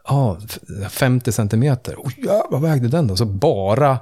[0.09, 0.59] ja, f-
[0.93, 1.95] 50 centimeter.
[1.99, 3.17] Oj, ja, vad vägde den då?
[3.17, 3.99] Så bara,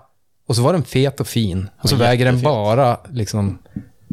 [0.49, 1.69] och så var den fet och fin.
[1.83, 3.59] Och så Ja, väger den bara liksom,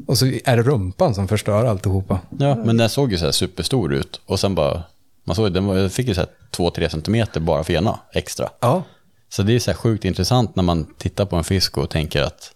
[0.09, 2.19] och så är det rumpan som förstör alltihopa.
[2.39, 4.21] Ja, men den såg ju så här superstor ut.
[4.25, 4.83] Och sen bara,
[5.23, 8.49] man såg den var, fick ju så här 2-3 centimeter bara för ena extra.
[8.59, 8.83] Ja,
[9.29, 12.21] Så det är så här sjukt intressant när man tittar på en fisk och tänker
[12.21, 12.51] att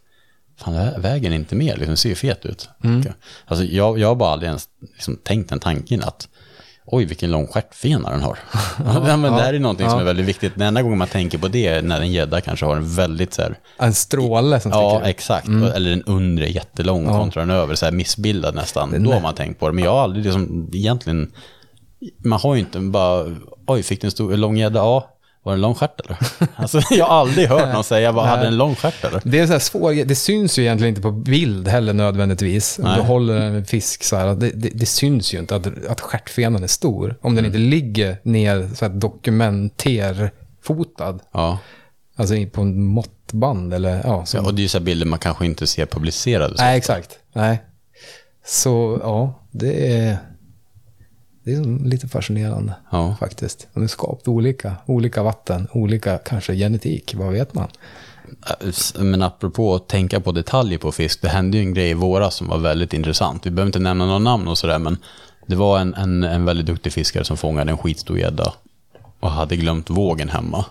[0.57, 2.69] fan, väger den inte mer, liksom, den ser ju fet ut.
[3.45, 6.27] Alltså, jag, jag har bara aldrig ens liksom, tänkt den tanken att
[6.85, 8.39] oj, vilken lång stjärtfena den har.
[8.85, 10.53] ja, men det här är någonting som är väldigt viktigt.
[10.55, 13.33] Den enda gången man tänker på det är när en gädda kanske har en väldigt
[13.33, 15.15] så här, en stråle som Ja, sticker ut.
[15.15, 15.47] exakt.
[15.47, 19.03] Eller en undre jättelång kontra den över, så här missbildad nästan.
[19.03, 19.73] Då har man tänkt på det.
[19.73, 21.31] Men jag har aldrig liksom, egentligen,
[22.25, 23.25] man har ju inte bara,
[23.67, 24.79] oj, fick du en stor, en lång gädda?
[24.79, 25.09] Ja.
[25.43, 26.17] Var det en lång stjärt eller?
[26.55, 29.21] Alltså, jag har aldrig hört någon säga, vad hade en lång stjärt eller?
[29.23, 30.05] Det är här svår.
[30.05, 32.79] Det syns ju egentligen inte på bild heller nödvändigtvis.
[32.79, 32.97] Om Nej.
[32.97, 34.35] du håller en fisk så här.
[34.35, 37.15] Det, det, det syns ju inte att, att stjärtfenan är stor.
[37.21, 41.19] Om den inte ligger ner så här dokumenterfotad.
[41.31, 41.59] Ja.
[42.15, 44.25] Alltså på en måttband eller ja.
[44.25, 44.37] Så.
[44.37, 44.41] ja.
[44.41, 46.57] Och det är ju så här bilder man kanske inte ser publicerade.
[46.57, 46.63] Så.
[46.63, 47.09] Nej, exakt.
[47.33, 47.63] Nej.
[48.45, 50.17] Så ja, det är,
[51.43, 53.15] det är lite fascinerande Ja.
[53.19, 53.67] faktiskt.
[53.73, 57.67] De är skapat olika, olika vatten, olika kanske genetik, vad vet man?
[58.99, 62.35] Men apropå att tänka på detaljer på fisk, det hände ju en grej i våras
[62.35, 63.45] som var väldigt intressant.
[63.45, 64.97] Vi behöver inte nämna några namn och sådär, men
[65.47, 68.53] det var en, en, en väldigt duktig fiskare som fångade en skitstor gädda
[69.19, 70.65] och hade glömt vågen hemma.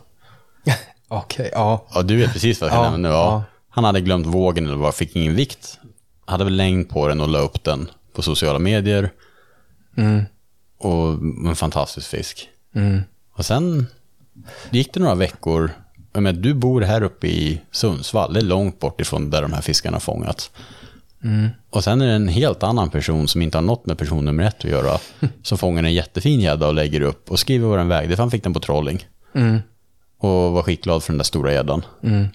[1.09, 1.87] Okej, ja.
[1.95, 3.09] Ja, du vet precis vad jag Ja, nu.
[3.09, 3.15] Ja.
[3.15, 3.43] ja.
[3.69, 5.79] Han hade glömt vågen eller vad, fick ingen vikt.
[6.25, 9.11] Hade väl längd på den och la upp den på sociala medier.
[9.97, 10.25] Mm.
[10.83, 11.13] Och
[11.49, 12.49] en fantastisk fisk.
[12.75, 13.01] Mm.
[13.33, 13.87] Och sen
[14.71, 15.71] gick det några veckor.
[16.13, 19.63] Menar, du bor här uppe i Sundsvall, det är långt bort ifrån där de här
[19.63, 20.51] fiskarna fångats.
[21.25, 21.49] Mm.
[21.71, 24.45] Och sen är det en helt annan person som inte har något med person nummer
[24.45, 24.99] ett att göra.
[25.43, 28.31] som fångar en jättefin gädda och lägger upp och skriver vad den vägde, för han
[28.31, 29.07] fick den på trolling.
[29.35, 29.59] Mm.
[30.19, 31.85] Och var skitglad för den där stora gäddan.
[32.03, 32.27] Mm.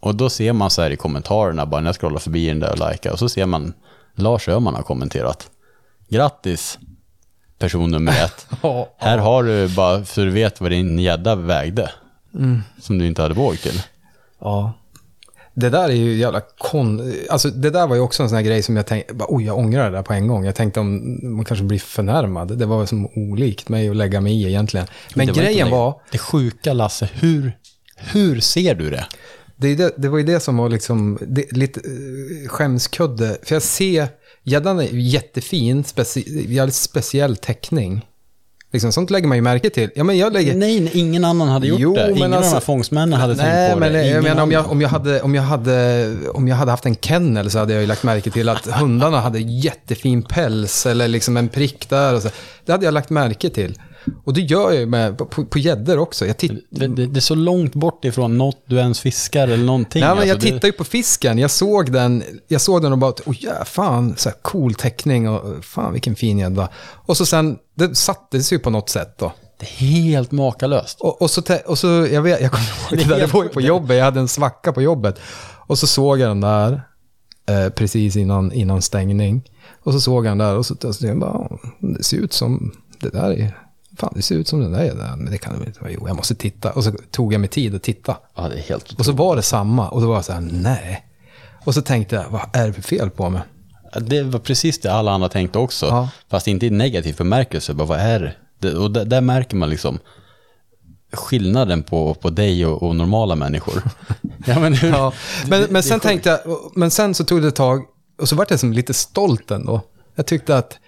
[0.00, 2.72] Och då ser man så här i kommentarerna, bara när jag scrollar förbi den där
[2.72, 3.72] och likar, och så ser man
[4.14, 5.50] Lars Öhman har kommenterat.
[6.08, 6.78] Grattis,
[7.60, 8.46] person nummer ett.
[8.62, 11.90] Ja, Här har du bara, så du vet vad din gädda vägde.
[12.80, 13.82] Som du inte hade våg till.
[14.40, 14.72] Ja.
[15.54, 17.12] Det där är ju jävla kon...
[17.30, 19.44] Alltså det där var ju också en sån här grej som jag tänkte, bara, oj
[19.44, 20.44] jag ångrar det där på en gång.
[20.44, 22.58] Jag tänkte om man kanske blir förnärmad.
[22.58, 24.86] Det var som olikt mig att lägga mig i egentligen.
[25.14, 27.52] Men Det var grejen inte var, Det sjuka Lasse, hur,
[27.96, 29.06] hur ser du det?
[29.60, 33.38] det, det, det var ju det som var liksom det, lite uh, skämskudde.
[33.42, 34.08] För jag ser,
[34.44, 38.06] gäddan är jättefin, speci, jävligt speciell teckning.
[38.72, 39.90] Liksom, sånt lägger man ju märke till.
[39.94, 40.54] Ja, men jag lägger...
[40.54, 42.10] Nej, nej, ingen annan hade gjort Jo, det.
[42.10, 44.06] Ingen av de alltså- här fångstmännen hade Nej, tänkt på men det.
[44.06, 46.96] jag menar, om, jag, om, jag hade, om, jag hade, om jag hade haft en
[46.96, 51.36] kennel så hade jag ju lagt märke till att hundarna hade jättefin päls eller liksom
[51.36, 52.14] en prick där.
[52.14, 52.28] Och så.
[52.64, 53.78] Det hade jag lagt märke till.
[54.24, 55.18] Och det gör jag ju med,
[55.50, 56.26] på, gäddor också.
[56.26, 59.64] Jag, titt, Det, det, det är så långt bort ifrån något du ens fiskar eller
[59.64, 60.00] någonting.
[60.00, 61.38] Nej, men jag Alltså, det- tittar ju på fisken.
[61.38, 65.28] Jag såg den, jag såg den och bara, oh, ja, fan, så här cool teckning
[65.28, 66.68] och fan vilken fin gädda.
[67.06, 69.32] Och så sen, det sattes ju på något sätt då.
[69.58, 71.00] Det är helt makalöst.
[71.00, 73.42] Och, och, så, och så, jag vet, jag kommer ihåg det är där, det var
[73.42, 75.18] ju på jobbet, jag hade en svacka på jobbet.
[75.66, 76.82] Och så såg jag den där,
[77.48, 79.42] eh, precis innan, innan stängning.
[79.82, 82.32] Och så såg jag den där och så, så jag bara, "Ja, det ser ut
[82.32, 83.58] som, det där är,
[84.00, 85.80] fan det ser ut som den där är där, men det kan det väl inte
[85.80, 86.72] vara, jo jag måste titta.
[86.72, 88.16] Och så tog jag mig tid att titta.
[88.34, 90.40] Ja, det är helt Och så var det samma, och då var jag så här,
[90.40, 91.06] nej.
[91.64, 93.42] Och så tänkte jag, vad är det för fel på mig?
[94.00, 95.86] Det var precis det alla andra tänkte också.
[95.86, 96.08] Ja.
[96.28, 97.74] Fast inte i negativ bemärkelse.
[97.74, 98.74] Bara, vad är det?
[98.74, 99.98] Och där, där märker man liksom
[101.12, 103.82] skillnaden på, på dig och, och normala människor.
[104.46, 105.12] ja, men, hur, Ja,
[105.48, 106.40] men, men sen tänkte jag,
[106.74, 107.84] men sen så tog det ett tag,
[108.20, 109.80] och så vart jag som lite stolt ändå.
[110.14, 110.78] Jag tyckte att,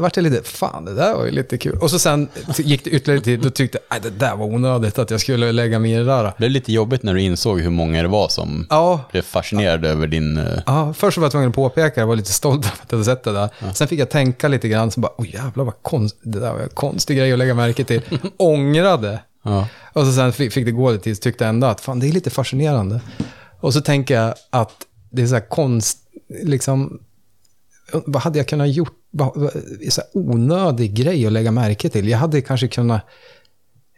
[0.00, 1.78] vart jag lite, fan det där var ju lite kul.
[1.78, 2.28] Och så sen
[2.58, 5.78] gick det ytterligare tid, då tyckte jag, det där var onödigt att jag skulle lägga
[5.78, 6.24] mig i det där.
[6.24, 9.88] Det blev lite jobbigt när du insåg hur många det var som Ja, blev fascinerade
[9.88, 10.36] över din...
[10.36, 12.96] eh, ja, först var jag tvungen att påpeka, jag var lite stolt över att jag
[12.98, 13.48] hade sett det där.
[13.74, 16.60] Sen fick jag tänka lite grann, så bara, oj jävlar vad konst, det där var
[16.60, 18.00] en konstig grej att lägga märke till.
[18.36, 19.20] Ångrade.
[19.44, 19.68] Ja.
[19.92, 22.00] Och så sen fick, fick det gå lite tid, så tyckte jag ändå att fan
[22.00, 23.00] det är lite fascinerande.
[23.60, 24.72] Och så tänker jag att
[25.10, 25.98] det är så här konst,
[26.42, 27.00] liksom,
[27.92, 29.50] vad hade jag kunnat gjort, vad,
[29.88, 32.08] så onödig grej att lägga märke till.
[32.08, 33.02] Jag hade kanske kunnat,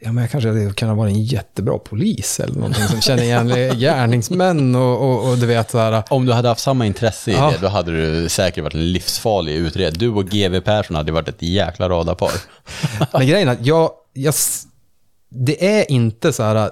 [0.01, 3.49] Ja, men jag kanske hade kunnat vara en jättebra polis eller någonting som känner igen
[3.79, 6.03] gärningsmän och, och, och du vet så här.
[6.11, 7.51] Om du hade haft samma intresse i Ja.
[7.51, 9.95] det, då hade du säkert varit en livsfarlig utredare.
[9.99, 12.31] Du och GV Persson hade varit ett jäkla radarpar.
[13.19, 14.35] Men grejen är att jag, jag,
[15.31, 16.71] det är inte så här,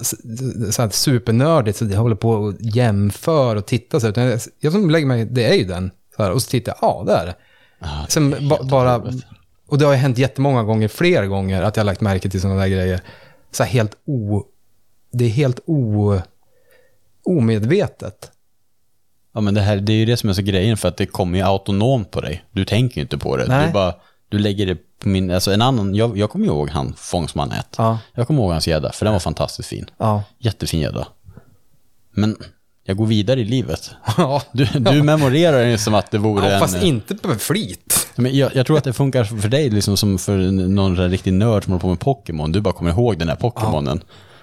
[0.73, 4.73] så här supernördigt så jag håller på och jämför och tittar så utan jag, jag
[4.73, 5.91] som lägger mig, det är ju den.
[6.17, 7.35] Så här, och så tittar jag, ja det är det.
[7.79, 9.25] Ah, Sen ba, bara, otroligt.
[9.69, 12.41] och det har ju hänt jättemånga gånger, fler gånger, att jag har lagt märke till
[12.41, 13.01] sådana där grejer.
[13.51, 14.45] Så här helt o,
[15.13, 16.19] det är helt o,
[17.25, 18.31] omedvetet.
[19.35, 21.07] Ja, men det, här, det är ju det som är så grejen, för att det
[21.07, 22.45] kommer ju autonomt på dig.
[22.51, 23.47] Du tänker ju inte på det.
[23.49, 23.67] Nej.
[23.67, 23.95] Du, bara,
[24.29, 25.31] du lägger det på min...
[25.31, 27.67] Alltså en annan, jag, jag kommer ihåg han, Fångstman 1.
[27.79, 27.99] Ja.
[28.15, 29.87] Jag kommer ihåg hans gädda, för den var fantastiskt fin.
[29.99, 30.23] Ja.
[30.39, 31.07] Jättefin gädda.
[32.11, 32.37] Men
[32.85, 33.91] jag går vidare i livet.
[34.17, 36.61] Ja, Du, du memorerar den som att det vore ja en...
[36.61, 38.09] fast inte på flit.
[38.17, 40.39] Men jag, jag tror att det funkar för dig liksom som för
[40.69, 42.53] någon riktig nörd som håller på med Pokémon.
[42.53, 44.01] Du bara kommer ihåg den här Pokémonen.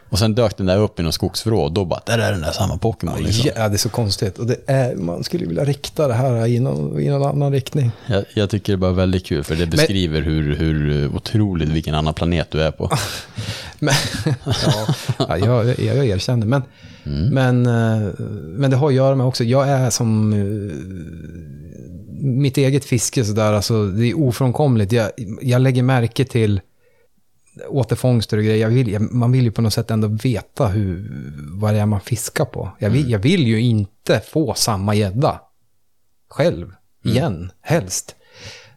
[0.10, 1.70] Och sen dök den där upp i någon skogsvrå.
[1.70, 3.24] Då bara, där är den där samma Pokémon.
[3.24, 3.52] Liksom.
[3.56, 4.40] Ja, det är så konstigt.
[4.40, 7.92] Och det är, man skulle vilja rikta det här i någon, i någon annan riktning.
[8.08, 11.96] Jag, jag tycker det är bara väldigt kul, för det beskriver hur, hur otroligt vilken
[11.96, 12.92] annan planet du är på.
[13.80, 13.94] Men,
[14.46, 16.46] ja, ja, jag, jag, jag erkänner.
[16.46, 16.64] Men,
[17.32, 18.10] men, eh,
[18.44, 20.76] men det har att göra med också, jag är som eh,
[22.22, 24.92] mitt eget fiske sådär, alltså det är ofrånkomligt.
[24.92, 25.12] Jag,
[25.42, 26.62] jag lägger märke till
[27.68, 28.62] återfångster och grejer.
[28.62, 31.12] Jag vill, jag, man vill ju på något sätt ändå veta hur,
[31.52, 32.72] vad det är man fiskar på.
[32.80, 35.42] Jag vill, jag vill ju inte få samma gädda
[36.30, 36.74] själv,
[37.04, 38.16] igen, helst.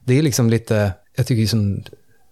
[0.05, 1.83] Det är liksom lite, jag tycker som,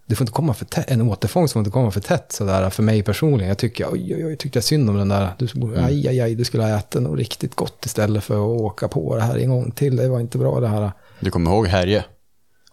[0.05, 2.83] det får inte komma för tätt, en återfångst får inte komma för tätt sådär för
[2.83, 3.47] mig personligen.
[3.47, 5.33] Jag tycker, oj, oj, oj, tyckte jag synd om den där.
[5.37, 5.47] Du,
[5.77, 9.15] aj, aj, aj, du skulle ha ätit något riktigt gott istället för att åka på
[9.15, 9.95] det här en gång till.
[9.95, 10.91] Det var inte bra det här.
[11.19, 12.05] Du kommer ihåg Härje?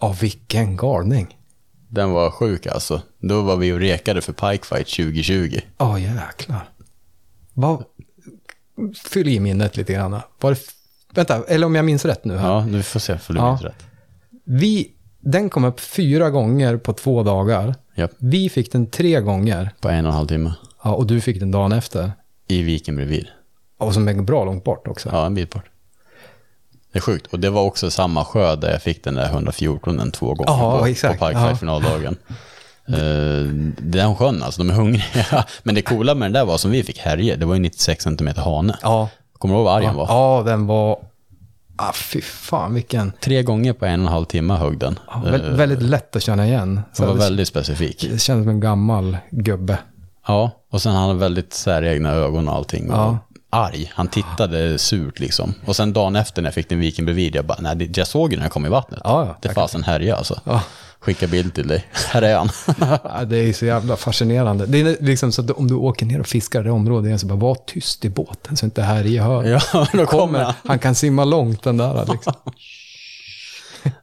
[0.01, 1.38] Ja, vilken galning.
[1.89, 3.03] Den var sjuk alltså.
[3.19, 5.61] Då var vi och rekade för Pikefight 2020.
[5.79, 6.69] Ja, jäklar.
[7.55, 7.85] Vad,
[9.11, 10.21] fyll i minnet lite grann.
[10.41, 10.59] Var det,
[11.15, 12.49] vänta, eller om jag minns rätt nu här.
[12.49, 13.51] Ja, nu får se för du Ja.
[13.51, 13.87] minns rätt.
[14.45, 17.75] Vi, den kom upp fyra gånger på två dagar.
[17.95, 19.71] Japp, Vi fick den tre gånger.
[19.81, 20.55] på en och en halv timme.
[20.85, 22.13] Ja, och du fick den dagen efter.
[22.49, 23.27] I viken bredvid.
[23.79, 25.09] Och som är bra långt bort också.
[25.13, 25.65] Ja, en bit bort.
[26.93, 27.27] Det är sjukt.
[27.27, 30.79] Och det var också samma sjö där jag fick den där 114 två gånger Ja,
[30.79, 31.19] på, exakt.
[31.21, 31.57] på Pikefight Ja.
[31.57, 32.17] finaldagen.
[32.91, 35.45] Uh, den sjön alltså, de är hungriga.
[35.63, 38.05] Men det coola med den där var som vi fick härje, det var ju 96
[38.05, 38.79] cm hane.
[38.83, 39.09] Ja.
[39.39, 40.07] Kommer du ihåg vad arg den var?
[40.09, 40.99] Ja, den var...
[41.77, 43.13] Ah, fy fan vilken...
[43.21, 44.99] Tre gånger på en och en halv timme högg den.
[45.07, 46.81] Ja, vä- väldigt lätt att känna igen.
[46.93, 48.01] Så Den var det, väldigt specifik.
[48.01, 49.79] det kändes som en gammal gubbe.
[50.27, 52.87] Ja, och sen hade han väldigt säregna ögon och allting.
[52.91, 53.19] Ja.
[53.51, 53.93] Arg.
[53.95, 55.55] Han tittade surt liksom.
[55.65, 58.33] Och sen dagen efter när jag fick den viken bredvid, jag bara, nej, jag såg
[58.33, 59.01] ju när jag kom i vattnet.
[59.05, 60.41] Ja, ja, det fanns en härja alltså.
[60.45, 60.63] Ja.
[61.01, 61.85] Skicka bild till dig.
[62.09, 62.49] Här är han.
[63.05, 64.67] Ja, det är så jävla fascinerande.
[64.67, 67.27] Det är liksom så att om du åker ner och fiskar i det området, så
[67.27, 69.45] bara var tyst i båten så inte Härje hör.
[69.45, 70.55] ja, då kommer han.
[70.65, 72.33] Han kan simma långt den där liksom.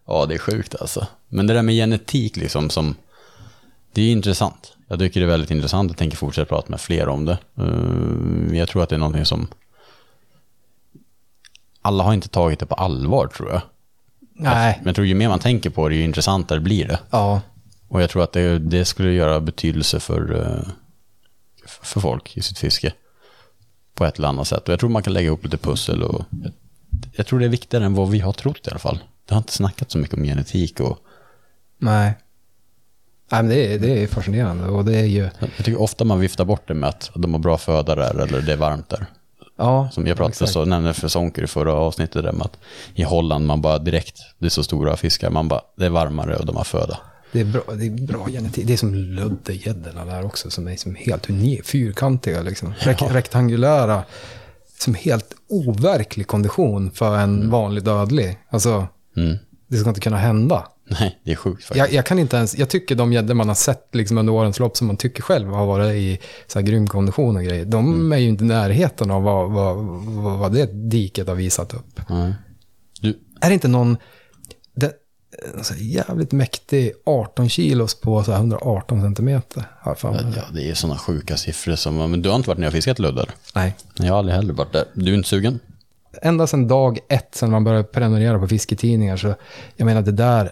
[0.07, 1.07] Ja, det är sjukt alltså.
[1.30, 2.95] Men det där med genetik liksom som,
[3.93, 4.73] det är intressant.
[4.88, 5.91] Jag tycker det är väldigt intressant.
[5.91, 7.38] Jag tänker fortsätta prata med fler om det.
[7.57, 9.48] Eh, Jag tror att det är någonting som
[11.82, 13.62] alla har inte tagit det på allvar tror jag.
[14.34, 14.76] Nej.
[14.78, 16.99] Men jag tror ju mer man tänker på det, ju intressantare blir det.
[17.10, 17.41] Ja.
[17.88, 20.68] Och jag tror att det, det skulle göra betydelse för, eh,
[21.66, 22.94] för folk i sitt fiske.
[23.94, 24.64] På ett eller annat sätt.
[24.68, 26.03] Och jag tror man kan lägga ihop lite pussel.
[26.03, 26.52] Och jag,
[27.14, 28.99] jag tror det är viktigare än vad vi har trott i alla fall.
[29.26, 30.80] Det har inte snackat så mycket om genetik.
[30.80, 30.98] Och
[31.78, 32.14] Nej.
[33.31, 35.30] Nej, men det är, det är fascinerande och det är ju...
[35.39, 38.41] jag tycker ofta man viftar bort det med att de har bra föda där eller
[38.41, 39.06] det är varmt där.
[39.57, 40.52] Ja, Som jag pratade exakt.
[40.52, 42.57] så nämnde för Sonker i förra avsnittet där med att
[42.93, 46.35] i Holland man bara direkt, det är så stora fiskar, man bara, det är varmare
[46.35, 46.97] och de har föda.
[47.31, 48.68] Det är bra, det är bra genetik.
[48.68, 52.73] Det är som luddegäddorna där också, som är som helt unik, fyrkantiga liksom.
[52.80, 54.03] Rek rektangulära,
[54.80, 58.38] som helt overklig kondition för en vanlig dödlig.
[58.49, 58.88] Alltså,
[59.18, 59.38] Mm.
[59.68, 60.65] det ska inte kunna hända.
[60.99, 61.78] Nej, det är sjukt faktiskt.
[61.78, 64.60] Jag, jag kan inte ens, jag tycker de gäddor man har sett liksom under årens
[64.60, 67.94] lopp som man tycker själv har varit i så här grym kondition och grejer, de
[67.94, 68.12] Mm.
[68.14, 69.76] är ju inte i närheten av vad, vad,
[70.06, 72.02] vad, vad det diket har visat upp.
[72.10, 72.34] Nej.
[73.02, 73.98] Du, Är det inte någon
[74.76, 74.94] det,
[75.57, 79.64] alltså, jävligt mäktig 18 kilos på så här 118 centimeter?
[79.86, 80.26] Jag för mig.
[80.36, 82.99] ja, det är sådana sjuka siffror som, men du har inte varit nere och fiskat
[82.99, 83.30] luddar?
[83.56, 83.76] Nej.
[83.98, 84.86] Jag har aldrig heller varit där.
[84.94, 85.60] Du är inte sugen?
[86.22, 89.36] Ända sedan dag ett, sedan man började prenumerera på fisketidningar, så
[89.76, 90.52] jag menar det där,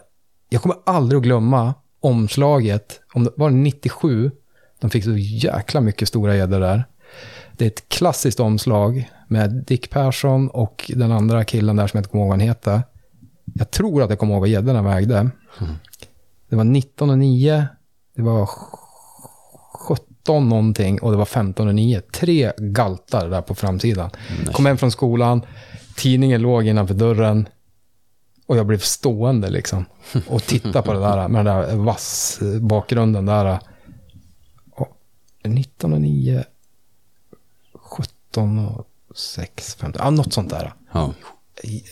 [0.54, 4.32] jag kommer aldrig att glömma omslaget, om det var det 97,
[4.80, 6.84] de fick så jäkla mycket stora gäddor där.
[7.58, 12.02] Det är ett klassiskt omslag med Dick Persson och den andra killen där som jag
[12.02, 12.82] inte kommer ihåg vad han heter.
[13.54, 15.30] Jag tror att jag kommer ihåg vad gäddorna vägde.
[16.50, 17.66] Det var 19,9,
[18.16, 18.50] det var
[19.88, 22.02] 17 någonting och det var 15 och 9.
[22.02, 24.10] Tre galtar där på framsidan.
[24.54, 25.42] Kom hem från skolan,
[25.96, 27.48] tidningen låg innanför dörren
[28.46, 29.86] och jag blev stående liksom.
[30.28, 33.60] Och titta på det där med den där vass bakgrunden där.
[34.72, 34.98] Och
[35.44, 36.44] 19 och 9,
[37.74, 40.74] 17 och 6, 15, ja något sånt där.
[40.92, 41.14] Ja.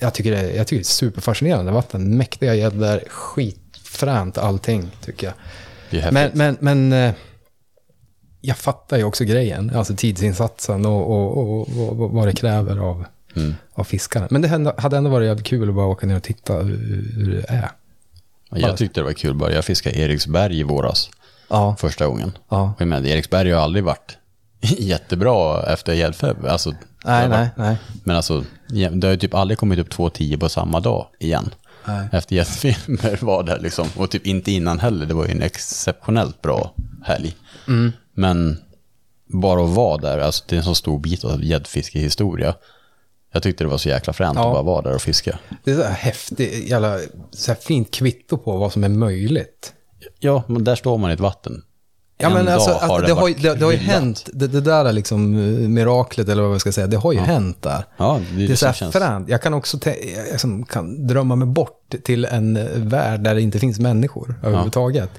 [0.01, 2.17] Jag tycker, det, jag tycker det är superfascinerande vatten.
[2.17, 6.13] Mäktiga gäddor, skitfränt allting tycker jag.
[6.13, 7.13] Men, men, men eh,
[8.41, 13.05] jag fattar ju också grejen, alltså tidsinsatsen och, och, och, och vad det kräver av,
[13.35, 13.55] Mm.
[13.73, 14.27] av fiskarna.
[14.31, 17.31] Men det hade ändå varit jävligt kul att bara åka ner och titta hur, hur
[17.31, 17.71] det är.
[18.49, 19.51] Jag tyckte det var kul bara.
[19.51, 21.09] Jag fiskade Eriksberg i våras
[21.49, 22.31] Ja, första gången.
[22.49, 22.73] ja.
[22.75, 24.17] Och jag menar, Eriksberg har aldrig varit
[24.61, 26.49] jättebra efter gäddfeber.
[26.49, 26.73] Alltså,
[27.05, 27.77] Nej, nej, nej.
[28.03, 31.49] Men alltså, det har ju typ aldrig kommit upp 2,10 på samma dag igen.
[31.85, 32.07] Nej.
[32.11, 33.87] Efter gästfilmer var det liksom.
[33.95, 35.05] Och typ inte innan heller.
[35.05, 37.35] Det var ju en exceptionellt bra helg.
[37.67, 37.91] Mm.
[38.13, 38.57] Men
[39.27, 42.55] bara att vara där, alltså det är en så stor bit av gäddfiskehistoria.
[43.31, 44.47] Jag tyckte det var så jäkla fränt Ja.
[44.47, 45.39] att bara vara där och fiska.
[45.63, 46.99] Det är så här häftigt, jävla,
[47.31, 49.73] så här fint kvitto på vad som är möjligt.
[50.19, 51.63] Ja, men där står man i ett vatten.
[52.17, 54.61] Ja, En men alltså, har det det, har, det, det har ju hänt, det, det
[54.61, 57.85] där är liksom eh, miraklet, eller vad jag ska säga, det har ju hänt där.
[57.97, 58.93] Ja, det, Det är så här känns...
[58.95, 59.29] fränt.
[59.29, 59.95] Jag kan också jag
[60.31, 65.09] liksom kan drömma mig bort till en eh, värld där det inte finns människor överhuvudtaget.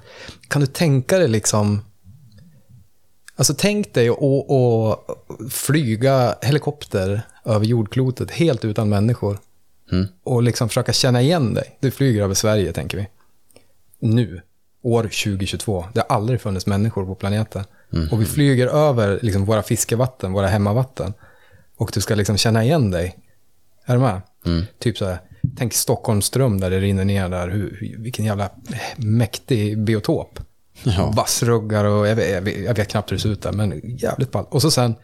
[0.48, 1.80] Kan du tänka dig liksom...
[3.36, 4.98] Alltså tänk dig att
[5.52, 9.38] flyga helikopter över jordklotet helt utan människor.
[9.92, 10.06] Mm.
[10.24, 11.76] Och liksom försöka känna igen dig.
[11.80, 13.08] Du flyger över Sverige, tänker vi.
[13.98, 14.42] Nu,
[14.82, 15.84] år 2022.
[15.94, 17.64] Det har aldrig funnits människor på planeten.
[18.10, 21.12] Och vi flyger över liksom våra fiskevatten, våra hemmavatten.
[21.76, 23.18] Och du ska liksom känna igen dig.
[23.84, 24.20] Är du med?
[24.46, 24.64] Mm.
[24.78, 25.18] Typ så här,
[25.56, 27.48] tänk Stockholmsström där det rinner ner där.
[27.48, 28.50] Hur, hur- vilken jävla
[28.96, 30.38] mäktig biotop.
[30.84, 31.10] Ja.
[31.10, 33.80] Vassruggar och jag vet, jag, vet, jag vet knappt hur det ser ut där, men
[33.84, 34.48] jävligt ballt.
[34.50, 34.94] Och så sen,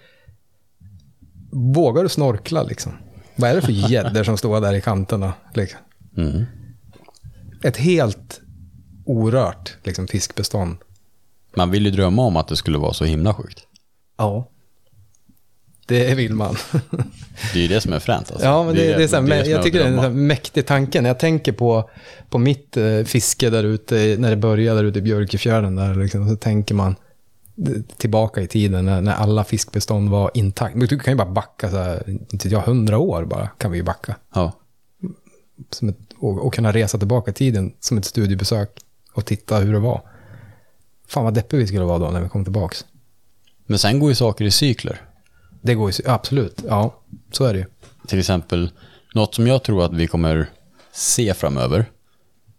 [1.53, 2.93] vågar du snorkla liksom?
[3.37, 5.33] Vad är det för gäddor som står där i kanterna?
[5.55, 5.81] Liksom?
[6.17, 6.45] Mm.
[7.63, 8.41] Ett helt
[9.07, 10.77] orört liksom, fiskbestånd.
[11.57, 13.67] Man vill ju drömma om att det skulle vara så himla sjukt.
[14.17, 14.49] Ja.
[15.89, 16.57] Det vill man.
[17.53, 18.47] Det är ju det som är fränt alltså.
[18.47, 20.11] Ja, men det, det, är så här, det som jag tycker det är en så
[20.11, 21.01] mäktig tanke.
[21.01, 21.91] När jag tänker på,
[22.31, 26.29] på mitt eh, fiske där ute, när det började där ute i Björkefjärden, där, liksom,
[26.29, 26.97] så tänker man
[27.97, 30.75] tillbaka i tiden när, när alla fiskbestånd var intakt.
[30.75, 33.71] Men Du kan ju bara backa, så här, inte vet jag, hundra år bara kan
[33.71, 34.17] vi ju backa.
[34.35, 34.53] Ja.
[35.71, 38.71] Ett, och, och kunna resa tillbaka i tiden som ett studiebesök
[39.13, 40.03] och titta hur det var.
[41.09, 42.85] Fan vad deppig vi skulle vara då när vi kom tillbaks.
[43.67, 45.08] Men sen går ju saker i cykler.
[45.69, 47.01] Det går ju, absolut, ja,
[47.33, 47.65] så är det ju.
[48.07, 48.71] Till exempel,
[49.15, 50.51] något som jag tror att vi kommer
[50.93, 51.91] se framöver.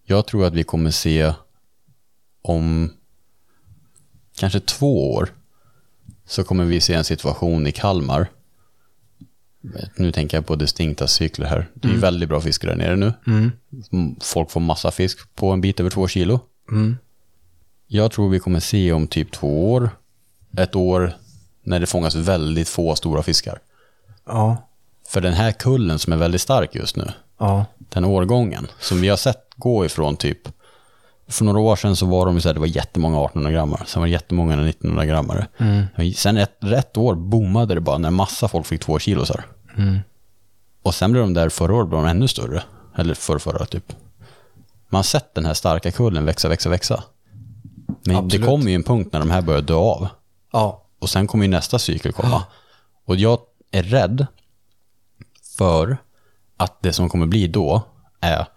[0.03, 1.33] Jag tror att vi kommer se
[2.41, 2.93] om
[4.35, 5.29] kanske två år
[6.25, 8.27] så kommer vi se en situation i Kalmar.
[9.95, 11.69] Nu tänker jag på distinkta cykler här.
[11.73, 13.13] Det är ju väldigt bra fiske där nere nu.
[13.27, 13.51] Mm,
[14.21, 16.39] Folk får massa fisk på en bit över två kilo.
[16.71, 16.97] Mm.
[17.87, 19.89] Jag tror vi kommer se om typ två år,
[20.57, 21.13] ett år,
[21.69, 23.59] när det fångas väldigt få stora fiskar.
[24.25, 24.57] Ja,
[25.07, 29.09] För den här kullen som är väldigt stark just nu, ja, den årgången som vi
[29.09, 30.39] har sett gå ifrån typ,
[31.27, 33.99] för några år sedan så var de så här, det var jättemånga 1800 grammar, sen
[33.99, 35.47] var det jättemånga 1900 grammare.
[36.15, 39.45] Sen ett, rätt år boomade det bara när massa folk fick två kilosar.
[40.83, 42.63] Och sen blev de där förra året blev de ännu större,
[42.95, 43.93] eller förra, förra typ.
[44.89, 47.03] Man har sett den här starka kullen växa, växa, växa.
[48.05, 48.45] Men det Absolut.
[48.47, 50.07] kommer ju en punkt när de här börjar dö av.
[50.53, 52.43] ja, Och sen kommer ju nästa cykel komma.
[53.05, 53.39] Och jag
[53.71, 54.27] är rädd
[55.57, 55.97] för
[56.57, 57.81] att det som kommer bli då
[58.21, 58.47] är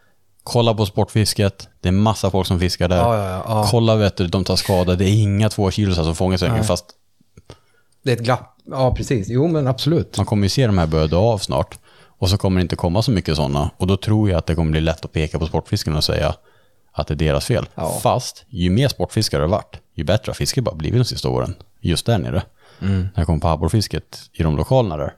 [0.43, 2.97] kolla på sportfisket, det är massa folk som fiskar där.
[2.97, 3.67] Ja, ja, ja.
[3.71, 6.65] Kolla vet du, de tar skada, det är inga två kilo som fångas längre.
[6.65, 6.85] Fast
[8.03, 8.59] Det är ett glapp.
[8.65, 9.29] Ja, precis.
[9.29, 10.17] Jo, men absolut.
[10.17, 11.79] man kommer ju se de här börja dö av snart.
[12.19, 13.71] Och så kommer det inte komma så mycket sådana.
[13.77, 16.35] Och då tror jag att det kommer bli lätt att peka på sportfisken och säga
[16.93, 17.69] att det är deras fel.
[17.75, 17.99] Ja.
[18.03, 21.29] Fast ju mer sportfiskare det har varit, ju bättre har fisket bara blivit de sista
[21.29, 21.55] åren.
[21.81, 22.43] Just där nere.
[22.79, 25.15] När jag kom på abborrfisket i de lokalerna där.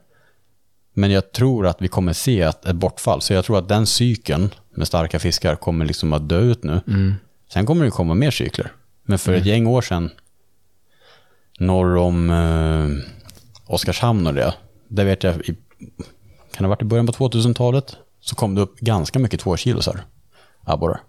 [0.93, 3.21] Men jag tror att vi kommer se att ett bortfall.
[3.21, 6.81] Så jag tror att den cykeln med starka fiskar kommer liksom att dö ut nu.
[7.53, 8.71] Sen kommer det komma mer cykler.
[9.03, 10.11] Men för ett gäng år sedan,
[11.59, 14.53] norr om eh, Oskarshamn och det,
[14.87, 15.55] där vet jag, i, kan
[16.57, 20.03] det ha varit i början på 2000-talet, så kom det upp ganska mycket tvåkilosar
[20.63, 21.01] abborrar.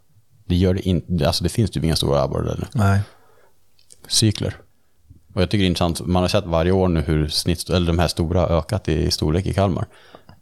[0.47, 2.66] Det gör det inte, alltså det finns typ inga stora abborrar där nu.
[2.73, 3.01] Nej.
[4.09, 4.56] Cykler.
[5.35, 7.86] Och jag tycker det är intressant, man har sett varje år nu hur snitt, eller
[7.86, 9.86] de här stora har ökat i storlek i Kalmar.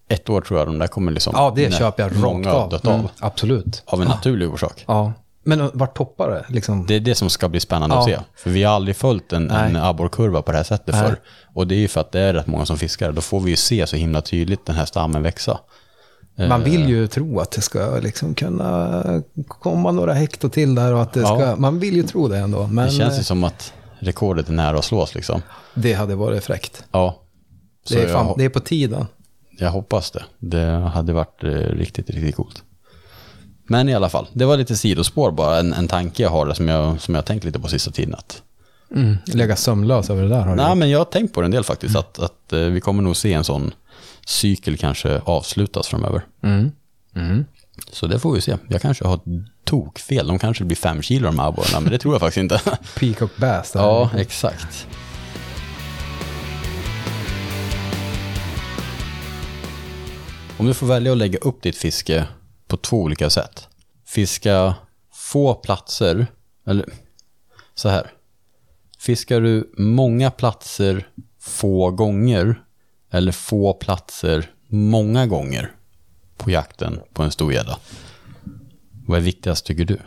[0.08, 1.32] Ett år tror jag de där kommer liksom...
[1.36, 2.70] Ja, det köper jag rakt av.
[2.70, 3.10] dött Mm, av.
[3.18, 3.82] absolut.
[3.86, 4.84] Av en naturlig orsak.
[4.86, 5.12] Ja.
[5.46, 6.44] Men vart toppar det?
[6.48, 6.86] Liksom?
[6.86, 8.18] Det är det som ska bli spännande att Ja.
[8.18, 8.24] se.
[8.42, 11.04] För vi har aldrig följt en, en abborrkurva på det här sättet Nej.
[11.04, 11.20] förr.
[11.54, 13.12] Och det är ju för att det är rätt många som fiskar.
[13.12, 15.60] Då får vi ju se så himla tydligt den här stammen växa.
[16.36, 19.02] Man Eh, vill ju tro att det ska liksom kunna
[19.48, 21.26] komma några hekto till där och att det Ja.
[21.38, 21.56] ska...
[21.56, 22.66] Man vill ju tro det ändå.
[22.66, 25.42] Men Det känns ju eh, som att rekordet är nära att slås liksom.
[25.74, 26.84] det hade varit fräckt.
[26.92, 27.20] Ja.
[27.84, 29.06] Så Det är, fan, jag, det är på tiden.
[29.58, 30.24] jag hoppas det.
[30.38, 32.62] Det hade varit eh, riktigt, riktigt coolt.
[33.66, 35.58] Men i alla fall, det var lite sidospår bara.
[35.58, 38.14] En, en tanke jag har som jag, som jag tänkt lite på sista tiden.
[38.14, 38.40] Att,
[38.94, 39.16] Mm.
[39.26, 40.78] Lägga sömnlös över det där har du nej, gjort.
[40.78, 41.96] men jag har tänkt på det en del faktiskt.
[41.96, 43.72] Att, att eh, vi kommer nog se en sån
[44.26, 46.26] cykel kanske avslutas framöver.
[46.42, 46.72] Mm.
[47.16, 47.44] Mm.
[47.90, 48.56] Så det får vi se.
[48.68, 49.20] Jag kanske har
[49.64, 50.26] tokfel.
[50.26, 52.60] De kanske blir fem kilo de här abborrarna, men det tror jag faktiskt inte.
[52.98, 53.72] Peacock Bass.
[53.74, 54.86] ja, exakt.
[60.56, 62.26] Om du får välja att lägga upp ditt fiske
[62.68, 63.68] på två olika sätt.
[64.06, 64.74] Fiska
[65.12, 66.26] få platser,
[66.66, 66.86] eller
[67.74, 68.10] så här.
[68.98, 71.08] Fiskar du många platser
[71.40, 72.63] få gånger
[73.14, 75.72] eller få platser många gånger
[76.36, 77.78] på jakten på en stor gädda?
[79.06, 79.98] Vad är viktigast tycker du?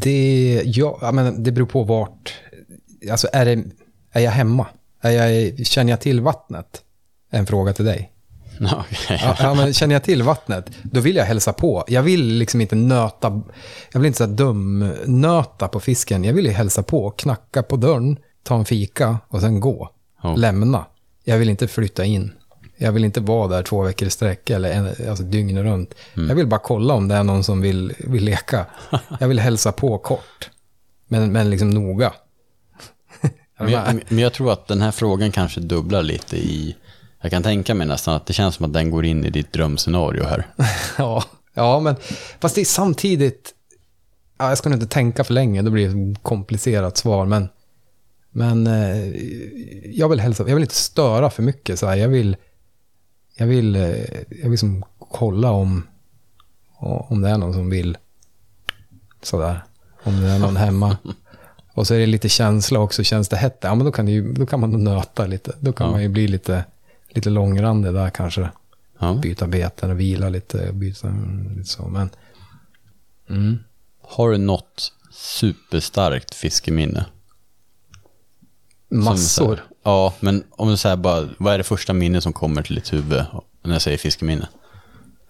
[0.00, 2.34] Det, ja, men det beror på vart...
[3.10, 3.64] Alltså är, det,
[4.12, 4.66] är jag hemma?
[5.00, 6.82] Är jag, känner jag till vattnet?
[7.30, 8.12] En fråga till dig.
[8.60, 9.34] Okej.
[9.38, 11.84] Ja, men känner jag till vattnet, då vill jag hälsa på.
[11.88, 13.42] Jag vill liksom inte nöta,
[13.92, 16.24] jag vill inte så här dum nöta på fisken.
[16.24, 19.90] Jag vill ju hälsa på, knacka på dörren, ta en fika och sen gå.
[20.22, 20.34] Ja.
[20.36, 20.86] Lämna.
[21.28, 22.32] Jag vill inte flytta in.
[22.76, 25.94] Jag vill inte vara där två veckor i sträck eller en, alltså dygnet runt.
[26.14, 28.66] Jag vill bara kolla om det är någon som vill, vill leka.
[29.20, 30.50] Jag vill hälsa på kort.
[31.08, 32.12] Men, men liksom noga.
[33.58, 36.76] Men jag, men jag tror att den här frågan kanske dubblar lite i...
[37.20, 39.52] Jag kan tänka mig nästan att det känns som att den går in i ditt
[39.52, 40.46] drömscenario här.
[40.98, 41.24] Ja,
[41.54, 41.96] ja men
[42.40, 43.54] fast det är samtidigt...
[44.38, 47.26] Ja, jag ska nog inte tänka för länge, då blir det ett komplicerat svar.
[47.26, 47.48] Men,
[48.38, 49.06] men eh,
[49.98, 51.78] jag vill hälsa, jag vill inte störa för mycket.
[51.78, 51.96] Så här.
[51.96, 52.36] Jag vill,
[53.36, 53.82] jag vill, eh,
[54.28, 55.86] jag vill liksom kolla om,
[56.78, 57.96] om det är någon som vill
[59.22, 59.64] sådär.
[60.02, 60.96] Om det är någon hemma.
[61.74, 63.04] Och så är det lite känsla också.
[63.04, 65.52] Känns det hett, ja men då kan, det ju, då kan man nöta lite.
[65.60, 65.90] Då kan Ja.
[65.92, 66.64] man ju bli lite,
[67.08, 68.50] lite långrandig där kanske
[68.98, 69.14] Ja.
[69.22, 70.72] byta beten och vila lite.
[70.72, 71.08] Byta,
[71.56, 71.88] lite så.
[71.88, 72.10] Men,
[73.30, 73.58] mm.
[74.02, 77.06] Har du något superstarkt fiskeminne?
[78.90, 79.48] Massor.
[79.56, 82.74] här- Ja, men om du säger bara, vad är det första minne som kommer till
[82.74, 83.24] ditt huvud
[83.64, 84.48] när jag säger fiskeminne?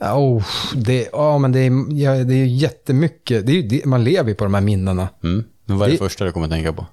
[0.01, 0.45] Oh,
[0.75, 1.73] det, ja, men det, är,
[2.03, 3.47] ja, det är jättemycket.
[3.47, 5.09] Det är, det, man lever ju på de här minnena.
[5.23, 5.45] Mm.
[5.65, 6.87] Men vad är det, Det- första du kommer att tänka på?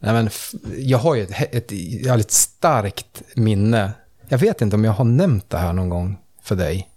[0.00, 0.30] Nej, men,
[0.78, 1.72] jag har ju ett, he- ett
[2.04, 3.92] jävligt starkt minne.
[4.28, 6.88] Jag vet inte om jag har nämnt det här någon gång för dig.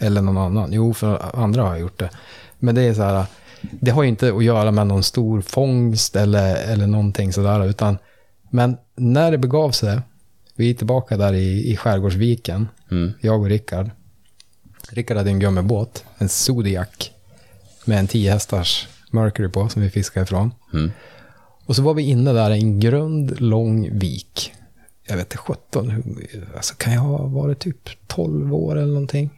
[0.00, 0.72] Eller någon annan.
[0.72, 2.10] Jo, för andra har jag gjort det.
[2.58, 3.24] Men det är så här,
[3.60, 7.66] det har ju inte att göra med någon stor fångst eller, eller någonting sådär.
[7.66, 7.98] Utan,
[8.50, 10.00] men när det begav sig,
[10.56, 13.12] vi är tillbaka där i, i Skärgårdsviken, Mm.
[13.20, 13.90] jag och Rickard.
[14.90, 17.10] Rickard hade en gummibåt, en Zodiac,
[17.84, 20.54] med en 10 hästars Mercury på, som vi fiskade ifrån.
[20.72, 20.90] Mm.
[21.66, 24.52] Och så var vi inne där i en grund, lång vik.
[25.08, 29.30] Jag vet inte, 17, hur- alltså kan jag ha varit typ 12 år eller någonting.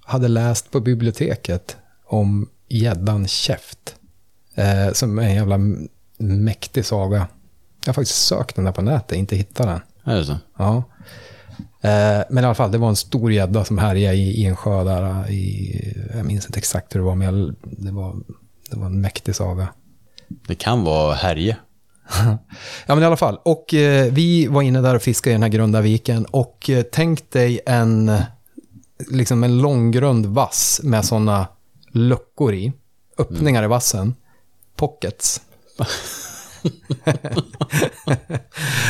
[0.00, 3.94] Hade läst på biblioteket om gäddan käft.
[4.54, 5.58] Eh, som är en jävla
[6.18, 7.26] mäktig saga.
[7.84, 9.80] Jag har faktiskt sökt den där på nätet, inte hittat den.
[10.14, 10.36] Är det så?
[10.58, 10.82] Ja.
[11.80, 14.56] Eh, men i alla fall, det var en stor gädda som härjade i, i en
[14.56, 15.30] sjö där.
[15.30, 18.16] I, jag minns inte exakt hur det var, men jag, det, var,
[18.70, 19.68] det var en mäktig saga.
[20.28, 21.56] Det kan vara härje.
[22.86, 23.38] Ja, men i alla fall.
[23.42, 26.24] Och eh, vi var inne där och fiskade i den här grunda viken.
[26.24, 28.22] Och eh, tänk dig en, eh,
[29.10, 31.46] liksom en långgrund vass med sådana
[31.90, 32.72] luckor i.
[33.18, 34.14] Öppningar i vassen.
[34.76, 35.40] Pockets.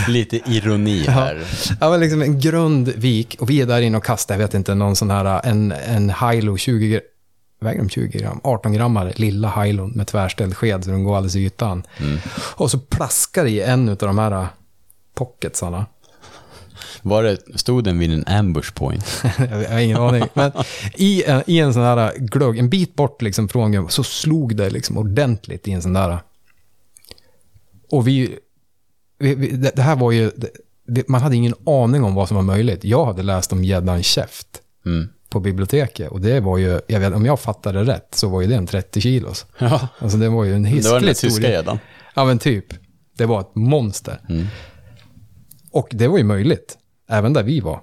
[0.09, 1.45] Lite ironi här.
[1.81, 3.37] Ja, men liksom en grund vik.
[3.41, 6.11] Och vi är där inne och kastar, jag vet inte, någon sån här, en, en
[6.11, 7.01] Hilo 20 gram.
[7.61, 8.41] Väger de 20 gram?
[8.45, 11.83] 18 grammar, lilla Hilon med tvärställd sked så den går alldeles i ytan.
[12.55, 14.47] Och så plaskar det i en av de här
[15.15, 15.87] pocketsarna.
[17.02, 19.22] Var det, stod den vid en ambush point?
[19.38, 20.24] jag har ingen aning.
[20.34, 20.52] Men
[20.94, 24.70] i en, i en sån här glugg, en bit bort liksom från så slog det
[24.70, 26.18] liksom ordentligt i en sån där.
[27.90, 28.38] Och vi,
[29.18, 30.30] vi, vi det, här var ju,
[30.86, 32.84] det, man hade ingen aning om vad som var möjligt.
[32.84, 34.46] Jag hade läst om gäddan käft
[34.86, 35.09] Mm.
[35.30, 38.46] på biblioteket och det var ju, jag vet, om jag fattade rätt så var ju
[38.46, 39.46] det en 30 kilos.
[39.59, 41.78] Ja, Alltså det var ju en det var den där tyska gäddan.
[42.14, 42.64] Ja men typ.
[43.16, 44.20] Det var ett monster.
[44.28, 44.46] Mm.
[45.70, 46.78] Och det var ju möjligt,
[47.09, 47.81] även där vi var.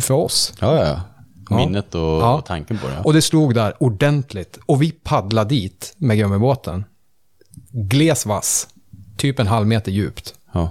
[0.00, 0.54] För oss.
[0.60, 1.56] Ja, ja.
[1.56, 2.38] minnet och, Ja.
[2.38, 3.00] och tanken på det.
[3.04, 4.58] Och det slog där ordentligt.
[4.66, 6.84] Och vi paddlade dit med gummibåten.
[7.72, 8.68] Gles vass.
[9.16, 10.34] Typ en halv meter djupt.
[10.52, 10.70] Ja.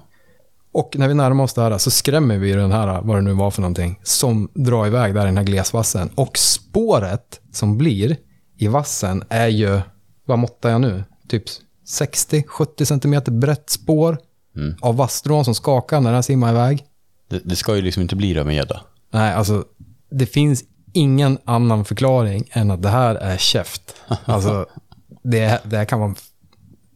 [0.71, 3.51] Och när vi närmar oss där så skrämmer vi den här, vad det nu var
[3.51, 6.09] för någonting, som drar iväg där i den här glesvassen.
[6.15, 8.17] Och spåret som blir
[8.57, 9.81] i vassen är ju,
[10.25, 11.03] vad måttar jag nu?
[11.27, 11.43] Typ
[11.87, 14.17] 60-70 centimeter brett spår
[14.59, 14.75] Mm.
[14.81, 16.85] av vasstrån som skakar när den simmar iväg.
[17.29, 18.81] Det, det ska ju liksom inte bli det med gädda.
[19.11, 19.65] Nej, alltså
[20.11, 20.63] det finns
[20.93, 23.95] ingen annan förklaring än att det här är käft.
[24.25, 24.65] Alltså,
[25.23, 26.15] det, det här kan vara...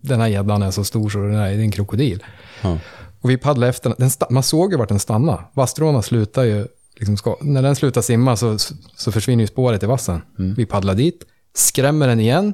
[0.02, 2.24] Den här gäddan är så stor så den är, det är en krokodil.
[2.62, 2.78] Ja.
[3.22, 4.10] Och vi paddlade efter den.
[4.30, 5.44] Man såg ju vart den stannade.
[5.54, 6.68] Vasstråna slutar ju...
[6.96, 8.58] Liksom ska, när den slutar simma så,
[8.96, 10.22] så försvinner ju spåret i vassen.
[10.58, 11.24] Vi paddlar dit,
[11.54, 12.54] skrämmer den igen.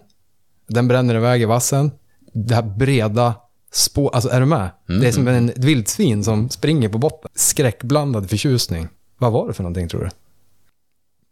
[0.67, 1.91] Den bränner iväg i vassen.
[2.33, 3.35] Det här breda
[3.71, 4.15] spår...
[4.15, 4.69] Alltså är du med?
[4.85, 7.31] Det är som en vildsvin som springer på botten.
[7.35, 8.87] Skräckblandad förtjusning.
[9.17, 10.09] Vad var det för någonting tror du?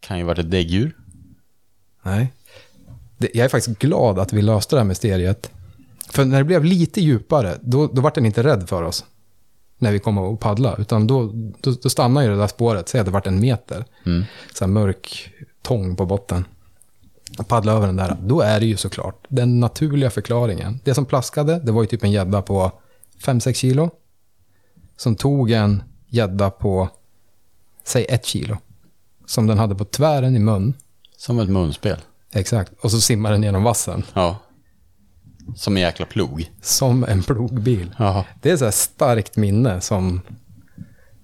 [0.00, 0.96] Kan ju varit ett däggdjur.
[2.02, 2.32] Nej.
[3.18, 5.50] Det, jag är faktiskt glad att vi löste det här mysteriet.
[6.10, 9.04] För när det blev lite djupare, då, då var den inte rädd för oss.
[9.78, 10.76] När vi kom och paddla.
[10.76, 12.88] Utan då, då, då stannade ju det där spåret.
[12.88, 13.84] Säg att det vart en meter.
[14.06, 14.24] Mm.
[14.54, 15.30] Så här mörk
[15.62, 16.44] tång på botten.
[17.38, 18.16] Och paddla över den där.
[18.22, 20.80] Då är det ju såklart den naturliga förklaringen.
[20.84, 22.72] Det som plaskade, det var ju typ en gädda på
[23.20, 23.90] 5-6 kilo.
[24.96, 26.88] Som tog en gädda på,
[27.84, 28.56] säg ett kilo.
[29.26, 30.74] Som den hade på tvären i mun.
[31.16, 31.98] Som ett munspel.
[32.32, 32.72] Exakt.
[32.80, 34.04] Och så simmar den genom vassen.
[34.14, 34.36] Ja.
[35.56, 36.50] Som en jäkla plog.
[36.62, 37.94] Som en plogbil.
[37.98, 38.24] Jaha.
[38.42, 40.20] Det är så här starkt minne som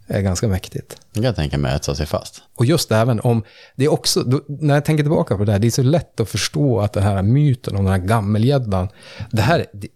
[0.07, 0.97] är ganska mäktigt.
[1.13, 2.43] Det kan jag tänka mig etsa sig fast.
[2.55, 3.45] Och just även om,
[3.77, 6.21] det är också, då, när jag tänker tillbaka på det här, det är så lätt
[6.21, 8.89] att förstå att den här myten om den här gammelgäddan,
[9.31, 9.89] det här, det,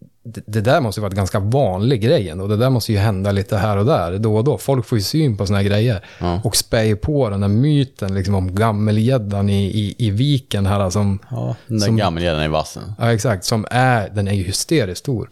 [0.47, 2.47] det, där måste ju vara ett ganska vanlig grej ändå.
[2.47, 4.59] Det där måste ju hända lite här och där, då och då.
[4.59, 6.05] Folk får ju syn på såna här grejer.
[6.19, 6.41] Ja.
[6.45, 11.19] Och spär på den här myten liksom, om gammelgäddan i, i, i viken här som,
[11.31, 12.93] Ja, den där gammelgäddan i vassen.
[12.99, 15.31] ja exakt, som är, den är ju hysteriskt stor.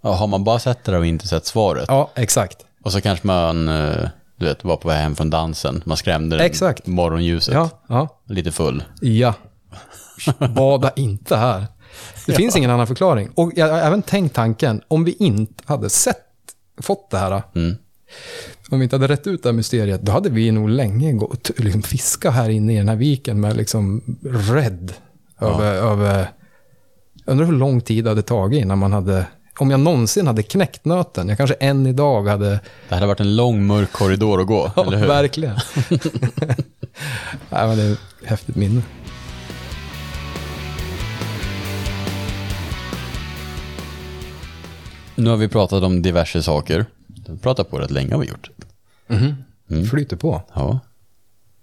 [0.00, 1.84] Ja, har man bara sett det och inte sett svaret.
[1.88, 2.65] Ja, exakt.
[2.86, 5.82] Och så kanske man, eh, du vet, var på väg hem från dansen.
[5.86, 6.86] Man skrämde den Exakt.
[6.86, 7.54] morgonljuset.
[7.54, 8.20] Ja, ja.
[8.28, 8.84] Lite full.
[9.00, 9.34] Ja.
[10.54, 11.66] Bada inte här.
[12.26, 13.30] Det finns ingen annan förklaring.
[13.34, 16.26] Och jag har även tänkt tanken, om vi inte hade sett,
[16.80, 17.76] fått det här, Mm.
[18.70, 21.50] om vi inte hade rätt ut det här mysteriet, då hade vi nog länge gått,
[21.56, 24.92] liksom fiska här inne i den här viken med liksom rädd
[25.40, 26.30] över, över...
[27.24, 29.26] Jag undrar hur lång tid det hade tagit innan man hade...
[29.58, 32.60] Om jag någonsin hade knäckt nöten, jag kanske än idag hade...
[32.88, 35.06] Det hade varit en lång mörk korridor att gå, eller hur?
[35.06, 35.56] verkligen.
[37.50, 38.82] Nej, men det är ett häftigt minne.
[45.14, 46.86] Nu har vi pratat om diverse saker.
[47.06, 48.50] Vi har pratat på rätt länge har vi gjort.
[49.90, 50.42] Flyter på.
[50.54, 50.80] Ja.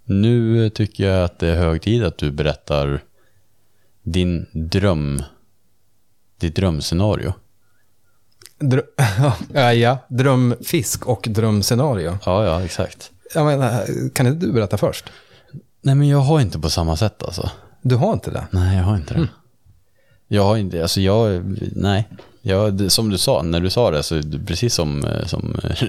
[0.05, 3.03] Nu tycker jag att det är hög tid att du berättar
[4.03, 5.23] din dröm,
[6.39, 7.33] ditt drömscenario.
[8.69, 8.81] Drö
[9.53, 12.17] ja, ja, drömfisk och drömscenario.
[12.25, 13.11] Ja, ja, exakt.
[13.33, 13.83] Jag menar,
[14.13, 15.05] kan inte du berätta först?
[15.81, 17.49] Nej, men jag har inte på samma sätt alltså.
[17.81, 18.47] Du har inte det?
[18.51, 19.27] Nej, jag har inte det.
[20.27, 21.43] Jag har inte, alltså jag,
[21.75, 22.09] nej.
[22.41, 25.87] Jag, som du sa, när du sa det, så precis som, eh, som eh,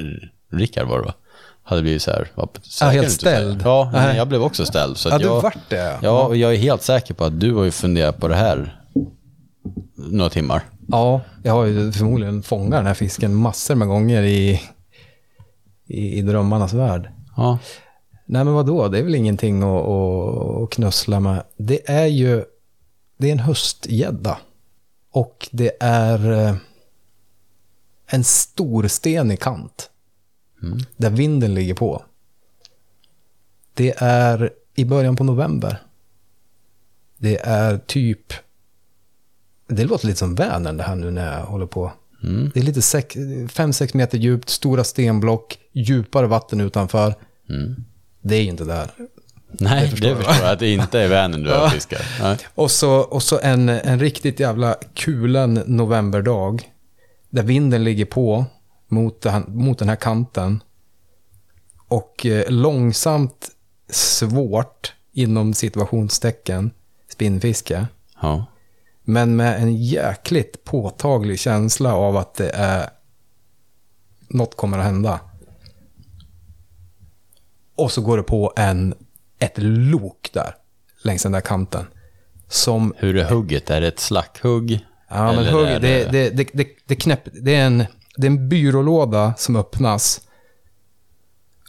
[0.56, 1.14] Rickard var det va?
[1.62, 3.62] Hade blivit så här, var säker helt ställd.
[3.64, 4.16] Ja, Nej.
[4.16, 4.96] jag blev också ställd.
[4.96, 5.98] Så Ja, du jag, vart det.
[6.02, 8.80] Ja, och jag är helt säker på att du har ju funderat på det här
[9.96, 10.62] några timmar.
[10.88, 14.60] Ja, jag har ju förmodligen fångat den här fisken massor med gånger i,
[15.86, 17.10] i, i drömmarnas värld.
[17.36, 17.58] Ja,
[18.26, 18.88] Nej, men vadå?
[18.88, 21.44] Det är väl ingenting att, att, knussla med.
[21.56, 22.44] Det är ju...
[23.16, 24.38] Det är en höstgädda.
[25.10, 26.56] Och det är eh,
[28.06, 29.90] en stor stenig kant.
[30.96, 32.02] Där vinden ligger på.
[33.74, 35.82] Det är i början på november.
[37.16, 38.32] Det är typ...
[39.68, 41.92] Det låter lite som Vänern det här nu när jag håller på.
[42.54, 47.14] Det är lite 5-6 meter djupt, stora stenblock, djupare vatten utanför.
[48.22, 48.90] Det är ju inte där.
[49.48, 50.52] nej, det förstår förstår, jag.
[50.52, 52.00] att det inte är Vänern du fiskar.
[52.20, 52.38] Nej.
[52.54, 56.70] Och så, och så en, en riktigt jävla kulen novemberdag.
[57.30, 58.44] Där vinden ligger på
[58.88, 60.62] mot, den- mot den här kanten.
[61.88, 63.48] Och eh, långsamt,
[63.90, 66.70] svårt, inom situationstecken,
[67.12, 67.86] spinnfiske.
[68.22, 68.46] Ja.
[69.04, 72.90] Men med en jäkligt påtaglig känsla av att det är
[74.28, 75.20] något kommer att hända.
[77.76, 78.94] Och så går det på en,
[79.38, 80.56] ett lok där,
[81.02, 81.86] längs den där kanten.
[82.48, 83.70] Som, Hur är hugget?
[83.70, 84.86] Är det ett slackhugg?
[85.08, 87.84] ja men hugg, är det, det, det, det, det, knäpp, det, är en,
[88.16, 90.20] det är en byrålåda som öppnas.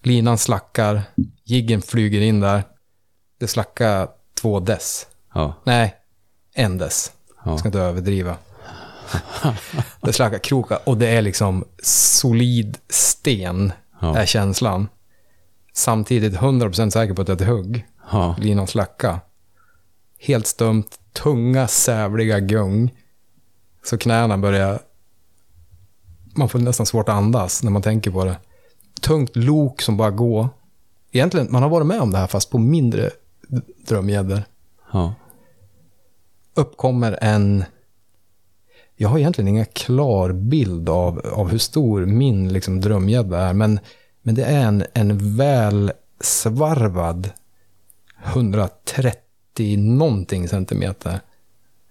[0.04, 1.02] Linan slackar,
[1.44, 2.58] jiggen flyger in där.
[2.58, 2.64] Det
[3.40, 4.08] Det slackar
[4.42, 5.08] två dess.
[5.34, 5.62] Ja.
[5.64, 5.96] Nej,
[6.54, 7.12] en dess.
[7.46, 7.52] Ja.
[7.52, 8.38] Jag ska inte överdriva.
[10.02, 14.18] det slackar krokar och det är liksom solid sten, Ja.
[14.18, 14.88] är känslan.
[15.74, 17.86] Samtidigt 100% säker på att det är ett hugg.
[18.12, 18.36] Ja.
[18.40, 19.20] Linan slacka.
[20.20, 22.94] Helt stumt, tunga, sävliga gung.
[23.86, 24.80] Så knäna börjar...
[26.38, 28.38] Man får nästan svårt att andas när man tänker på det.
[29.02, 30.50] Tungt lok som bara går.
[31.12, 33.10] Egentligen, man har varit med om det här fast på mindre
[33.88, 34.44] drömgäddor.
[34.94, 35.14] Ja.
[36.56, 37.64] Uppkommer en...
[38.96, 43.54] Jag har egentligen ingen klar bild av, av hur stor min liksom, drömgädda är.
[43.54, 43.80] Men,
[44.22, 47.30] men det är en, en väl svarvad
[48.26, 51.20] 130 någonting centimeter.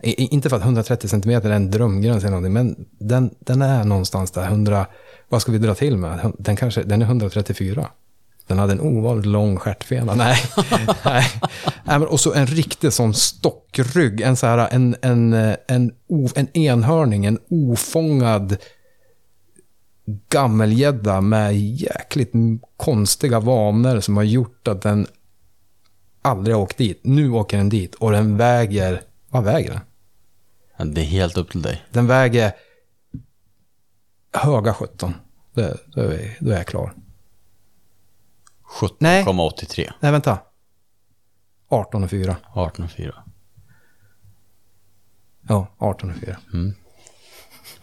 [0.03, 3.85] I, inte för att 130 centimeter är en drömgräns eller någonting, men den, den är
[3.85, 4.45] någonstans där.
[4.45, 4.87] 100,
[5.29, 6.33] vad ska vi dra till med?
[6.39, 7.89] Den, kanske, den är 134.
[8.47, 10.15] Den hade en ovanligt lång stjärtfena.
[10.15, 10.37] Nej.
[11.85, 11.99] Nej.
[12.09, 14.21] Och så en riktig sån stockrygg.
[14.21, 15.33] En, så här, en, en,
[15.69, 18.57] en, o- en enhörning, en ofångad
[20.29, 22.33] gammelgädda med jäkligt
[22.77, 25.07] konstiga vanor som har gjort att den
[26.23, 27.01] aldrig har åkt dit.
[27.05, 29.81] Nu åker den dit och den väger, vad väger den?
[30.77, 31.83] Ja, Det är helt upp till dig.
[31.93, 32.53] Den väger
[34.33, 35.15] höga 17.
[35.55, 36.93] Det, då, är, då är jag klar.
[38.81, 39.93] 17,83.
[40.01, 40.39] Nej, vänta.
[41.69, 42.37] 18 och 4.
[42.55, 43.13] 18,4.
[45.49, 46.37] Ja, 18 och 4.
[46.53, 46.75] Mm.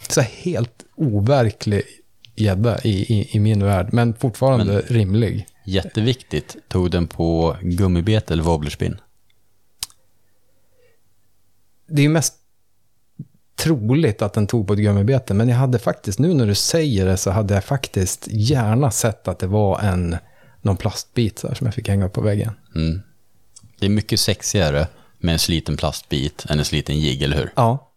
[0.09, 1.83] Så helt overklig
[2.35, 5.47] gädda i, i, i min värld, men fortfarande rimlig.
[5.65, 6.55] Jätteviktigt.
[6.67, 9.01] Tog den på gummibete eller wobblerspinn?
[11.87, 12.35] Det är ju mest
[13.55, 17.05] troligt att den tog på ett gummibete, men jag hade faktiskt, nu när du säger
[17.05, 20.17] det, så hade jag faktiskt gärna sett att det var en,
[20.61, 22.51] någon plastbit så här, som jag fick hänga upp på väggen.
[22.75, 23.01] Mm.
[23.79, 24.87] Det är mycket sexigare
[25.19, 27.53] med en sliten plastbit än en sliten jigg, eller hur?
[27.55, 27.87] Ja.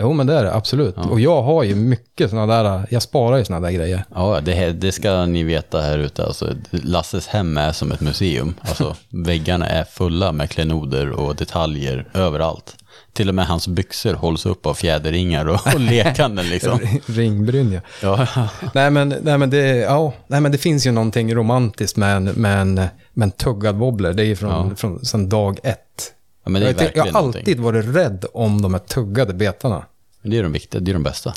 [0.00, 0.96] Jo, men det är det absolut.
[0.96, 4.04] Och jag har ju mycket sådana där, jag sparar ju sådana där grejer.
[4.14, 6.24] Ja, det, här- det ska ni veta här ute.
[6.26, 8.54] Alltså, Lasses hem är som ett museum.
[8.60, 12.76] Alltså, väggarna är fulla med klenoder och detaljer överallt.
[13.12, 16.78] Till och med hans byxor hålls upp av fjäderringar och, och lekanden liksom.
[17.06, 17.82] Ringbrynja.
[18.02, 18.26] Ja,
[18.74, 22.24] Nej men, nej, men det, ja, nej, men det finns ju någonting romantiskt med en,
[22.24, 22.90] med en, med
[23.26, 24.12] en tuggad wobbler.
[24.12, 24.76] Det är ju från, Ja.
[24.76, 26.12] från sedan dag ett.
[26.44, 27.40] Ja, men det är jag, jag har någonting.
[27.40, 29.84] alltid varit rädd om de här tuggade betarna.
[30.22, 31.34] Det är de viktiga, det är de bästa.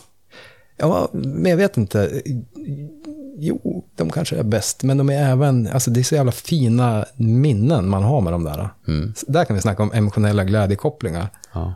[0.77, 2.21] Ja, men jag vet inte.
[3.37, 7.05] Jo, de kanske är bäst, men de är även, alltså det är så jävla fina
[7.15, 8.69] minnen man har med de där.
[8.87, 9.13] Mm.
[9.27, 11.27] Där kan vi snacka om emotionella glädjekopplingar.
[11.53, 11.73] Ja.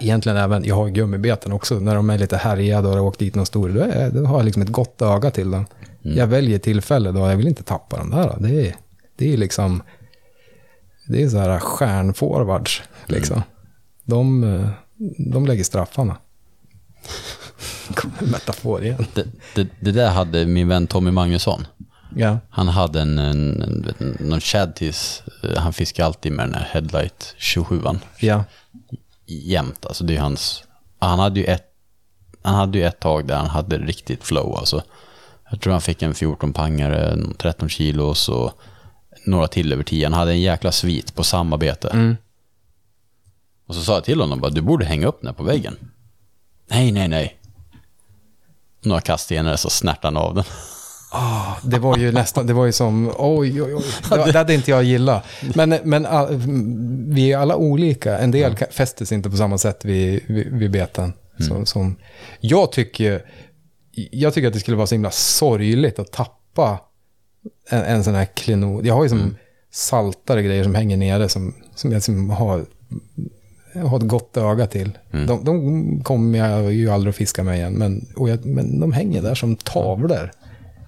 [0.00, 3.34] Egentligen även, jag har gummibeten också, när de är lite härjade och har åkt dit
[3.34, 5.66] någon stor, då, är, då har jag liksom ett gott öga till dem.
[6.02, 8.36] Jag väljer tillfälle då, jag vill inte tappa dem där.
[8.38, 8.76] Det är,
[9.16, 9.82] det är liksom,
[11.08, 13.42] det är så här stjärnforwards, liksom.
[14.04, 14.68] De, eh,
[15.32, 16.16] de lägger straffarna.
[18.20, 19.06] En metafor igen.
[19.14, 21.66] Det, det, det där hade min vän Tommy Magnusson.
[22.16, 22.38] Ja.
[22.50, 26.68] Han hade en, en, en ni, någon shadtis, eh, han fiskar alltid med den här
[26.72, 27.98] Headlight 27an.
[28.20, 28.44] Ja.
[29.26, 30.64] Jämt, alltså det är hans,
[30.98, 31.66] han hade ju ett,
[32.42, 34.82] han hade ju ett tag där han hade riktigt flow alltså.
[35.50, 38.52] Jag tror han fick en 14 pangare, 13 kilos och
[39.26, 40.06] några till över 10.
[40.06, 41.88] Han hade en jäkla svit på samma bete.
[41.88, 42.16] Mm.
[43.66, 45.76] Och så sa jag till honom bara, du borde hänga upp den här på väggen.
[46.68, 47.36] Nej, nej, nej.
[48.82, 50.44] Några kast senare så snärtade han av den.
[51.62, 53.82] Det var ju nästan, det var ju som, oj, oj, oj.
[54.10, 55.24] Det, det hade inte jag gillat.
[55.54, 56.34] Men, men all,
[57.08, 58.18] vi är alla olika.
[58.18, 61.12] En del ka- fäster sig inte på samma sätt vid, vid, vid beten.
[61.38, 61.96] Som, som,
[62.40, 63.24] jag, tycker,
[63.92, 66.80] jag tycker att det skulle vara så himla sorgligt att tappa
[67.70, 68.86] en, en sån här klenod.
[68.86, 69.36] Jag har ju som
[69.70, 72.66] saltare grejer som hänger nere som, som jag som har,
[73.82, 74.98] har ett gott öga till.
[75.10, 79.22] De, de kommer jag ju aldrig att fiska med igen, men, jag, men de hänger
[79.22, 80.30] där som tavlor.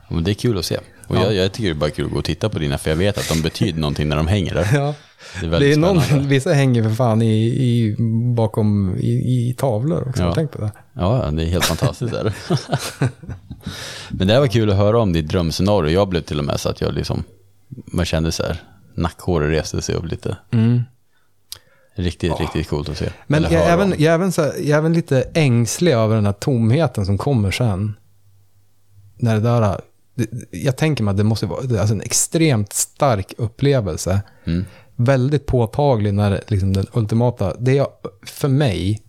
[0.08, 0.78] Men det är kul att se.
[1.06, 2.90] Och jag, jag tycker det är bara kul att gå och titta på dina, för
[2.90, 4.68] jag vet att de betyder någonting när de hänger där.
[4.74, 4.94] Ja.
[5.40, 7.96] Det är Det är någon, vissa hänger för fan i, i,
[8.36, 10.22] bakom i, i tavlor också.
[10.22, 10.32] Ja.
[10.34, 10.72] Tänk på det.
[10.92, 12.14] Ja, det är helt fantastiskt.
[12.14, 12.32] Är det.
[14.10, 15.90] Men det var kul att höra om ditt drömscenario.
[15.90, 17.24] Jag blev till och med så att jag liksom,
[17.68, 18.62] man kände så här,
[18.94, 20.36] nackhåret reste sig upp lite.
[21.98, 23.08] Riktigt, riktigt coolt att se.
[23.26, 26.14] Men jag är, även, jag, är även så, här- jag är även lite ängslig över
[26.14, 27.94] den här tomheten som kommer sen.
[29.16, 29.80] När det där,
[30.14, 34.22] det, jag tänker mig att det måste vara alltså en extremt stark upplevelse.
[34.44, 34.64] Mm.
[34.96, 37.86] Väldigt påtaglig när liksom den ultimata, det är
[38.26, 39.02] för mig,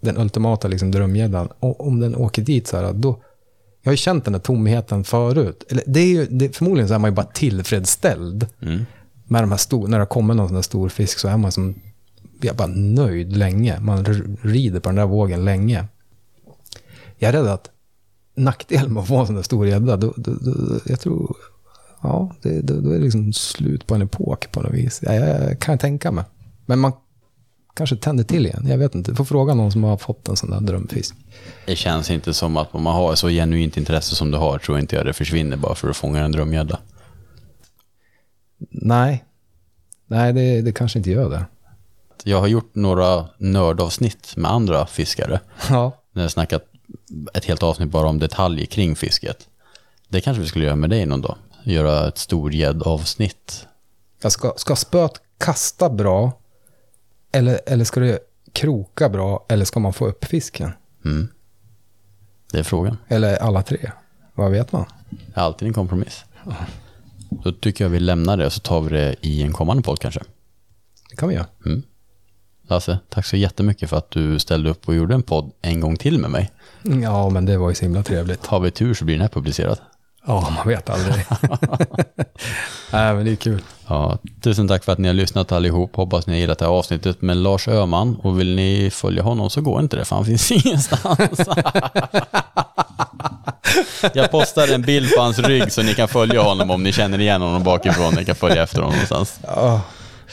[0.00, 3.22] den ultimata liksom drömgäddan, och om den åker dit så här, då,
[3.82, 5.64] jag har ju känt den här tomheten förut.
[5.70, 8.46] Eller det är ju, det, förmodligen så är man ju bara tillfredsställd.
[8.62, 8.86] Mm.
[9.28, 11.52] med de här stor, när det kommer någon sån där stor fisk så är man
[11.52, 11.74] som,
[12.40, 13.80] jag är bara nöjd länge.
[13.80, 14.04] Man
[14.42, 15.84] rider på den där vågen länge.
[17.18, 17.70] Jag är rädd att
[18.34, 21.36] nackdelen med att få en sån där stor gädda, då, då, då, jag tror,
[22.02, 25.00] ja, det, då, då är det liksom slut på en epok på något vis.
[25.02, 26.24] Ja, jag kan tänka mig.
[26.66, 26.92] Men man
[27.74, 28.66] kanske tänder till igen.
[28.68, 29.10] Jag vet inte.
[29.10, 31.14] Du får fråga någon som har fått en sån där drömfisk.
[31.66, 34.78] Det känns inte som att om man har så genuint intresse som du har, tror
[34.78, 36.78] inte jag det försvinner bara för att fånga en drömgädda.
[38.70, 39.24] Nej,
[40.06, 41.46] nej det, det kanske inte gör det.
[42.24, 45.40] Jag har gjort några nördavsnitt med andra fiskare.
[45.70, 46.64] Ja, När jag snackat
[47.34, 49.48] ett helt avsnitt bara om detaljer kring fisket.
[50.08, 51.36] Det kanske vi skulle göra med dig någon dag.
[51.64, 53.66] Göra ett storgäddavsnitt.
[54.28, 56.32] ska, ska spöet kasta bra?
[57.32, 58.18] Eller, eller ska det
[58.52, 59.46] kroka bra?
[59.48, 60.72] Eller ska man få upp fisken?
[61.04, 61.28] Mm.
[62.52, 62.98] Det är frågan.
[63.08, 63.90] Eller alla tre?
[64.34, 64.84] Vad vet man?
[65.34, 66.24] Alltid en kompromiss.
[67.30, 69.98] Då tycker jag vi lämnar det och så tar vi det i en kommande podd
[69.98, 70.20] kanske.
[71.10, 71.46] Det kan vi göra.
[72.68, 75.96] Lasse, tack så jättemycket för att du ställde upp och gjorde en podd en gång
[75.96, 76.50] till med mig.
[77.02, 78.46] Ja, men det var ju så himla trevligt.
[78.46, 79.78] Har vi tur så blir den här publicerad.
[80.26, 81.14] Ja, man vet aldrig.
[82.92, 83.62] Nej, men det är kul.
[83.86, 85.96] Ja, tusen tack för att ni har lyssnat allihop.
[85.96, 88.16] Hoppas ni har gillat det här avsnittet med Lars Öhman.
[88.22, 91.40] Och vill ni följa honom så går inte det, för han finns ingenstans.
[94.14, 97.20] Jag postar en bild på hans rygg så ni kan följa honom om ni känner
[97.20, 98.14] igen honom bakifrån.
[98.14, 99.40] Ni kan följa efter honom någonstans.
[99.42, 99.80] Ja,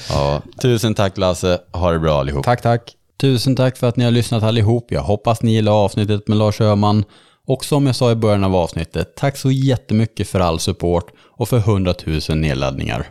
[0.09, 1.59] Ja, tusen tack Lasse.
[1.71, 2.45] Ha det bra allihop.
[2.45, 2.95] tack, tack.
[3.21, 4.91] Tusen tack för att ni har lyssnat allihop.
[4.91, 7.05] Jag hoppas ni gillar avsnittet med Lars Öhman.
[7.47, 11.49] Och som jag sa i början av avsnittet, tack så jättemycket för all support och
[11.49, 11.93] för 100
[12.29, 13.07] 000 nedladdningar.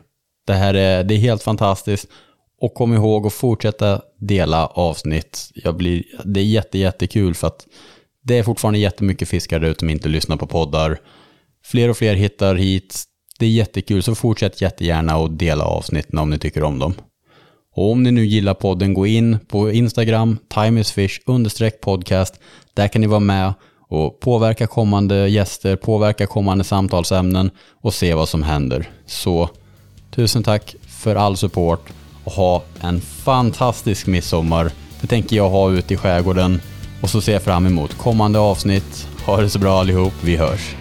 [0.46, 2.09] Det här är, det är helt fantastiskt.
[2.60, 5.50] Och kom ihåg att fortsätta dela avsnitt.
[5.54, 7.66] Jag blir, det är jätte, jättekul för att
[8.24, 10.98] det är fortfarande jättemycket fiskare där ute som inte lyssnar på poddar.
[11.64, 13.04] Fler och fler hittar hit.
[13.43, 16.94] Det är jättekul, så fortsätt jättegärna att dela avsnitten om ni tycker om dem.
[17.74, 22.40] Och om ni nu gillar podden, gå in på Instagram, timeisfish understreck podcast.
[22.74, 23.55] Där kan ni vara med
[23.89, 27.51] och påverka kommande gäster, påverka kommande samtalsämnen
[27.81, 28.90] och se vad som händer.
[29.06, 29.48] Så
[30.10, 31.89] tusen tack för all support
[32.24, 34.70] och ha en fantastisk midsommar.
[35.01, 36.60] Det tänker jag ha ute i skärgården
[37.02, 39.09] och så ser jag fram emot kommande avsnitt.
[39.27, 40.74] Ha det så bra allihop, vi hörs.